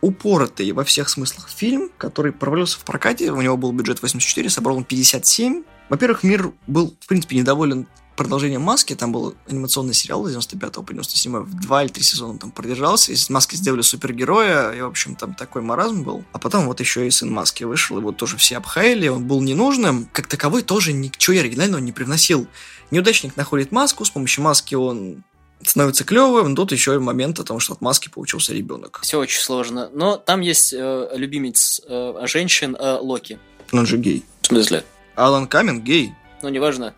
упоротый 0.00 0.72
во 0.72 0.84
всех 0.84 1.08
смыслах 1.08 1.48
фильм, 1.50 1.90
который 1.98 2.32
провалился 2.32 2.78
в 2.78 2.84
прокате. 2.84 3.32
У 3.32 3.40
него 3.40 3.56
был 3.56 3.72
бюджет 3.72 4.02
84, 4.02 4.48
собрал 4.50 4.78
он 4.78 4.84
57. 4.84 5.64
Во-первых, 5.88 6.22
мир 6.22 6.52
был, 6.66 6.96
в 7.00 7.06
принципе, 7.06 7.36
недоволен 7.36 7.86
продолжением 8.20 8.60
«Маски». 8.60 8.94
Там 8.94 9.12
был 9.12 9.34
анимационный 9.48 9.94
сериал 9.94 10.26
с 10.26 10.30
95 10.30 10.72
по 10.84 10.92
97 10.92 11.38
в 11.38 11.54
два 11.54 11.82
или 11.82 11.90
три 11.90 12.02
сезона 12.02 12.32
он 12.32 12.38
там 12.38 12.50
продержался. 12.50 13.12
Из 13.12 13.30
«Маски» 13.30 13.56
сделали 13.56 13.80
супергероя, 13.80 14.72
и, 14.72 14.82
в 14.82 14.86
общем, 14.86 15.16
там 15.16 15.34
такой 15.34 15.62
маразм 15.62 16.02
был. 16.02 16.22
А 16.32 16.38
потом 16.38 16.66
вот 16.66 16.80
еще 16.80 17.06
и 17.06 17.10
«Сын 17.10 17.32
Маски» 17.32 17.64
вышел, 17.64 17.96
его 17.96 18.12
тоже 18.12 18.36
все 18.36 18.58
обхаяли, 18.58 19.08
он 19.08 19.26
был 19.26 19.40
ненужным. 19.40 20.06
Как 20.12 20.26
таковой 20.26 20.62
тоже 20.62 20.92
ничего 20.92 21.38
оригинального 21.38 21.80
не 21.80 21.92
привносил. 21.92 22.46
Неудачник 22.90 23.36
находит 23.36 23.72
маску, 23.72 24.04
с 24.04 24.10
помощью 24.10 24.44
маски 24.44 24.74
он 24.74 25.22
становится 25.62 26.04
клевым, 26.04 26.56
тут 26.56 26.72
еще 26.72 26.94
и 26.94 26.98
момент 26.98 27.38
о 27.38 27.44
том, 27.44 27.60
что 27.60 27.74
от 27.74 27.80
маски 27.80 28.08
получился 28.08 28.52
ребенок. 28.52 29.00
Все 29.02 29.18
очень 29.18 29.40
сложно. 29.40 29.90
Но 29.92 30.16
там 30.16 30.40
есть 30.40 30.72
э, 30.72 31.10
любимец 31.14 31.80
э, 31.86 32.26
женщин 32.26 32.76
э, 32.78 32.98
Локи. 33.00 33.38
Он 33.72 33.86
же 33.86 33.98
гей. 33.98 34.24
В 34.42 34.46
смысле? 34.46 34.84
Алан 35.14 35.46
Камен 35.46 35.80
гей. 35.80 36.14
Ну, 36.42 36.48
неважно. 36.48 36.94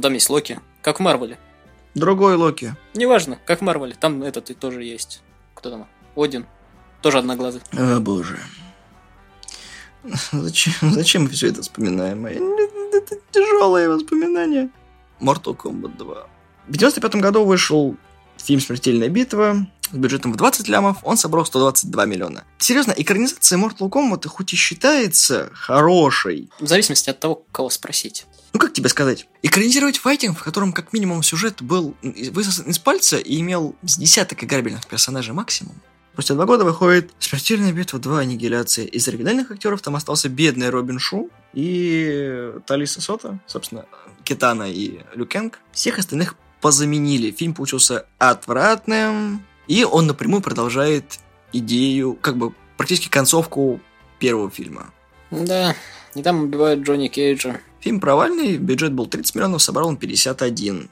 Там 0.00 0.14
есть 0.14 0.30
Локи. 0.30 0.60
Как 0.82 0.98
в 0.98 1.02
Марвеле. 1.02 1.38
Другой 1.94 2.36
Локи. 2.36 2.74
Неважно, 2.94 3.38
как 3.44 3.60
в 3.60 3.62
Марвеле. 3.62 3.94
Там 3.98 4.22
этот 4.22 4.50
и 4.50 4.54
тоже 4.54 4.84
есть. 4.84 5.22
Кто 5.54 5.70
там? 5.70 5.86
Один. 6.16 6.46
Тоже 7.02 7.18
одноглазый. 7.18 7.62
О, 7.72 8.00
боже. 8.00 8.38
Зачем, 10.32 10.72
зачем 10.92 11.22
мы 11.22 11.28
все 11.30 11.48
это 11.48 11.62
вспоминаем? 11.62 12.26
Это 12.26 13.16
тяжелые 13.30 13.88
воспоминания. 13.88 14.70
Mortal 15.20 15.56
Kombat 15.56 15.96
2. 15.96 16.26
В 16.68 16.76
95 16.76 17.16
году 17.16 17.44
вышел 17.44 17.96
фильм 18.38 18.60
«Смертельная 18.60 19.08
битва» 19.08 19.66
с 19.92 19.96
бюджетом 19.96 20.32
в 20.32 20.36
20 20.36 20.66
лямов, 20.68 20.98
он 21.02 21.16
собрал 21.16 21.44
122 21.44 22.06
миллиона. 22.06 22.44
Серьезно, 22.58 22.94
экранизация 22.96 23.58
Mortal 23.58 23.90
Kombat 23.90 24.26
хоть 24.28 24.52
и 24.52 24.56
считается 24.56 25.50
хорошей, 25.52 26.50
В 26.58 26.66
зависимости 26.66 27.10
от 27.10 27.20
того, 27.20 27.44
кого 27.52 27.70
спросить. 27.70 28.26
ну 28.52 28.58
как 28.58 28.72
тебе 28.72 28.88
сказать, 28.88 29.26
экранизировать 29.42 29.98
файтинг, 29.98 30.38
в 30.38 30.42
котором 30.42 30.72
как 30.72 30.92
минимум 30.92 31.22
сюжет 31.22 31.62
был 31.62 31.94
высосан 32.02 32.66
из 32.66 32.78
пальца 32.78 33.18
и 33.18 33.40
имел 33.40 33.76
с 33.82 33.98
десяток 33.98 34.42
играбельных 34.42 34.86
персонажей 34.86 35.34
максимум. 35.34 35.74
Спустя 36.14 36.34
два 36.34 36.46
года 36.46 36.64
выходит 36.64 37.10
«Смертельная 37.18 37.72
битва 37.72 37.98
2. 37.98 38.20
Аннигиляция». 38.20 38.86
Из 38.86 39.06
оригинальных 39.08 39.50
актеров 39.50 39.82
там 39.82 39.96
остался 39.96 40.28
бедный 40.28 40.70
Робин 40.70 41.00
Шу 41.00 41.28
и 41.52 42.52
Талиса 42.66 43.00
Сота, 43.00 43.40
собственно, 43.46 43.84
Китана 44.22 44.70
и 44.70 45.00
Люкенг. 45.14 45.58
Всех 45.72 45.98
остальных 45.98 46.36
позаменили. 46.64 47.30
Фильм 47.30 47.52
получился 47.52 48.06
отвратным, 48.16 49.44
и 49.68 49.84
он 49.84 50.06
напрямую 50.06 50.40
продолжает 50.40 51.04
идею, 51.52 52.16
как 52.18 52.38
бы 52.38 52.54
практически 52.78 53.10
концовку 53.10 53.80
первого 54.18 54.50
фильма. 54.50 54.86
Да, 55.30 55.76
и 56.14 56.22
там 56.22 56.44
убивают 56.44 56.80
Джонни 56.80 57.08
Кейджа. 57.08 57.60
Фильм 57.80 58.00
провальный, 58.00 58.56
бюджет 58.56 58.94
был 58.94 59.04
30 59.06 59.34
миллионов, 59.34 59.62
собрал 59.62 59.88
он 59.88 59.98
51. 59.98 60.88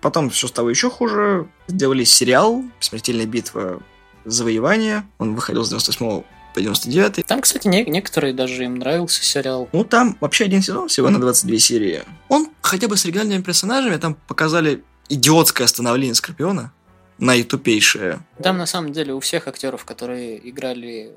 Потом 0.00 0.30
все 0.30 0.48
стало 0.48 0.70
еще 0.70 0.88
хуже. 0.88 1.46
Сделали 1.68 2.04
сериал 2.04 2.64
«Смертельная 2.80 3.26
битва. 3.26 3.82
Завоевание». 4.24 5.04
Он 5.18 5.34
выходил 5.34 5.62
с 5.62 5.68
98 5.68 6.22
по 6.54 6.60
99. 6.60 7.26
Там, 7.26 7.42
кстати, 7.42 7.68
не- 7.68 7.84
некоторые 7.84 8.32
даже 8.32 8.64
им 8.64 8.76
нравился 8.76 9.22
сериал. 9.22 9.68
Ну, 9.74 9.84
там 9.84 10.16
вообще 10.22 10.44
один 10.44 10.62
сезон 10.62 10.88
всего 10.88 11.10
на 11.10 11.20
22 11.20 11.58
серии. 11.58 12.02
Он 12.30 12.48
хотя 12.62 12.88
бы 12.88 12.96
с 12.96 13.04
оригинальными 13.04 13.42
персонажами, 13.42 13.98
там 13.98 14.14
показали 14.26 14.82
идиотское 15.08 15.66
становление 15.66 16.14
Скорпиона, 16.14 16.72
наитупейшее. 17.18 18.20
Там, 18.42 18.58
на 18.58 18.66
самом 18.66 18.92
деле, 18.92 19.14
у 19.14 19.20
всех 19.20 19.48
актеров, 19.48 19.84
которые 19.84 20.48
играли 20.48 21.12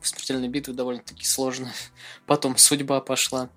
в 0.00 0.08
смертельной 0.08 0.48
битве, 0.48 0.72
довольно-таки 0.74 1.24
сложно. 1.24 1.72
Потом 2.26 2.56
судьба 2.56 3.00
пошла. 3.00 3.50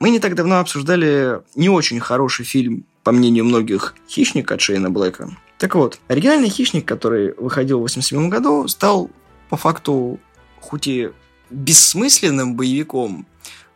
Мы 0.00 0.10
не 0.10 0.20
так 0.20 0.34
давно 0.34 0.60
обсуждали 0.60 1.42
не 1.56 1.68
очень 1.68 1.98
хороший 1.98 2.44
фильм, 2.44 2.84
по 3.02 3.12
мнению 3.12 3.44
многих, 3.46 3.94
«Хищник» 4.08 4.52
от 4.52 4.60
Шейна 4.60 4.90
Блэка. 4.90 5.30
Так 5.58 5.74
вот, 5.74 5.98
оригинальный 6.08 6.48
«Хищник», 6.48 6.86
который 6.86 7.32
выходил 7.34 7.78
в 7.78 7.82
87 7.82 8.28
году, 8.28 8.68
стал 8.68 9.10
по 9.48 9.56
факту 9.56 10.20
хоть 10.60 10.86
и 10.86 11.10
бессмысленным 11.50 12.54
боевиком, 12.54 13.26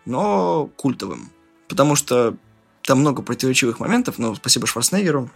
но 0.04 0.70
культовым. 0.76 1.30
Потому 1.68 1.96
что 1.96 2.36
там 2.82 3.00
много 3.00 3.22
противоречивых 3.22 3.80
моментов, 3.80 4.18
но 4.18 4.34
спасибо 4.34 4.66
Шварценеггеру. 4.66 5.30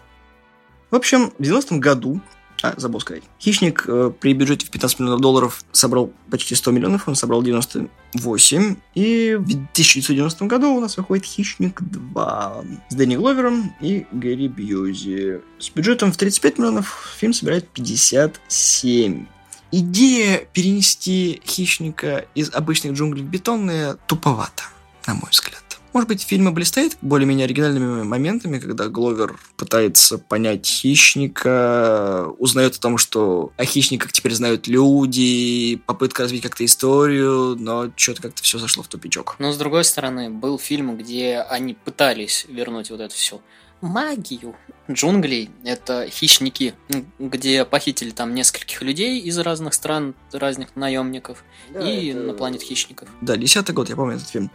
В 0.91 0.95
общем, 0.95 1.33
в 1.39 1.43
90-м 1.43 1.81
году, 1.81 2.21
а, 2.63 2.75
забыл 2.77 3.01
сказать, 3.01 3.25
«Хищник» 3.41 3.85
э, 3.89 4.13
при 4.19 4.33
бюджете 4.35 4.67
в 4.67 4.71
15 4.71 5.01
миллионов 5.01 5.21
долларов 5.21 5.65
собрал 5.73 6.13
почти 6.31 6.55
100 6.55 6.71
миллионов, 6.71 7.09
он 7.09 7.17
собрал 7.17 7.43
98. 7.43 8.77
И 8.95 9.35
в 9.39 9.43
1990 9.43 10.47
году 10.47 10.75
у 10.75 10.81
нас 10.81 10.97
выходит 10.97 11.25
«Хищник 11.25 11.83
2» 11.83 12.79
с 12.89 12.95
Дэнни 12.95 13.17
Гловером 13.17 13.75
и 13.81 14.07
Гэри 14.13 14.49
Бьюзи. 14.49 15.41
С 15.59 15.71
бюджетом 15.71 16.13
в 16.13 16.17
35 16.17 16.59
миллионов 16.59 17.17
фильм 17.19 17.33
собирает 17.33 17.69
57. 17.69 19.27
Идея 19.73 20.47
перенести 20.53 21.43
хищника 21.45 22.27
из 22.35 22.51
обычных 22.55 22.93
джунглей 22.93 23.25
в 23.25 23.27
бетонные 23.27 23.97
туповата, 24.07 24.63
на 25.07 25.15
мой 25.15 25.31
взгляд. 25.31 25.66
Может 25.97 26.11
быть, 26.11 26.23
фильм 26.25 26.53
блистает 26.53 26.99
более-менее 27.01 27.47
оригинальными 27.47 28.03
моментами, 28.03 28.59
когда 28.59 28.89
Гловер 28.89 29.41
пытается 29.57 30.19
понять 30.19 30.67
хищника, 30.67 32.27
узнает 32.37 32.75
о 32.75 32.81
том, 32.81 32.99
что 32.99 33.55
о 33.57 33.65
хищниках 33.65 34.13
теперь 34.13 34.35
знают 34.35 34.67
люди, 34.67 35.81
попытка 35.87 36.25
развить 36.25 36.43
как-то 36.43 36.67
историю, 36.67 37.57
но 37.59 37.91
что-то 37.97 38.21
как-то 38.21 38.43
все 38.43 38.59
зашло 38.59 38.83
в 38.83 38.89
тупичок. 38.89 39.37
Но, 39.39 39.53
с 39.53 39.57
другой 39.57 39.85
стороны, 39.85 40.29
был 40.29 40.59
фильм, 40.59 40.99
где 40.99 41.39
они 41.39 41.73
пытались 41.73 42.45
вернуть 42.47 42.91
вот 42.91 43.01
это 43.01 43.15
все 43.15 43.41
магию 43.81 44.55
джунглей. 44.91 45.49
Это 45.65 46.11
хищники, 46.11 46.75
где 47.19 47.65
похитили 47.65 48.11
там 48.11 48.35
нескольких 48.35 48.83
людей 48.83 49.21
из 49.21 49.39
разных 49.39 49.73
стран, 49.73 50.15
разных 50.31 50.77
наемников 50.77 51.43
и 51.71 52.13
на 52.13 52.35
планет 52.35 52.61
хищников. 52.61 53.09
Да, 53.23 53.39
десятый 53.39 53.75
год, 53.75 53.89
я 53.89 53.97
помню 53.97 54.17
этот 54.17 54.29
фильм. 54.29 54.51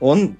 Он 0.00 0.38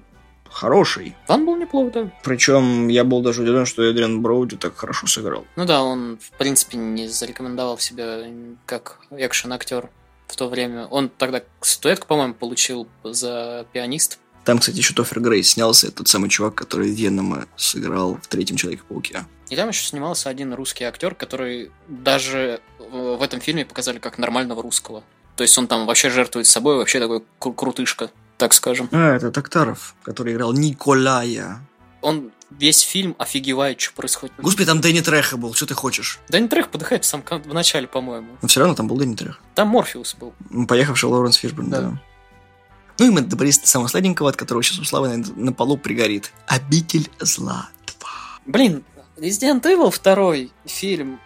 хороший. 0.51 1.15
Он 1.27 1.45
был 1.45 1.55
неплох, 1.55 1.91
да. 1.91 2.11
Причем 2.23 2.87
я 2.87 3.03
был 3.03 3.21
даже 3.21 3.41
удивлен, 3.43 3.65
что 3.65 3.83
Эдриан 3.83 4.21
Броуди 4.21 4.57
так 4.57 4.75
хорошо 4.77 5.07
сыграл. 5.07 5.45
Ну 5.55 5.65
да, 5.65 5.81
он, 5.83 6.17
в 6.21 6.31
принципе, 6.37 6.77
не 6.77 7.07
зарекомендовал 7.07 7.77
себя 7.77 8.23
как 8.65 8.99
экшен-актер. 9.11 9.89
в 10.27 10.35
то 10.35 10.47
время. 10.47 10.85
Он 10.87 11.09
тогда 11.09 11.41
статуэтку, 11.61 12.05
по-моему, 12.07 12.33
получил 12.35 12.87
за 13.03 13.65
пианист. 13.73 14.19
Там, 14.45 14.59
кстати, 14.59 14.77
еще 14.77 14.93
Тофер 14.93 15.19
Грей 15.21 15.41
снялся, 15.43 15.91
тот 15.91 16.07
самый 16.07 16.29
чувак, 16.29 16.53
который 16.55 16.89
Венома 16.91 17.45
сыграл 17.55 18.17
в 18.21 18.27
третьем 18.27 18.55
Человеке-пауке. 18.55 19.25
И 19.49 19.55
там 19.55 19.69
еще 19.69 19.83
снимался 19.85 20.29
один 20.29 20.53
русский 20.53 20.83
актер, 20.83 21.15
который 21.15 21.71
даже 21.87 22.61
в 22.77 23.21
этом 23.23 23.41
фильме 23.41 23.65
показали 23.65 23.97
как 23.99 24.17
нормального 24.19 24.61
русского. 24.61 25.03
То 25.35 25.43
есть 25.43 25.57
он 25.57 25.67
там 25.67 25.85
вообще 25.87 26.09
жертвует 26.11 26.45
собой, 26.47 26.75
вообще 26.77 26.99
такой 26.99 27.23
кру- 27.39 27.53
крутышка, 27.55 28.11
так 28.39 28.53
скажем. 28.53 28.89
А, 28.91 29.15
это 29.15 29.31
Токтаров, 29.31 29.93
который 30.01 30.33
играл 30.33 30.53
Николая. 30.53 31.59
Он 32.01 32.31
весь 32.49 32.79
фильм 32.79 33.15
офигевает, 33.19 33.79
что 33.81 33.93
происходит. 33.93 34.33
Господи, 34.39 34.65
там 34.65 34.81
Дэнни 34.81 35.01
Треха 35.01 35.37
был, 35.37 35.53
что 35.53 35.65
ты 35.65 35.73
хочешь? 35.75 36.19
Дэнни 36.29 36.47
Трэх 36.47 36.69
подыхает 36.69 37.03
в 37.03 37.07
самом 37.07 37.25
в 37.27 37.53
начале, 37.53 37.87
по-моему. 37.87 38.37
Но 38.41 38.47
все 38.47 38.61
равно 38.61 38.75
там 38.75 38.87
был 38.87 38.95
Дэнни 38.97 39.15
Трех. 39.15 39.39
Там 39.55 39.67
Морфеус 39.67 40.15
был. 40.15 40.33
Ну, 40.49 40.65
Поехавший 40.65 41.09
Лоуренс 41.09 41.35
Фишберн, 41.35 41.69
да. 41.69 41.81
Да. 41.81 42.01
Ну 42.97 43.07
и 43.07 43.09
мы 43.09 43.21
добрались 43.21 43.59
до 43.59 43.67
самого 43.67 43.87
сладенького, 43.87 44.29
от 44.29 44.37
которого 44.37 44.63
сейчас 44.63 44.79
у 44.79 44.85
Славы 44.85 45.15
на, 45.15 45.25
на 45.35 45.53
полу 45.53 45.77
пригорит. 45.77 46.31
Обитель 46.47 47.09
зла 47.19 47.69
2. 47.99 48.09
Блин, 48.45 48.83
Resident 49.17 49.61
Evil 49.63 49.91
второй 49.91 50.51
фильм, 50.65 51.19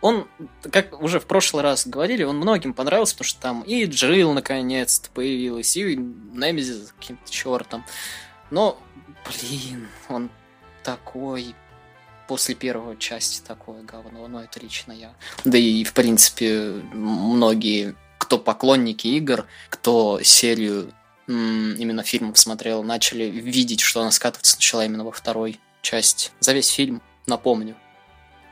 он, 0.00 0.28
как 0.70 1.00
уже 1.02 1.18
в 1.20 1.26
прошлый 1.26 1.62
раз 1.62 1.86
говорили, 1.86 2.22
он 2.22 2.36
многим 2.36 2.72
понравился, 2.74 3.14
потому 3.14 3.28
что 3.28 3.40
там 3.40 3.62
и 3.62 3.84
Джилл 3.84 4.32
наконец-то 4.32 5.10
появилась, 5.10 5.76
и 5.76 5.96
Немезис 5.96 6.94
каким-то 6.98 7.30
чертом. 7.30 7.84
Но, 8.50 8.78
блин, 9.26 9.88
он 10.08 10.30
такой 10.82 11.54
после 12.28 12.54
первой 12.54 12.96
части 12.98 13.42
такое 13.44 13.82
говно, 13.82 14.28
но 14.28 14.42
это 14.42 14.60
лично 14.60 14.92
я. 14.92 15.14
Да 15.44 15.58
и, 15.58 15.82
в 15.82 15.94
принципе, 15.94 16.82
многие, 16.92 17.96
кто 18.18 18.38
поклонники 18.38 19.08
игр, 19.08 19.46
кто 19.70 20.20
серию 20.22 20.92
именно 21.26 22.02
фильмов 22.02 22.38
смотрел, 22.38 22.82
начали 22.82 23.24
видеть, 23.24 23.80
что 23.80 24.00
она 24.00 24.10
скатываться 24.10 24.56
начала 24.56 24.84
именно 24.84 25.04
во 25.04 25.12
второй 25.12 25.60
части. 25.82 26.30
За 26.40 26.52
весь 26.52 26.68
фильм, 26.68 27.02
напомню, 27.26 27.76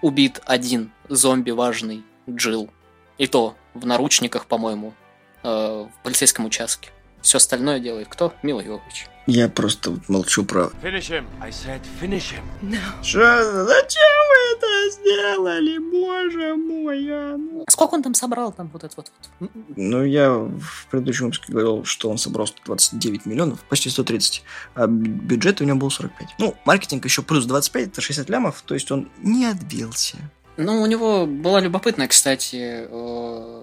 убит 0.02 0.40
один 0.44 0.92
зомби 1.08 1.50
важный 1.50 2.04
Джилл. 2.28 2.70
И 3.18 3.26
то 3.26 3.56
в 3.74 3.86
наручниках, 3.86 4.46
по-моему, 4.46 4.94
э, 5.42 5.48
в 5.48 6.02
полицейском 6.02 6.44
участке. 6.44 6.90
Все 7.22 7.38
остальное 7.38 7.80
делает 7.80 8.08
кто? 8.08 8.32
Мила 8.42 8.60
Йовович. 8.60 9.08
Я 9.26 9.48
просто 9.48 9.96
молчу 10.06 10.44
про... 10.44 10.70
Finish 10.82 11.10
him. 11.10 11.24
I 11.40 11.50
said 11.50 11.80
finish 12.00 12.32
him. 12.32 12.76
Что? 13.02 13.64
Зачем 13.66 14.02
вы 14.30 14.56
это 14.56 14.90
сделали, 14.92 15.78
боже 15.78 16.54
мой? 16.54 17.08
а? 17.10 17.36
Ну, 17.36 17.64
Сколько 17.68 17.94
он 17.94 18.02
там 18.04 18.14
собрал, 18.14 18.52
там 18.52 18.70
вот 18.72 18.84
это 18.84 18.94
вот? 18.96 19.10
вот? 19.40 19.50
Ну, 19.74 20.04
я 20.04 20.30
в 20.32 20.86
предыдущем 20.90 21.24
выпуске 21.26 21.52
говорил, 21.52 21.84
что 21.84 22.08
он 22.08 22.18
собрал 22.18 22.46
129 22.46 23.26
миллионов, 23.26 23.64
почти 23.64 23.90
130, 23.90 24.44
а 24.76 24.86
бю- 24.86 24.88
бюджет 25.20 25.60
у 25.60 25.64
него 25.64 25.78
был 25.78 25.90
45. 25.90 26.28
Ну, 26.38 26.54
маркетинг 26.64 27.04
еще 27.04 27.22
плюс 27.22 27.46
25, 27.46 27.88
это 27.88 28.00
60 28.00 28.30
лямов, 28.30 28.62
то 28.64 28.74
есть 28.74 28.92
он 28.92 29.08
не 29.18 29.46
отбился. 29.46 30.18
Ну, 30.56 30.80
у 30.82 30.86
него 30.86 31.26
была 31.26 31.60
любопытная, 31.60 32.06
кстати, 32.06 32.86
э, 32.88 33.62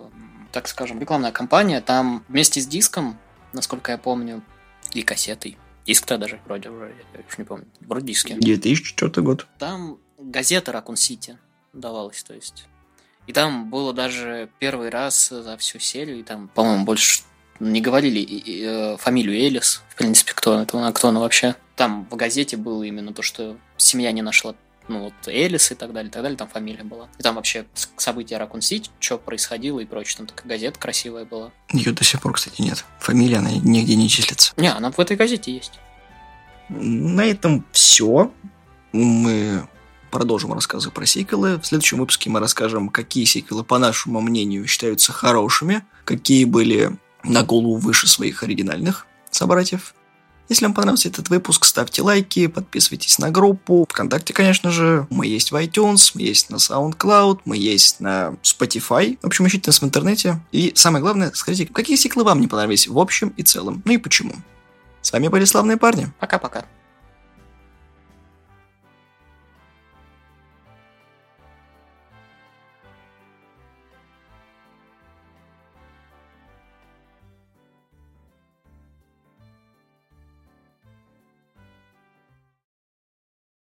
так 0.51 0.67
скажем, 0.67 0.99
рекламная 0.99 1.31
кампания. 1.31 1.79
Там 1.81 2.23
вместе 2.27 2.59
с 2.61 2.67
диском, 2.67 3.17
насколько 3.53 3.93
я 3.93 3.97
помню, 3.97 4.43
или 4.93 5.01
кассетой. 5.03 5.57
Диск-то 5.85 6.17
даже 6.17 6.39
вроде, 6.45 6.69
вроде, 6.69 6.95
я 7.13 7.19
уж 7.27 7.37
не 7.37 7.43
помню. 7.43 7.67
Вроде 7.81 8.07
диски. 8.07 8.33
2004 8.39 9.21
год. 9.25 9.47
Там 9.59 9.97
газета 10.17 10.71
Ракун 10.71 10.95
Сити 10.95 11.37
давалась, 11.73 12.23
то 12.23 12.33
есть. 12.33 12.65
И 13.27 13.33
там 13.33 13.69
было 13.69 13.93
даже 13.93 14.49
первый 14.59 14.89
раз 14.89 15.29
за 15.29 15.57
всю 15.57 15.79
серию, 15.79 16.19
и 16.19 16.23
там, 16.23 16.47
по-моему, 16.49 16.85
больше 16.85 17.23
не 17.59 17.81
говорили 17.81 18.19
и- 18.19 18.37
и, 18.37 18.63
э, 18.65 18.97
фамилию 18.97 19.37
Элис, 19.37 19.81
в 19.89 19.95
принципе, 19.95 20.33
кто 20.33 20.59
это, 20.61 20.77
она, 20.77 20.91
кто 20.91 21.09
она 21.09 21.19
вообще. 21.19 21.55
Там 21.75 22.07
в 22.09 22.15
газете 22.15 22.57
было 22.57 22.83
именно 22.83 23.13
то, 23.13 23.21
что 23.21 23.57
семья 23.77 24.11
не 24.11 24.21
нашла 24.21 24.55
ну 24.87 25.03
вот 25.03 25.13
Элис 25.27 25.71
и 25.71 25.75
так 25.75 25.93
далее, 25.93 26.09
и 26.09 26.11
так 26.11 26.21
далее, 26.21 26.37
там 26.37 26.47
фамилия 26.47 26.83
была. 26.83 27.07
И 27.17 27.23
там 27.23 27.35
вообще 27.35 27.65
события 27.97 28.37
Ракун 28.37 28.61
Сити, 28.61 28.89
что 28.99 29.17
происходило 29.17 29.79
и 29.79 29.85
прочее, 29.85 30.17
там 30.17 30.27
такая 30.27 30.47
газета 30.47 30.79
красивая 30.79 31.25
была. 31.25 31.51
Ее 31.71 31.91
до 31.91 32.03
сих 32.03 32.21
пор, 32.21 32.33
кстати, 32.33 32.61
нет. 32.61 32.85
Фамилия, 32.99 33.37
она 33.37 33.51
нигде 33.51 33.95
не 33.95 34.09
числится. 34.09 34.53
Не, 34.57 34.71
она 34.71 34.91
в 34.91 34.99
этой 34.99 35.15
газете 35.15 35.53
есть. 35.53 35.79
На 36.69 37.25
этом 37.25 37.65
все. 37.71 38.31
Мы 38.91 39.67
продолжим 40.11 40.53
рассказы 40.53 40.91
про 40.91 41.05
сиквелы. 41.05 41.59
В 41.59 41.65
следующем 41.65 41.97
выпуске 41.97 42.29
мы 42.29 42.39
расскажем, 42.39 42.89
какие 42.89 43.25
сиквелы, 43.25 43.63
по 43.63 43.79
нашему 43.79 44.21
мнению, 44.21 44.67
считаются 44.67 45.11
хорошими, 45.11 45.83
какие 46.05 46.45
были 46.45 46.97
на 47.23 47.43
голову 47.43 47.77
выше 47.77 48.07
своих 48.07 48.43
оригинальных 48.43 49.07
собратьев. 49.31 49.95
Если 50.49 50.65
вам 50.65 50.73
понравился 50.73 51.07
этот 51.07 51.29
выпуск, 51.29 51.65
ставьте 51.65 52.01
лайки, 52.01 52.47
подписывайтесь 52.47 53.17
на 53.17 53.31
группу. 53.31 53.85
Вконтакте, 53.89 54.33
конечно 54.33 54.71
же. 54.71 55.07
Мы 55.09 55.27
есть 55.27 55.51
в 55.51 55.55
iTunes, 55.55 56.11
мы 56.13 56.21
есть 56.21 56.49
на 56.49 56.57
SoundCloud, 56.57 57.41
мы 57.45 57.57
есть 57.57 57.99
на 57.99 58.35
Spotify. 58.43 59.17
В 59.21 59.27
общем, 59.27 59.47
ищите 59.47 59.69
нас 59.69 59.81
в 59.81 59.85
интернете. 59.85 60.39
И 60.51 60.73
самое 60.75 61.01
главное, 61.01 61.31
скажите, 61.33 61.71
какие 61.71 61.95
сиклы 61.95 62.23
вам 62.23 62.41
не 62.41 62.47
понравились 62.47 62.87
в 62.87 62.99
общем 62.99 63.33
и 63.37 63.43
целом, 63.43 63.81
ну 63.85 63.93
и 63.93 63.97
почему. 63.97 64.35
С 65.01 65.11
вами 65.11 65.27
были 65.27 65.45
славные 65.45 65.77
парни. 65.77 66.11
Пока-пока. 66.19 66.65